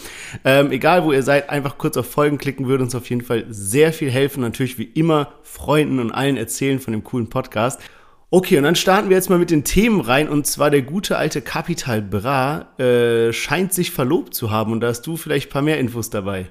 Ähm, 0.46 0.72
egal 0.72 1.04
wo 1.04 1.12
ihr 1.12 1.22
seid, 1.22 1.50
einfach 1.50 1.78
kurz 1.78 1.98
auf 1.98 2.10
Folgen 2.10 2.38
klicken, 2.38 2.68
würde 2.70 2.86
uns 2.86 2.96
auf 2.96 3.10
jeden 3.10 3.24
Fall 3.24 3.44
sehr 3.50 3.92
viel 3.92 4.10
helfen. 4.10 4.40
Natürlich 4.40 4.78
wie 4.78 4.86
immer 4.86 5.34
Freunden 5.42 6.00
und 6.00 6.14
allen 6.14 6.38
erzählen 6.38 6.80
von 6.80 6.94
dem 6.94 7.04
coolen 7.04 7.30
Podcast. 7.30 7.82
Okay, 8.30 8.58
und 8.58 8.64
dann 8.64 8.78
starten 8.78 9.10
wir 9.10 9.18
jetzt 9.18 9.30
mal 9.30 9.38
mit 9.38 9.52
den 9.52 9.66
Themen 9.66 10.00
rein. 10.00 10.30
Und 10.30 10.48
zwar 10.48 10.72
der 10.72 10.84
gute 10.84 11.18
alte 11.18 11.42
Capital 11.42 12.02
Bra 12.02 12.70
äh, 12.80 13.34
scheint 13.34 13.74
sich 13.74 13.92
verlobt 13.92 14.34
zu 14.34 14.50
haben. 14.50 14.72
Und 14.72 14.80
da 14.80 14.88
hast 14.88 15.02
du 15.02 15.18
vielleicht 15.18 15.50
ein 15.50 15.52
paar 15.52 15.62
mehr 15.62 15.78
Infos 15.78 16.10
dabei. 16.10 16.48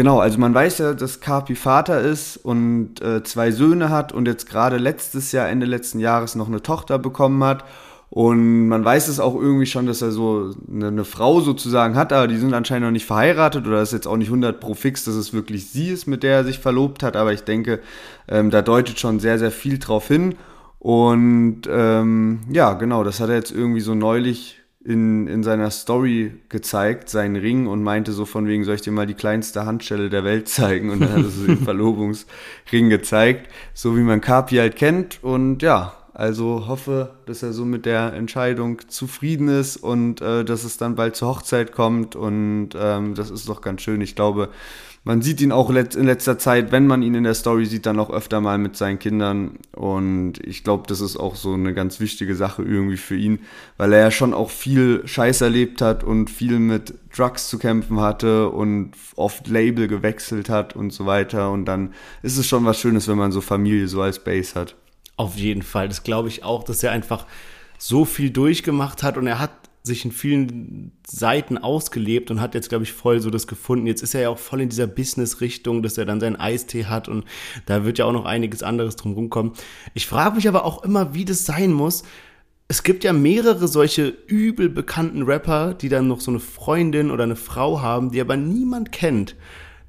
Genau, 0.00 0.18
also 0.18 0.38
man 0.38 0.54
weiß 0.54 0.78
ja, 0.78 0.94
dass 0.94 1.20
Carpi 1.20 1.54
Vater 1.54 2.00
ist 2.00 2.38
und 2.38 3.02
äh, 3.02 3.22
zwei 3.22 3.50
Söhne 3.50 3.90
hat 3.90 4.14
und 4.14 4.26
jetzt 4.26 4.48
gerade 4.48 4.78
letztes 4.78 5.30
Jahr, 5.30 5.50
Ende 5.50 5.66
letzten 5.66 6.00
Jahres 6.00 6.34
noch 6.36 6.48
eine 6.48 6.62
Tochter 6.62 6.98
bekommen 6.98 7.44
hat. 7.44 7.66
Und 8.08 8.68
man 8.68 8.82
weiß 8.82 9.08
es 9.08 9.20
auch 9.20 9.34
irgendwie 9.34 9.66
schon, 9.66 9.84
dass 9.84 10.00
er 10.00 10.10
so 10.10 10.54
eine, 10.74 10.86
eine, 10.86 11.04
Frau 11.04 11.42
sozusagen 11.42 11.96
hat, 11.96 12.14
aber 12.14 12.28
die 12.28 12.38
sind 12.38 12.54
anscheinend 12.54 12.86
noch 12.86 12.92
nicht 12.92 13.04
verheiratet 13.04 13.66
oder 13.66 13.82
ist 13.82 13.92
jetzt 13.92 14.06
auch 14.06 14.16
nicht 14.16 14.28
100 14.28 14.58
pro 14.58 14.72
fix, 14.72 15.04
dass 15.04 15.16
es 15.16 15.34
wirklich 15.34 15.68
sie 15.68 15.90
ist, 15.90 16.06
mit 16.06 16.22
der 16.22 16.36
er 16.36 16.44
sich 16.44 16.60
verlobt 16.60 17.02
hat. 17.02 17.14
Aber 17.14 17.34
ich 17.34 17.42
denke, 17.42 17.80
ähm, 18.26 18.48
da 18.48 18.62
deutet 18.62 18.98
schon 18.98 19.20
sehr, 19.20 19.38
sehr 19.38 19.50
viel 19.50 19.78
drauf 19.78 20.08
hin. 20.08 20.36
Und 20.78 21.64
ähm, 21.70 22.40
ja, 22.50 22.72
genau, 22.72 23.04
das 23.04 23.20
hat 23.20 23.28
er 23.28 23.34
jetzt 23.34 23.52
irgendwie 23.52 23.82
so 23.82 23.94
neulich 23.94 24.59
in, 24.82 25.26
in 25.26 25.42
seiner 25.42 25.70
Story 25.70 26.32
gezeigt, 26.48 27.10
seinen 27.10 27.36
Ring, 27.36 27.66
und 27.66 27.82
meinte 27.82 28.12
so 28.12 28.24
von 28.24 28.46
wegen, 28.46 28.64
soll 28.64 28.76
ich 28.76 28.80
dir 28.80 28.92
mal 28.92 29.06
die 29.06 29.14
kleinste 29.14 29.66
Handschelle 29.66 30.08
der 30.08 30.24
Welt 30.24 30.48
zeigen? 30.48 30.90
Und 30.90 31.00
dann 31.00 31.10
hat 31.10 31.24
er 31.24 31.30
so 31.30 31.46
den 31.46 31.58
Verlobungsring 31.58 32.88
gezeigt, 32.88 33.50
so 33.74 33.96
wie 33.96 34.02
man 34.02 34.20
Kapi 34.20 34.56
halt 34.56 34.76
kennt. 34.76 35.22
Und 35.22 35.62
ja, 35.62 35.92
also 36.14 36.66
hoffe, 36.66 37.14
dass 37.26 37.42
er 37.42 37.52
so 37.52 37.64
mit 37.64 37.86
der 37.86 38.14
Entscheidung 38.14 38.88
zufrieden 38.88 39.48
ist 39.48 39.76
und 39.76 40.20
äh, 40.20 40.44
dass 40.44 40.64
es 40.64 40.76
dann 40.76 40.94
bald 40.94 41.14
zur 41.14 41.28
Hochzeit 41.28 41.72
kommt. 41.72 42.16
Und 42.16 42.70
ähm, 42.74 43.14
das 43.14 43.30
ist 43.30 43.48
doch 43.48 43.60
ganz 43.60 43.82
schön. 43.82 44.00
Ich 44.00 44.16
glaube, 44.16 44.48
man 45.02 45.22
sieht 45.22 45.40
ihn 45.40 45.50
auch 45.50 45.70
in 45.70 46.04
letzter 46.04 46.38
Zeit, 46.38 46.72
wenn 46.72 46.86
man 46.86 47.02
ihn 47.02 47.14
in 47.14 47.24
der 47.24 47.34
Story 47.34 47.64
sieht, 47.64 47.86
dann 47.86 47.98
auch 47.98 48.10
öfter 48.10 48.42
mal 48.42 48.58
mit 48.58 48.76
seinen 48.76 48.98
Kindern. 48.98 49.58
Und 49.72 50.34
ich 50.44 50.62
glaube, 50.62 50.84
das 50.86 51.00
ist 51.00 51.16
auch 51.16 51.36
so 51.36 51.54
eine 51.54 51.72
ganz 51.72 52.00
wichtige 52.00 52.34
Sache 52.34 52.62
irgendwie 52.62 52.98
für 52.98 53.16
ihn, 53.16 53.40
weil 53.78 53.94
er 53.94 54.00
ja 54.00 54.10
schon 54.10 54.34
auch 54.34 54.50
viel 54.50 55.06
Scheiß 55.06 55.40
erlebt 55.40 55.80
hat 55.80 56.04
und 56.04 56.28
viel 56.28 56.58
mit 56.58 56.94
Drugs 57.16 57.48
zu 57.48 57.58
kämpfen 57.58 57.98
hatte 58.00 58.50
und 58.50 58.92
oft 59.16 59.48
Label 59.48 59.88
gewechselt 59.88 60.50
hat 60.50 60.76
und 60.76 60.92
so 60.92 61.06
weiter. 61.06 61.50
Und 61.50 61.64
dann 61.64 61.94
ist 62.22 62.36
es 62.36 62.46
schon 62.46 62.66
was 62.66 62.78
Schönes, 62.78 63.08
wenn 63.08 63.18
man 63.18 63.32
so 63.32 63.40
Familie 63.40 63.88
so 63.88 64.02
als 64.02 64.22
Base 64.22 64.54
hat. 64.54 64.76
Auf 65.16 65.36
jeden 65.36 65.62
Fall. 65.62 65.88
Das 65.88 66.02
glaube 66.02 66.28
ich 66.28 66.44
auch, 66.44 66.62
dass 66.62 66.82
er 66.82 66.92
einfach 66.92 67.24
so 67.78 68.04
viel 68.04 68.28
durchgemacht 68.28 69.02
hat 69.02 69.16
und 69.16 69.26
er 69.26 69.38
hat 69.38 69.50
sich 69.82 70.04
in 70.04 70.12
vielen 70.12 70.92
Seiten 71.06 71.56
ausgelebt 71.56 72.30
und 72.30 72.40
hat 72.40 72.54
jetzt, 72.54 72.68
glaube 72.68 72.84
ich, 72.84 72.92
voll 72.92 73.20
so 73.20 73.30
das 73.30 73.46
gefunden. 73.46 73.86
Jetzt 73.86 74.02
ist 74.02 74.14
er 74.14 74.22
ja 74.22 74.28
auch 74.28 74.38
voll 74.38 74.60
in 74.60 74.68
dieser 74.68 74.86
Business-Richtung, 74.86 75.82
dass 75.82 75.96
er 75.96 76.04
dann 76.04 76.20
seinen 76.20 76.36
Eistee 76.36 76.84
hat 76.84 77.08
und 77.08 77.24
da 77.66 77.84
wird 77.84 77.98
ja 77.98 78.04
auch 78.04 78.12
noch 78.12 78.26
einiges 78.26 78.62
anderes 78.62 78.96
drum 78.96 79.14
rumkommen. 79.14 79.52
Ich 79.94 80.06
frage 80.06 80.36
mich 80.36 80.48
aber 80.48 80.64
auch 80.64 80.84
immer, 80.84 81.14
wie 81.14 81.24
das 81.24 81.46
sein 81.46 81.72
muss. 81.72 82.02
Es 82.68 82.82
gibt 82.82 83.04
ja 83.04 83.12
mehrere 83.12 83.66
solche 83.68 84.08
übel 84.26 84.68
bekannten 84.68 85.22
Rapper, 85.22 85.74
die 85.74 85.88
dann 85.88 86.08
noch 86.08 86.20
so 86.20 86.30
eine 86.30 86.40
Freundin 86.40 87.10
oder 87.10 87.24
eine 87.24 87.36
Frau 87.36 87.80
haben, 87.80 88.12
die 88.12 88.20
aber 88.20 88.36
niemand 88.36 88.92
kennt. 88.92 89.34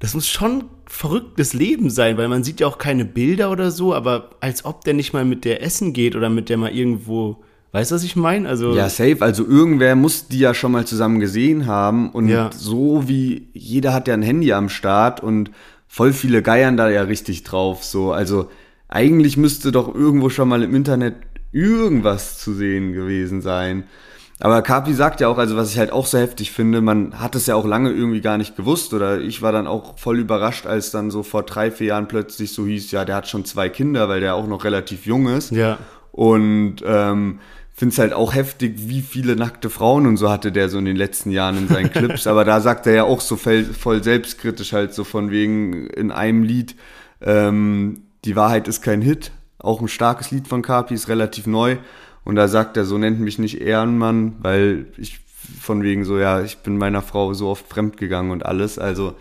Das 0.00 0.14
muss 0.14 0.26
schon 0.26 0.64
verrücktes 0.86 1.52
Leben 1.52 1.90
sein, 1.90 2.16
weil 2.16 2.28
man 2.28 2.42
sieht 2.42 2.58
ja 2.58 2.66
auch 2.66 2.78
keine 2.78 3.04
Bilder 3.04 3.52
oder 3.52 3.70
so, 3.70 3.94
aber 3.94 4.30
als 4.40 4.64
ob 4.64 4.82
der 4.82 4.94
nicht 4.94 5.12
mal 5.12 5.24
mit 5.24 5.44
der 5.44 5.62
essen 5.62 5.92
geht 5.92 6.16
oder 6.16 6.28
mit 6.28 6.48
der 6.48 6.56
mal 6.56 6.74
irgendwo 6.74 7.44
Weißt 7.72 7.90
du, 7.90 7.94
was 7.94 8.04
ich 8.04 8.16
meine? 8.16 8.48
Also 8.48 8.74
ja, 8.74 8.90
safe. 8.90 9.16
Also 9.20 9.46
irgendwer 9.46 9.96
muss 9.96 10.28
die 10.28 10.38
ja 10.38 10.52
schon 10.52 10.72
mal 10.72 10.86
zusammen 10.86 11.20
gesehen 11.20 11.66
haben. 11.66 12.10
Und 12.10 12.28
ja. 12.28 12.50
so 12.54 13.08
wie 13.08 13.48
jeder 13.54 13.94
hat 13.94 14.08
ja 14.08 14.14
ein 14.14 14.22
Handy 14.22 14.52
am 14.52 14.68
Start 14.68 15.22
und 15.22 15.50
voll 15.88 16.12
viele 16.12 16.42
geiern 16.42 16.76
da 16.76 16.90
ja 16.90 17.02
richtig 17.02 17.44
drauf. 17.44 17.82
So, 17.82 18.12
also 18.12 18.50
eigentlich 18.88 19.38
müsste 19.38 19.72
doch 19.72 19.94
irgendwo 19.94 20.28
schon 20.28 20.48
mal 20.48 20.62
im 20.62 20.74
Internet 20.74 21.14
irgendwas 21.50 22.38
zu 22.38 22.52
sehen 22.52 22.92
gewesen 22.92 23.40
sein. 23.40 23.84
Aber 24.38 24.60
Kapi 24.60 24.92
sagt 24.92 25.20
ja 25.20 25.28
auch, 25.28 25.38
also 25.38 25.56
was 25.56 25.70
ich 25.70 25.78
halt 25.78 25.92
auch 25.92 26.06
so 26.06 26.18
heftig 26.18 26.50
finde, 26.50 26.80
man 26.80 27.20
hat 27.20 27.36
es 27.36 27.46
ja 27.46 27.54
auch 27.54 27.64
lange 27.64 27.90
irgendwie 27.90 28.20
gar 28.20 28.38
nicht 28.38 28.56
gewusst 28.56 28.92
oder 28.92 29.20
ich 29.20 29.40
war 29.40 29.52
dann 29.52 29.68
auch 29.68 29.98
voll 29.98 30.18
überrascht, 30.18 30.66
als 30.66 30.90
dann 30.90 31.10
so 31.10 31.22
vor 31.22 31.44
drei, 31.44 31.70
vier 31.70 31.88
Jahren 31.88 32.08
plötzlich 32.08 32.52
so 32.52 32.66
hieß, 32.66 32.90
ja, 32.90 33.04
der 33.04 33.14
hat 33.14 33.28
schon 33.28 33.44
zwei 33.44 33.68
Kinder, 33.68 34.08
weil 34.08 34.20
der 34.20 34.34
auch 34.34 34.48
noch 34.48 34.64
relativ 34.64 35.06
jung 35.06 35.28
ist. 35.28 35.52
Ja. 35.52 35.78
Und 36.10 36.76
ähm, 36.84 37.38
finde 37.82 37.94
es 37.94 37.98
halt 37.98 38.12
auch 38.12 38.32
heftig, 38.32 38.74
wie 38.76 39.00
viele 39.00 39.34
nackte 39.34 39.68
Frauen 39.68 40.06
und 40.06 40.16
so 40.16 40.30
hatte 40.30 40.52
der 40.52 40.68
so 40.68 40.78
in 40.78 40.84
den 40.84 40.94
letzten 40.94 41.32
Jahren 41.32 41.58
in 41.58 41.66
seinen 41.66 41.90
Clips. 41.90 42.28
Aber 42.28 42.44
da 42.44 42.60
sagt 42.60 42.86
er 42.86 42.94
ja 42.94 43.02
auch 43.02 43.20
so 43.20 43.34
voll, 43.34 44.04
selbstkritisch 44.04 44.72
halt 44.72 44.94
so 44.94 45.02
von 45.02 45.32
wegen 45.32 45.88
in 45.88 46.12
einem 46.12 46.44
Lied, 46.44 46.76
ähm, 47.20 48.02
die 48.24 48.36
Wahrheit 48.36 48.68
ist 48.68 48.82
kein 48.82 49.02
Hit. 49.02 49.32
Auch 49.58 49.80
ein 49.80 49.88
starkes 49.88 50.30
Lied 50.30 50.46
von 50.46 50.62
Kapi, 50.62 50.94
ist 50.94 51.08
relativ 51.08 51.48
neu. 51.48 51.78
Und 52.22 52.36
da 52.36 52.46
sagt 52.46 52.76
er, 52.76 52.84
so 52.84 52.98
nennt 52.98 53.18
mich 53.18 53.40
nicht 53.40 53.60
Ehrenmann, 53.60 54.36
weil 54.38 54.86
ich 54.96 55.18
von 55.60 55.82
wegen 55.82 56.04
so, 56.04 56.20
ja, 56.20 56.40
ich 56.40 56.58
bin 56.58 56.78
meiner 56.78 57.02
Frau 57.02 57.34
so 57.34 57.48
oft 57.48 57.66
fremdgegangen 57.66 58.30
und 58.30 58.46
alles. 58.46 58.78
Also 58.78 59.16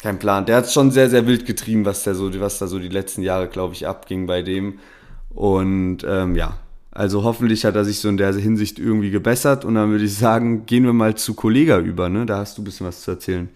kein 0.00 0.20
Plan. 0.20 0.46
Der 0.46 0.58
hat 0.58 0.70
schon 0.70 0.92
sehr, 0.92 1.10
sehr 1.10 1.26
wild 1.26 1.46
getrieben, 1.46 1.84
was, 1.84 2.04
der 2.04 2.14
so, 2.14 2.30
was 2.38 2.60
da 2.60 2.68
so 2.68 2.78
die 2.78 2.90
letzten 2.90 3.22
Jahre, 3.22 3.48
glaube 3.48 3.74
ich, 3.74 3.88
abging 3.88 4.28
bei 4.28 4.42
dem. 4.42 4.78
Und 5.30 6.06
ähm, 6.08 6.36
ja, 6.36 6.58
also 6.98 7.22
hoffentlich 7.22 7.64
hat 7.64 7.76
er 7.76 7.84
sich 7.84 8.00
so 8.00 8.08
in 8.08 8.16
der 8.16 8.34
Hinsicht 8.34 8.80
irgendwie 8.80 9.10
gebessert. 9.10 9.64
Und 9.64 9.76
dann 9.76 9.90
würde 9.90 10.04
ich 10.04 10.14
sagen, 10.16 10.66
gehen 10.66 10.82
wir 10.82 10.92
mal 10.92 11.14
zu 11.14 11.34
Kollega 11.34 11.78
über. 11.78 12.08
Ne? 12.08 12.26
Da 12.26 12.38
hast 12.38 12.58
du 12.58 12.62
ein 12.62 12.64
bisschen 12.64 12.88
was 12.88 13.02
zu 13.02 13.12
erzählen. 13.12 13.48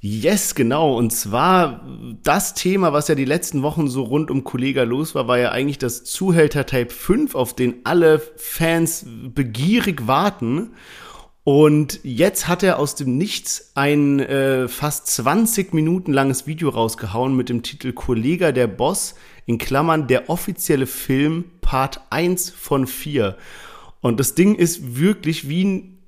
Yes, 0.00 0.54
genau. 0.54 0.94
Und 0.94 1.10
zwar 1.10 1.88
das 2.22 2.52
Thema, 2.52 2.92
was 2.92 3.08
ja 3.08 3.14
die 3.14 3.24
letzten 3.24 3.62
Wochen 3.62 3.88
so 3.88 4.02
rund 4.02 4.30
um 4.30 4.44
Kollega 4.44 4.82
los 4.82 5.14
war, 5.14 5.26
war 5.26 5.38
ja 5.38 5.52
eigentlich 5.52 5.78
das 5.78 6.04
Zuhälter 6.04 6.66
Type 6.66 6.90
5, 6.90 7.34
auf 7.34 7.54
den 7.54 7.76
alle 7.84 8.20
Fans 8.36 9.06
begierig 9.34 10.06
warten. 10.06 10.72
Und 11.44 12.00
jetzt 12.02 12.46
hat 12.46 12.62
er 12.62 12.78
aus 12.78 12.94
dem 12.94 13.16
Nichts 13.16 13.72
ein 13.74 14.20
äh, 14.20 14.68
fast 14.68 15.06
20 15.06 15.72
Minuten 15.72 16.12
langes 16.12 16.46
Video 16.46 16.68
rausgehauen 16.68 17.34
mit 17.34 17.48
dem 17.48 17.62
Titel 17.62 17.94
Kollega 17.94 18.52
der 18.52 18.66
Boss 18.66 19.14
in 19.50 19.58
Klammern 19.58 20.06
der 20.06 20.30
offizielle 20.30 20.86
Film 20.86 21.44
Part 21.60 22.02
1 22.10 22.50
von 22.50 22.86
4. 22.86 23.36
Und 24.00 24.20
das 24.20 24.36
Ding 24.36 24.54
ist 24.54 24.96
wirklich 24.96 25.48
wie 25.48 25.64
ein 25.64 25.98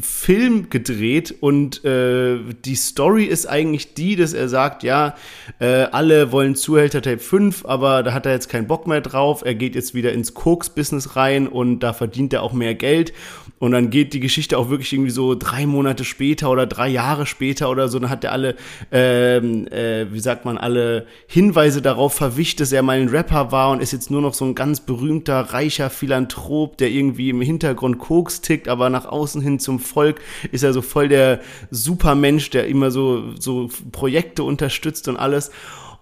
Film 0.00 0.70
gedreht 0.70 1.32
und 1.38 1.84
äh, 1.84 2.38
die 2.64 2.74
Story 2.74 3.26
ist 3.26 3.46
eigentlich 3.46 3.94
die, 3.94 4.16
dass 4.16 4.32
er 4.32 4.48
sagt, 4.48 4.82
ja, 4.82 5.14
äh, 5.60 5.86
alle 5.92 6.32
wollen 6.32 6.56
Zuhälter 6.56 7.00
Tape 7.00 7.20
5, 7.20 7.64
aber 7.64 8.02
da 8.02 8.12
hat 8.12 8.26
er 8.26 8.32
jetzt 8.32 8.48
keinen 8.48 8.66
Bock 8.66 8.88
mehr 8.88 9.00
drauf. 9.00 9.42
Er 9.44 9.54
geht 9.54 9.76
jetzt 9.76 9.94
wieder 9.94 10.12
ins 10.12 10.34
Koks-Business 10.34 11.14
rein 11.14 11.46
und 11.46 11.80
da 11.80 11.92
verdient 11.92 12.32
er 12.32 12.42
auch 12.42 12.52
mehr 12.52 12.74
Geld. 12.74 13.12
Und 13.60 13.72
dann 13.72 13.90
geht 13.90 14.14
die 14.14 14.20
Geschichte 14.20 14.56
auch 14.56 14.70
wirklich 14.70 14.90
irgendwie 14.94 15.10
so 15.10 15.34
drei 15.34 15.66
Monate 15.66 16.04
später 16.04 16.50
oder 16.50 16.66
drei 16.66 16.88
Jahre 16.88 17.26
später 17.26 17.68
oder 17.68 17.88
so. 17.88 17.98
Dann 17.98 18.08
hat 18.08 18.24
er 18.24 18.32
alle, 18.32 18.56
ähm, 18.90 19.68
äh, 19.68 20.10
wie 20.10 20.18
sagt 20.18 20.46
man, 20.46 20.56
alle 20.56 21.06
Hinweise 21.26 21.82
darauf 21.82 22.14
verwischt, 22.14 22.60
dass 22.60 22.72
er 22.72 22.82
mal 22.82 22.98
ein 22.98 23.10
Rapper 23.10 23.52
war 23.52 23.70
und 23.70 23.82
ist 23.82 23.92
jetzt 23.92 24.10
nur 24.10 24.22
noch 24.22 24.32
so 24.32 24.46
ein 24.46 24.54
ganz 24.54 24.80
berühmter, 24.80 25.40
reicher 25.40 25.90
Philanthrop, 25.90 26.78
der 26.78 26.88
irgendwie 26.88 27.28
im 27.28 27.42
Hintergrund 27.42 27.98
Koks 27.98 28.40
tickt, 28.40 28.66
aber 28.66 28.88
nach 28.88 29.04
außen 29.04 29.42
hin 29.42 29.58
zum 29.58 29.78
Volk 29.78 30.22
ist 30.52 30.62
er 30.62 30.72
so 30.72 30.80
voll 30.80 31.10
der 31.10 31.40
Supermensch, 31.70 32.48
der 32.48 32.66
immer 32.66 32.90
so, 32.90 33.34
so 33.38 33.68
Projekte 33.92 34.42
unterstützt 34.42 35.06
und 35.06 35.18
alles. 35.18 35.50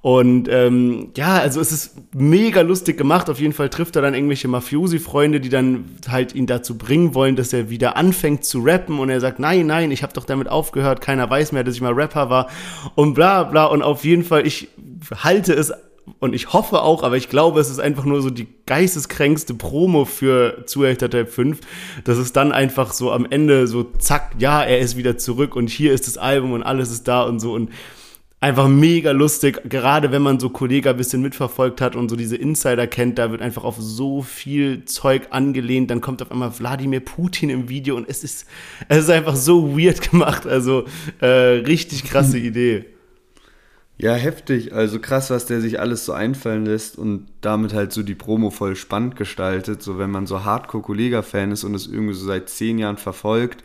Und 0.00 0.48
ähm, 0.48 1.10
ja, 1.16 1.38
also 1.38 1.60
es 1.60 1.72
ist 1.72 1.96
mega 2.14 2.60
lustig 2.60 2.96
gemacht. 2.96 3.28
Auf 3.28 3.40
jeden 3.40 3.52
Fall 3.52 3.68
trifft 3.68 3.96
er 3.96 4.02
dann 4.02 4.14
irgendwelche 4.14 4.46
Mafiosi-Freunde, 4.48 5.40
die 5.40 5.48
dann 5.48 5.86
halt 6.08 6.34
ihn 6.34 6.46
dazu 6.46 6.78
bringen 6.78 7.14
wollen, 7.14 7.34
dass 7.34 7.52
er 7.52 7.68
wieder 7.68 7.96
anfängt 7.96 8.44
zu 8.44 8.60
rappen. 8.60 9.00
Und 9.00 9.10
er 9.10 9.20
sagt, 9.20 9.40
nein, 9.40 9.66
nein, 9.66 9.90
ich 9.90 10.02
habe 10.02 10.12
doch 10.12 10.24
damit 10.24 10.48
aufgehört. 10.48 11.00
Keiner 11.00 11.28
weiß 11.28 11.52
mehr, 11.52 11.64
dass 11.64 11.74
ich 11.74 11.80
mal 11.80 11.92
Rapper 11.92 12.30
war. 12.30 12.48
Und 12.94 13.14
bla 13.14 13.42
bla. 13.44 13.66
Und 13.66 13.82
auf 13.82 14.04
jeden 14.04 14.24
Fall, 14.24 14.46
ich 14.46 14.68
halte 15.22 15.52
es 15.52 15.72
und 16.20 16.34
ich 16.34 16.52
hoffe 16.52 16.82
auch, 16.82 17.02
aber 17.02 17.16
ich 17.16 17.28
glaube, 17.28 17.60
es 17.60 17.70
ist 17.70 17.80
einfach 17.80 18.04
nur 18.04 18.22
so 18.22 18.30
die 18.30 18.48
geisteskränkste 18.66 19.54
Promo 19.54 20.04
für 20.04 20.64
Zuhälter 20.66 21.10
Type 21.10 21.26
5, 21.26 21.60
dass 22.04 22.18
es 22.18 22.32
dann 22.32 22.52
einfach 22.52 22.92
so 22.92 23.12
am 23.12 23.26
Ende 23.28 23.66
so 23.66 23.84
zack, 23.84 24.32
ja, 24.38 24.62
er 24.62 24.78
ist 24.78 24.96
wieder 24.96 25.18
zurück 25.18 25.54
und 25.54 25.68
hier 25.68 25.92
ist 25.92 26.06
das 26.06 26.18
Album 26.18 26.52
und 26.52 26.62
alles 26.62 26.90
ist 26.90 27.08
da 27.08 27.22
und 27.22 27.40
so 27.40 27.52
und 27.52 27.70
einfach 28.40 28.68
mega 28.68 29.10
lustig, 29.10 29.60
gerade 29.68 30.12
wenn 30.12 30.22
man 30.22 30.38
so 30.38 30.48
Kollega 30.50 30.90
ein 30.90 30.96
bisschen 30.96 31.22
mitverfolgt 31.22 31.80
hat 31.80 31.96
und 31.96 32.08
so 32.08 32.16
diese 32.16 32.36
Insider 32.36 32.86
kennt, 32.86 33.18
da 33.18 33.30
wird 33.30 33.42
einfach 33.42 33.64
auf 33.64 33.76
so 33.78 34.22
viel 34.22 34.84
Zeug 34.84 35.28
angelehnt, 35.30 35.90
dann 35.90 36.00
kommt 36.00 36.22
auf 36.22 36.30
einmal 36.30 36.56
Wladimir 36.58 37.00
Putin 37.00 37.50
im 37.50 37.68
Video 37.68 37.96
und 37.96 38.08
es 38.08 38.22
ist, 38.22 38.46
es 38.88 38.98
ist 38.98 39.10
einfach 39.10 39.34
so 39.34 39.76
weird 39.76 40.10
gemacht, 40.10 40.46
also 40.46 40.84
äh, 41.20 41.26
richtig 41.26 42.04
krasse 42.04 42.38
Idee. 42.38 42.84
Ja, 44.00 44.14
heftig. 44.14 44.72
Also 44.72 45.00
krass, 45.00 45.28
was 45.30 45.46
der 45.46 45.60
sich 45.60 45.80
alles 45.80 46.04
so 46.04 46.12
einfallen 46.12 46.64
lässt 46.64 46.96
und 46.96 47.26
damit 47.40 47.74
halt 47.74 47.92
so 47.92 48.04
die 48.04 48.14
Promo 48.14 48.50
voll 48.50 48.76
spannend 48.76 49.16
gestaltet. 49.16 49.82
So, 49.82 49.98
wenn 49.98 50.12
man 50.12 50.28
so 50.28 50.44
Hardcore-Kollega-Fan 50.44 51.50
ist 51.50 51.64
und 51.64 51.74
es 51.74 51.88
irgendwie 51.88 52.14
so 52.14 52.24
seit 52.24 52.48
zehn 52.48 52.78
Jahren 52.78 52.96
verfolgt, 52.96 53.64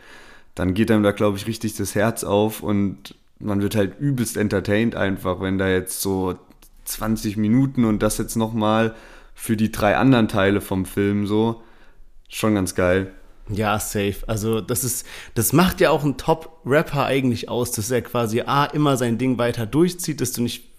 dann 0.55 0.73
geht 0.73 0.89
einem 0.89 1.03
da, 1.03 1.11
glaube 1.11 1.37
ich, 1.37 1.45
richtig 1.45 1.75
das 1.75 1.93
Herz 1.93 2.23
auf 2.23 2.63
und 2.63 3.13
man 3.43 3.61
wird 3.61 3.75
halt 3.75 3.99
übelst 3.99 4.37
entertained 4.37 4.95
einfach, 4.95 5.41
wenn 5.41 5.57
da 5.57 5.67
jetzt 5.67 6.01
so 6.01 6.35
20 6.85 7.37
Minuten 7.37 7.85
und 7.85 8.01
das 8.01 8.17
jetzt 8.17 8.35
nochmal 8.35 8.95
für 9.35 9.57
die 9.57 9.71
drei 9.71 9.97
anderen 9.97 10.27
Teile 10.27 10.61
vom 10.61 10.85
Film 10.85 11.27
so. 11.27 11.61
Schon 12.29 12.55
ganz 12.55 12.75
geil. 12.75 13.11
Ja, 13.49 13.77
safe. 13.79 14.17
Also 14.27 14.61
das 14.61 14.83
ist, 14.83 15.05
das 15.35 15.53
macht 15.53 15.81
ja 15.81 15.89
auch 15.89 16.03
einen 16.03 16.17
Top-Rapper 16.17 17.05
eigentlich 17.05 17.49
aus, 17.49 17.71
dass 17.71 17.91
er 17.91 18.01
quasi 18.01 18.41
A, 18.41 18.65
immer 18.65 18.97
sein 18.97 19.17
Ding 19.17 19.37
weiter 19.37 19.65
durchzieht, 19.65 20.21
dass 20.21 20.31
du 20.31 20.41
nicht 20.41 20.69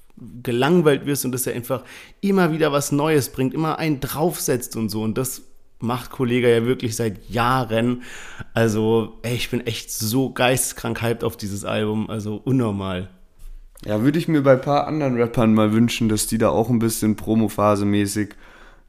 gelangweilt 0.42 1.06
wirst 1.06 1.24
und 1.24 1.32
dass 1.32 1.46
er 1.46 1.54
einfach 1.54 1.84
immer 2.20 2.52
wieder 2.52 2.72
was 2.72 2.92
Neues 2.92 3.30
bringt, 3.30 3.52
immer 3.52 3.78
einen 3.78 4.00
draufsetzt 4.00 4.76
und 4.76 4.88
so. 4.88 5.02
Und 5.02 5.18
das 5.18 5.42
macht 5.84 6.10
Kollege 6.10 6.50
ja 6.50 6.66
wirklich 6.66 6.96
seit 6.96 7.28
Jahren. 7.30 8.02
Also, 8.52 9.18
ey, 9.22 9.34
ich 9.34 9.50
bin 9.50 9.66
echt 9.66 9.92
so 9.92 10.30
geisteskrank 10.30 11.00
hyped 11.02 11.22
auf 11.22 11.36
dieses 11.36 11.64
Album. 11.64 12.10
Also 12.10 12.40
unnormal. 12.42 13.08
Ja, 13.84 14.02
würde 14.02 14.18
ich 14.18 14.28
mir 14.28 14.42
bei 14.42 14.54
ein 14.54 14.60
paar 14.60 14.86
anderen 14.86 15.20
Rappern 15.20 15.54
mal 15.54 15.72
wünschen, 15.72 16.08
dass 16.08 16.26
die 16.26 16.38
da 16.38 16.48
auch 16.48 16.70
ein 16.70 16.78
bisschen 16.78 17.16
Promophase 17.16 17.84
mäßig 17.84 18.34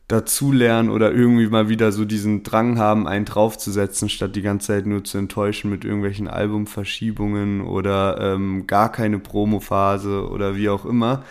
dazulernen 0.07 0.91
oder 0.91 1.11
irgendwie 1.11 1.47
mal 1.47 1.67
wieder 1.67 1.91
so 1.91 2.05
diesen 2.05 2.43
Drang 2.43 2.77
haben, 2.77 3.07
einen 3.07 3.25
draufzusetzen, 3.25 4.07
statt 4.07 4.35
die 4.35 4.43
ganze 4.43 4.67
Zeit 4.67 4.85
nur 4.85 5.03
zu 5.03 5.17
enttäuschen 5.17 5.71
mit 5.71 5.83
irgendwelchen 5.83 6.27
Albumverschiebungen 6.27 7.61
oder 7.61 8.17
ähm, 8.21 8.67
gar 8.67 8.91
keine 8.91 9.19
Promophase 9.19 10.29
oder 10.29 10.55
wie 10.55 10.69
auch 10.69 10.85
immer. 10.85 11.23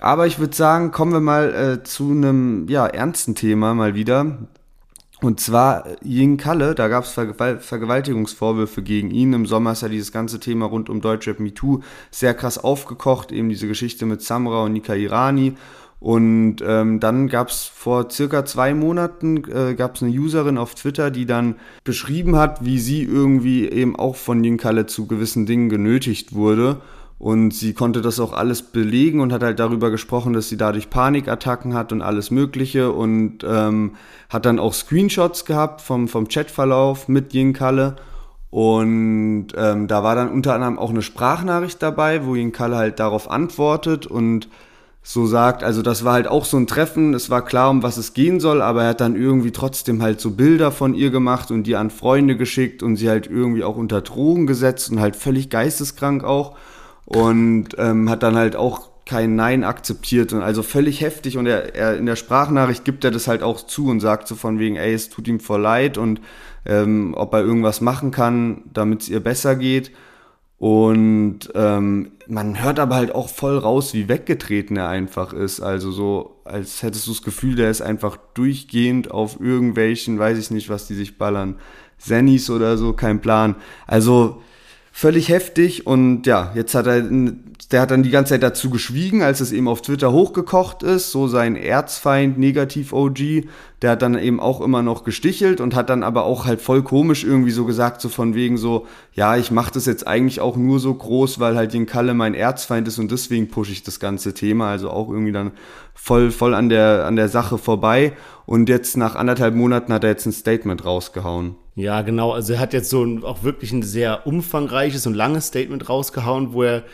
Aber 0.00 0.26
ich 0.26 0.38
würde 0.38 0.56
sagen, 0.56 0.92
kommen 0.92 1.12
wir 1.12 1.20
mal 1.20 1.54
äh, 1.54 1.84
zu 1.84 2.10
einem 2.10 2.68
ja, 2.68 2.86
ernsten 2.86 3.34
Thema 3.34 3.74
mal 3.74 3.94
wieder. 3.94 4.38
Und 5.22 5.40
zwar 5.40 5.86
Ying 6.04 6.36
Kalle, 6.36 6.74
da 6.74 6.88
gab 6.88 7.04
es 7.04 7.12
Vergewalt 7.12 7.62
Vergewaltigungsvorwürfe 7.62 8.82
gegen 8.82 9.10
ihn. 9.10 9.32
Im 9.32 9.46
Sommer 9.46 9.72
ist 9.72 9.82
ja 9.82 9.88
dieses 9.88 10.12
ganze 10.12 10.40
Thema 10.40 10.66
rund 10.66 10.90
um 10.90 11.00
Deutschrap 11.00 11.40
MeToo 11.40 11.80
sehr 12.10 12.34
krass 12.34 12.58
aufgekocht, 12.58 13.32
eben 13.32 13.48
diese 13.48 13.66
Geschichte 13.66 14.04
mit 14.04 14.20
Samra 14.20 14.64
und 14.64 14.74
Nika 14.74 14.94
Irani. 14.94 15.54
Und 15.98 16.56
ähm, 16.62 17.00
dann 17.00 17.28
gab 17.28 17.48
es 17.48 17.64
vor 17.64 18.10
circa 18.10 18.44
zwei 18.44 18.74
Monaten 18.74 19.44
äh, 19.50 19.74
gab 19.74 19.96
es 19.96 20.02
eine 20.02 20.12
Userin 20.12 20.58
auf 20.58 20.74
Twitter, 20.74 21.10
die 21.10 21.24
dann 21.24 21.56
beschrieben 21.84 22.36
hat, 22.36 22.64
wie 22.64 22.78
sie 22.78 23.02
irgendwie 23.02 23.66
eben 23.66 23.96
auch 23.96 24.16
von 24.16 24.42
Kalle 24.58 24.84
zu 24.84 25.06
gewissen 25.06 25.46
Dingen 25.46 25.70
genötigt 25.70 26.34
wurde. 26.34 26.82
Und 27.18 27.54
sie 27.54 27.72
konnte 27.72 28.02
das 28.02 28.20
auch 28.20 28.34
alles 28.34 28.60
belegen 28.60 29.20
und 29.20 29.32
hat 29.32 29.42
halt 29.42 29.58
darüber 29.58 29.90
gesprochen, 29.90 30.34
dass 30.34 30.50
sie 30.50 30.58
dadurch 30.58 30.90
Panikattacken 30.90 31.72
hat 31.72 31.92
und 31.92 32.02
alles 32.02 32.30
Mögliche 32.30 32.92
und 32.92 33.38
ähm, 33.42 33.92
hat 34.28 34.44
dann 34.44 34.58
auch 34.58 34.74
Screenshots 34.74 35.46
gehabt 35.46 35.80
vom, 35.80 36.08
vom 36.08 36.28
Chatverlauf 36.28 37.08
mit 37.08 37.32
Kalle. 37.54 37.96
Und 38.50 39.48
ähm, 39.56 39.88
da 39.88 40.02
war 40.02 40.14
dann 40.14 40.30
unter 40.30 40.54
anderem 40.54 40.78
auch 40.78 40.90
eine 40.90 41.02
Sprachnachricht 41.02 41.82
dabei, 41.82 42.26
wo 42.26 42.34
Kalle 42.52 42.76
halt 42.76 43.00
darauf 43.00 43.30
antwortet 43.30 44.06
und 44.06 44.48
so 45.02 45.26
sagt, 45.26 45.62
also 45.62 45.82
das 45.82 46.04
war 46.04 46.14
halt 46.14 46.26
auch 46.26 46.44
so 46.44 46.56
ein 46.56 46.66
Treffen, 46.66 47.14
es 47.14 47.30
war 47.30 47.44
klar, 47.44 47.70
um 47.70 47.82
was 47.84 47.96
es 47.96 48.12
gehen 48.12 48.40
soll, 48.40 48.60
aber 48.60 48.82
er 48.82 48.88
hat 48.90 49.00
dann 49.00 49.14
irgendwie 49.14 49.52
trotzdem 49.52 50.02
halt 50.02 50.20
so 50.20 50.32
Bilder 50.32 50.72
von 50.72 50.94
ihr 50.94 51.10
gemacht 51.10 51.52
und 51.52 51.62
die 51.62 51.76
an 51.76 51.90
Freunde 51.90 52.36
geschickt 52.36 52.82
und 52.82 52.96
sie 52.96 53.08
halt 53.08 53.28
irgendwie 53.28 53.62
auch 53.62 53.76
unter 53.76 54.00
Drogen 54.00 54.48
gesetzt 54.48 54.90
und 54.90 54.98
halt 54.98 55.14
völlig 55.14 55.48
geisteskrank 55.48 56.24
auch 56.24 56.56
und 57.06 57.68
ähm, 57.78 58.10
hat 58.10 58.22
dann 58.22 58.36
halt 58.36 58.56
auch 58.56 58.90
kein 59.06 59.36
Nein 59.36 59.62
akzeptiert 59.64 60.32
und 60.32 60.42
also 60.42 60.62
völlig 60.62 61.00
heftig 61.00 61.38
und 61.38 61.46
er, 61.46 61.74
er 61.74 61.96
in 61.96 62.06
der 62.06 62.16
Sprachnachricht 62.16 62.84
gibt 62.84 63.04
er 63.04 63.12
das 63.12 63.28
halt 63.28 63.42
auch 63.42 63.64
zu 63.64 63.86
und 63.86 64.00
sagt 64.00 64.26
so 64.28 64.34
von 64.34 64.58
wegen, 64.58 64.76
ey, 64.76 64.92
es 64.92 65.08
tut 65.08 65.28
ihm 65.28 65.40
voll 65.40 65.60
leid 65.60 65.96
und 65.96 66.20
ähm, 66.64 67.14
ob 67.16 67.32
er 67.32 67.40
irgendwas 67.40 67.80
machen 67.80 68.10
kann, 68.10 68.64
damit 68.72 69.02
es 69.02 69.08
ihr 69.08 69.20
besser 69.20 69.54
geht 69.54 69.92
und 70.58 71.50
ähm, 71.54 72.12
man 72.28 72.62
hört 72.62 72.78
aber 72.80 72.94
halt 72.94 73.14
auch 73.14 73.28
voll 73.28 73.58
raus, 73.58 73.92
wie 73.92 74.08
weggetreten 74.08 74.76
er 74.76 74.88
einfach 74.88 75.32
ist. 75.32 75.60
Also 75.60 75.92
so, 75.92 76.40
als 76.44 76.82
hättest 76.82 77.06
du 77.06 77.12
das 77.12 77.22
Gefühl, 77.22 77.56
der 77.56 77.70
ist 77.70 77.82
einfach 77.82 78.16
durchgehend 78.34 79.10
auf 79.10 79.38
irgendwelchen, 79.38 80.18
weiß 80.18 80.38
ich 80.38 80.50
nicht, 80.50 80.70
was 80.70 80.86
die 80.86 80.94
sich 80.94 81.18
ballern, 81.18 81.56
Zennies 81.98 82.48
oder 82.50 82.78
so, 82.78 82.94
kein 82.94 83.20
Plan. 83.20 83.56
Also 83.86 84.42
völlig 84.98 85.28
heftig 85.28 85.86
und 85.86 86.26
ja, 86.26 86.52
jetzt 86.54 86.74
hat 86.74 86.86
er, 86.86 87.02
der 87.02 87.82
hat 87.82 87.90
dann 87.90 88.02
die 88.02 88.08
ganze 88.08 88.30
Zeit 88.30 88.42
dazu 88.42 88.70
geschwiegen, 88.70 89.22
als 89.22 89.40
es 89.40 89.52
eben 89.52 89.68
auf 89.68 89.82
Twitter 89.82 90.10
hochgekocht 90.10 90.82
ist, 90.82 91.10
so 91.10 91.28
sein 91.28 91.54
Erzfeind, 91.54 92.38
Negativ-OG, 92.38 93.44
der 93.82 93.90
hat 93.90 94.00
dann 94.00 94.18
eben 94.18 94.40
auch 94.40 94.62
immer 94.62 94.80
noch 94.80 95.04
gestichelt 95.04 95.60
und 95.60 95.74
hat 95.74 95.90
dann 95.90 96.02
aber 96.02 96.24
auch 96.24 96.46
halt 96.46 96.62
voll 96.62 96.82
komisch 96.82 97.24
irgendwie 97.24 97.50
so 97.50 97.66
gesagt, 97.66 98.00
so 98.00 98.08
von 98.08 98.34
wegen 98.34 98.56
so, 98.56 98.86
ja, 99.12 99.36
ich 99.36 99.50
mach 99.50 99.68
das 99.68 99.84
jetzt 99.84 100.06
eigentlich 100.06 100.40
auch 100.40 100.56
nur 100.56 100.80
so 100.80 100.94
groß, 100.94 101.40
weil 101.40 101.56
halt 101.56 101.74
den 101.74 101.84
Kalle 101.84 102.14
mein 102.14 102.32
Erzfeind 102.32 102.88
ist 102.88 102.98
und 102.98 103.10
deswegen 103.10 103.50
pushe 103.50 103.72
ich 103.72 103.82
das 103.82 104.00
ganze 104.00 104.32
Thema, 104.32 104.70
also 104.70 104.88
auch 104.88 105.10
irgendwie 105.10 105.32
dann 105.32 105.52
voll, 105.92 106.30
voll 106.30 106.54
an 106.54 106.70
der, 106.70 107.04
an 107.04 107.16
der 107.16 107.28
Sache 107.28 107.58
vorbei 107.58 108.14
und 108.46 108.70
jetzt 108.70 108.96
nach 108.96 109.14
anderthalb 109.14 109.56
Monaten 109.56 109.92
hat 109.92 110.04
er 110.04 110.10
jetzt 110.10 110.24
ein 110.24 110.32
Statement 110.32 110.86
rausgehauen. 110.86 111.56
Ja, 111.76 112.00
genau. 112.00 112.32
Also 112.32 112.54
er 112.54 112.58
hat 112.58 112.72
jetzt 112.72 112.88
so 112.88 113.04
ein, 113.04 113.22
auch 113.22 113.42
wirklich 113.42 113.70
ein 113.70 113.82
sehr 113.82 114.26
umfangreiches 114.26 115.06
und 115.06 115.12
langes 115.12 115.48
Statement 115.48 115.90
rausgehauen, 115.90 116.54
wo 116.54 116.62
er, 116.62 116.84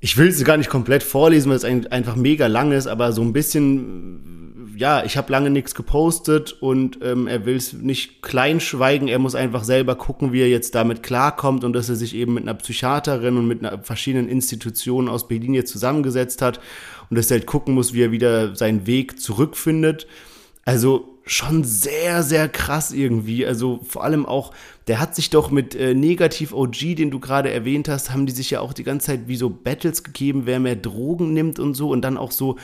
ich 0.00 0.16
will 0.16 0.28
es 0.28 0.42
gar 0.44 0.56
nicht 0.56 0.70
komplett 0.70 1.02
vorlesen, 1.02 1.50
weil 1.50 1.56
es 1.58 1.64
ein, 1.64 1.86
einfach 1.88 2.16
mega 2.16 2.46
lang 2.46 2.72
ist, 2.72 2.86
aber 2.86 3.12
so 3.12 3.20
ein 3.20 3.34
bisschen, 3.34 4.74
ja, 4.78 5.04
ich 5.04 5.18
habe 5.18 5.30
lange 5.30 5.50
nichts 5.50 5.74
gepostet 5.74 6.56
und 6.58 7.00
ähm, 7.02 7.26
er 7.26 7.44
will 7.44 7.56
es 7.56 7.74
nicht 7.74 8.22
kleinschweigen. 8.22 9.08
Er 9.08 9.18
muss 9.18 9.34
einfach 9.34 9.62
selber 9.62 9.94
gucken, 9.94 10.32
wie 10.32 10.40
er 10.40 10.48
jetzt 10.48 10.74
damit 10.74 11.02
klarkommt 11.02 11.62
und 11.62 11.74
dass 11.74 11.90
er 11.90 11.96
sich 11.96 12.14
eben 12.14 12.32
mit 12.32 12.44
einer 12.44 12.54
Psychiaterin 12.54 13.36
und 13.36 13.46
mit 13.46 13.62
einer, 13.62 13.82
verschiedenen 13.82 14.30
Institutionen 14.30 15.10
aus 15.10 15.28
Berlin 15.28 15.52
jetzt 15.52 15.70
zusammengesetzt 15.70 16.40
hat 16.40 16.60
und 17.10 17.18
dass 17.18 17.30
er 17.30 17.36
halt 17.36 17.46
gucken 17.46 17.74
muss, 17.74 17.92
wie 17.92 18.04
er 18.04 18.10
wieder 18.10 18.56
seinen 18.56 18.86
Weg 18.86 19.20
zurückfindet. 19.20 20.06
Also 20.64 21.11
schon 21.24 21.64
sehr, 21.64 22.22
sehr 22.22 22.48
krass 22.48 22.92
irgendwie. 22.92 23.46
Also 23.46 23.80
vor 23.86 24.04
allem 24.04 24.26
auch, 24.26 24.52
der 24.86 24.98
hat 25.00 25.14
sich 25.14 25.30
doch 25.30 25.50
mit 25.50 25.74
äh, 25.74 25.94
Negativ 25.94 26.52
OG, 26.52 26.96
den 26.96 27.10
du 27.10 27.20
gerade 27.20 27.50
erwähnt 27.50 27.88
hast, 27.88 28.12
haben 28.12 28.26
die 28.26 28.32
sich 28.32 28.50
ja 28.50 28.60
auch 28.60 28.72
die 28.72 28.84
ganze 28.84 29.08
Zeit 29.08 29.28
wie 29.28 29.36
so 29.36 29.48
Battles 29.48 30.02
gegeben, 30.02 30.42
wer 30.44 30.58
mehr 30.58 30.76
Drogen 30.76 31.32
nimmt 31.32 31.58
und 31.58 31.74
so 31.74 31.90
und 31.90 32.02
dann 32.02 32.18
auch 32.18 32.32
so, 32.32 32.56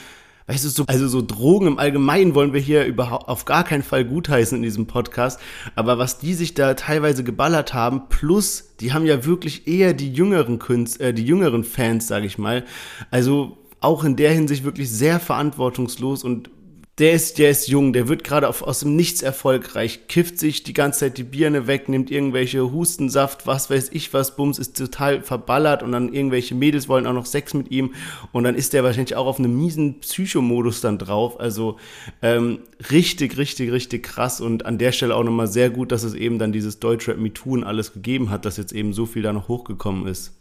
weißt 0.48 0.64
du, 0.64 0.68
so, 0.70 0.84
also 0.86 1.06
so 1.06 1.22
Drogen 1.22 1.68
im 1.68 1.78
Allgemeinen 1.78 2.34
wollen 2.34 2.52
wir 2.52 2.60
hier 2.60 2.84
überhaupt 2.84 3.28
auf 3.28 3.44
gar 3.44 3.62
keinen 3.62 3.84
Fall 3.84 4.04
gutheißen 4.04 4.56
in 4.56 4.62
diesem 4.62 4.86
Podcast. 4.86 5.38
Aber 5.76 5.98
was 5.98 6.18
die 6.18 6.34
sich 6.34 6.54
da 6.54 6.74
teilweise 6.74 7.22
geballert 7.22 7.74
haben, 7.74 8.08
plus 8.08 8.74
die 8.80 8.92
haben 8.92 9.06
ja 9.06 9.24
wirklich 9.24 9.68
eher 9.68 9.94
die 9.94 10.12
jüngeren 10.12 10.58
Künstler, 10.58 11.08
äh, 11.08 11.14
die 11.14 11.24
jüngeren 11.24 11.62
Fans, 11.62 12.08
sage 12.08 12.26
ich 12.26 12.38
mal. 12.38 12.64
Also 13.12 13.58
auch 13.80 14.02
in 14.02 14.16
der 14.16 14.32
Hinsicht 14.32 14.64
wirklich 14.64 14.90
sehr 14.90 15.20
verantwortungslos 15.20 16.24
und 16.24 16.50
der 16.98 17.12
ist, 17.12 17.38
der 17.38 17.50
ist 17.50 17.68
jung, 17.68 17.92
der 17.92 18.08
wird 18.08 18.24
gerade 18.24 18.48
aus 18.48 18.80
dem 18.80 18.96
Nichts 18.96 19.22
erfolgreich, 19.22 20.08
kifft 20.08 20.38
sich 20.38 20.64
die 20.64 20.72
ganze 20.72 21.00
Zeit 21.00 21.18
die 21.18 21.22
Birne 21.22 21.68
weg, 21.68 21.88
nimmt 21.88 22.10
irgendwelche 22.10 22.72
Hustensaft, 22.72 23.46
was 23.46 23.70
weiß 23.70 23.90
ich 23.92 24.12
was, 24.12 24.34
Bums, 24.34 24.58
ist 24.58 24.76
total 24.76 25.22
verballert 25.22 25.82
und 25.84 25.92
dann 25.92 26.12
irgendwelche 26.12 26.56
Mädels 26.56 26.88
wollen 26.88 27.06
auch 27.06 27.12
noch 27.12 27.26
Sex 27.26 27.54
mit 27.54 27.70
ihm 27.70 27.94
und 28.32 28.44
dann 28.44 28.56
ist 28.56 28.72
der 28.72 28.82
wahrscheinlich 28.82 29.14
auch 29.14 29.26
auf 29.26 29.38
einem 29.38 29.56
miesen 29.56 30.00
Psychomodus 30.00 30.80
dann 30.80 30.98
drauf. 30.98 31.38
Also 31.38 31.76
ähm, 32.20 32.60
richtig, 32.90 33.36
richtig, 33.36 33.70
richtig 33.70 34.02
krass 34.02 34.40
und 34.40 34.66
an 34.66 34.78
der 34.78 34.90
Stelle 34.90 35.14
auch 35.14 35.24
nochmal 35.24 35.48
sehr 35.48 35.70
gut, 35.70 35.92
dass 35.92 36.02
es 36.02 36.14
eben 36.14 36.38
dann 36.40 36.52
dieses 36.52 36.80
Deutschrap 36.80 37.18
MeToo 37.18 37.52
und 37.52 37.64
alles 37.64 37.92
gegeben 37.92 38.30
hat, 38.30 38.44
dass 38.44 38.56
jetzt 38.56 38.72
eben 38.72 38.92
so 38.92 39.06
viel 39.06 39.22
da 39.22 39.32
noch 39.32 39.46
hochgekommen 39.46 40.06
ist. 40.06 40.32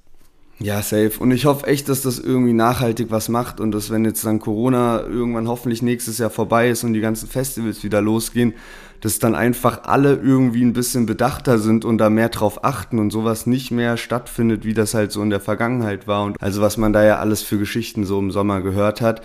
Ja, 0.59 0.81
safe. 0.81 1.11
Und 1.19 1.29
ich 1.31 1.45
hoffe 1.45 1.67
echt, 1.67 1.87
dass 1.87 2.01
das 2.01 2.17
irgendwie 2.17 2.53
nachhaltig 2.53 3.11
was 3.11 3.29
macht 3.29 3.59
und 3.59 3.71
dass, 3.71 3.91
wenn 3.91 4.05
jetzt 4.05 4.25
dann 4.25 4.39
Corona 4.39 5.01
irgendwann 5.01 5.47
hoffentlich 5.47 5.83
nächstes 5.83 6.17
Jahr 6.17 6.31
vorbei 6.31 6.69
ist 6.69 6.83
und 6.83 6.93
die 6.93 6.99
ganzen 6.99 7.29
Festivals 7.29 7.83
wieder 7.83 8.01
losgehen, 8.01 8.55
dass 9.01 9.19
dann 9.19 9.35
einfach 9.35 9.83
alle 9.83 10.15
irgendwie 10.15 10.63
ein 10.63 10.73
bisschen 10.73 11.05
bedachter 11.05 11.59
sind 11.59 11.85
und 11.85 11.99
da 11.99 12.09
mehr 12.09 12.29
drauf 12.29 12.63
achten 12.63 12.97
und 12.97 13.11
sowas 13.11 13.45
nicht 13.45 13.69
mehr 13.69 13.97
stattfindet, 13.97 14.65
wie 14.65 14.73
das 14.73 14.95
halt 14.95 15.11
so 15.11 15.21
in 15.21 15.29
der 15.29 15.39
Vergangenheit 15.39 16.07
war. 16.07 16.23
Und 16.23 16.41
also 16.41 16.61
was 16.61 16.77
man 16.77 16.91
da 16.91 17.05
ja 17.05 17.19
alles 17.19 17.43
für 17.43 17.59
Geschichten 17.59 18.03
so 18.03 18.17
im 18.17 18.31
Sommer 18.31 18.61
gehört 18.61 18.99
hat. 19.01 19.21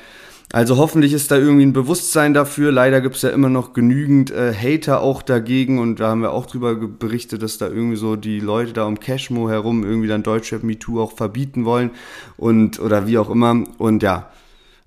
Also 0.52 0.76
hoffentlich 0.76 1.14
ist 1.14 1.30
da 1.30 1.38
irgendwie 1.38 1.64
ein 1.64 1.72
Bewusstsein 1.72 2.34
dafür. 2.34 2.72
Leider 2.72 3.00
gibt 3.00 3.16
es 3.16 3.22
ja 3.22 3.30
immer 3.30 3.48
noch 3.48 3.72
genügend 3.72 4.30
äh, 4.30 4.52
Hater 4.52 5.00
auch 5.00 5.22
dagegen 5.22 5.78
und 5.78 5.98
da 5.98 6.10
haben 6.10 6.20
wir 6.20 6.32
auch 6.32 6.44
drüber 6.44 6.74
berichtet, 6.74 7.42
dass 7.42 7.56
da 7.56 7.68
irgendwie 7.68 7.96
so 7.96 8.16
die 8.16 8.38
Leute 8.38 8.74
da 8.74 8.84
um 8.84 9.00
Cashmo 9.00 9.48
herum 9.48 9.82
irgendwie 9.82 10.08
dann 10.08 10.22
Deutschrap 10.22 10.62
MeToo 10.62 11.00
auch 11.00 11.12
verbieten 11.12 11.64
wollen 11.64 11.90
und 12.36 12.80
oder 12.80 13.06
wie 13.06 13.16
auch 13.16 13.30
immer. 13.30 13.64
Und 13.78 14.02
ja, 14.02 14.30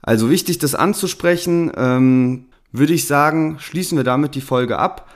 also 0.03 0.29
wichtig, 0.29 0.59
das 0.59 0.75
anzusprechen. 0.75 1.71
Ähm, 1.75 2.45
würde 2.71 2.93
ich 2.93 3.07
sagen, 3.07 3.57
schließen 3.57 3.97
wir 3.97 4.03
damit 4.03 4.35
die 4.35 4.41
Folge 4.41 4.77
ab 4.77 5.09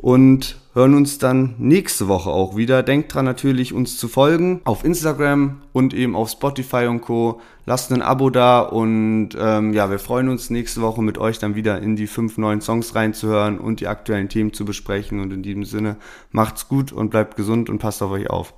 und 0.00 0.56
hören 0.74 0.94
uns 0.94 1.18
dann 1.18 1.54
nächste 1.58 2.08
Woche 2.08 2.30
auch 2.30 2.56
wieder. 2.56 2.82
Denkt 2.82 3.14
dran 3.14 3.24
natürlich, 3.24 3.72
uns 3.72 3.96
zu 3.96 4.08
folgen 4.08 4.60
auf 4.64 4.84
Instagram 4.84 5.62
und 5.72 5.94
eben 5.94 6.16
auf 6.16 6.30
Spotify 6.30 6.86
und 6.86 7.00
Co. 7.00 7.40
Lasst 7.66 7.92
ein 7.92 8.02
Abo 8.02 8.30
da 8.30 8.60
und 8.60 9.30
ähm, 9.38 9.72
ja, 9.72 9.90
wir 9.90 9.98
freuen 9.98 10.28
uns 10.28 10.50
nächste 10.50 10.82
Woche 10.82 11.02
mit 11.02 11.16
euch 11.16 11.38
dann 11.38 11.54
wieder 11.54 11.80
in 11.80 11.96
die 11.96 12.06
fünf 12.06 12.36
neuen 12.36 12.60
Songs 12.60 12.94
reinzuhören 12.94 13.58
und 13.58 13.80
die 13.80 13.86
aktuellen 13.86 14.28
Themen 14.28 14.52
zu 14.52 14.64
besprechen. 14.64 15.20
Und 15.20 15.32
in 15.32 15.42
diesem 15.42 15.64
Sinne 15.64 15.96
macht's 16.30 16.68
gut 16.68 16.92
und 16.92 17.10
bleibt 17.10 17.36
gesund 17.36 17.70
und 17.70 17.78
passt 17.78 18.02
auf 18.02 18.10
euch 18.10 18.28
auf. 18.28 18.52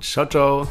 Ciao, 0.00 0.26
ciao. 0.26 0.66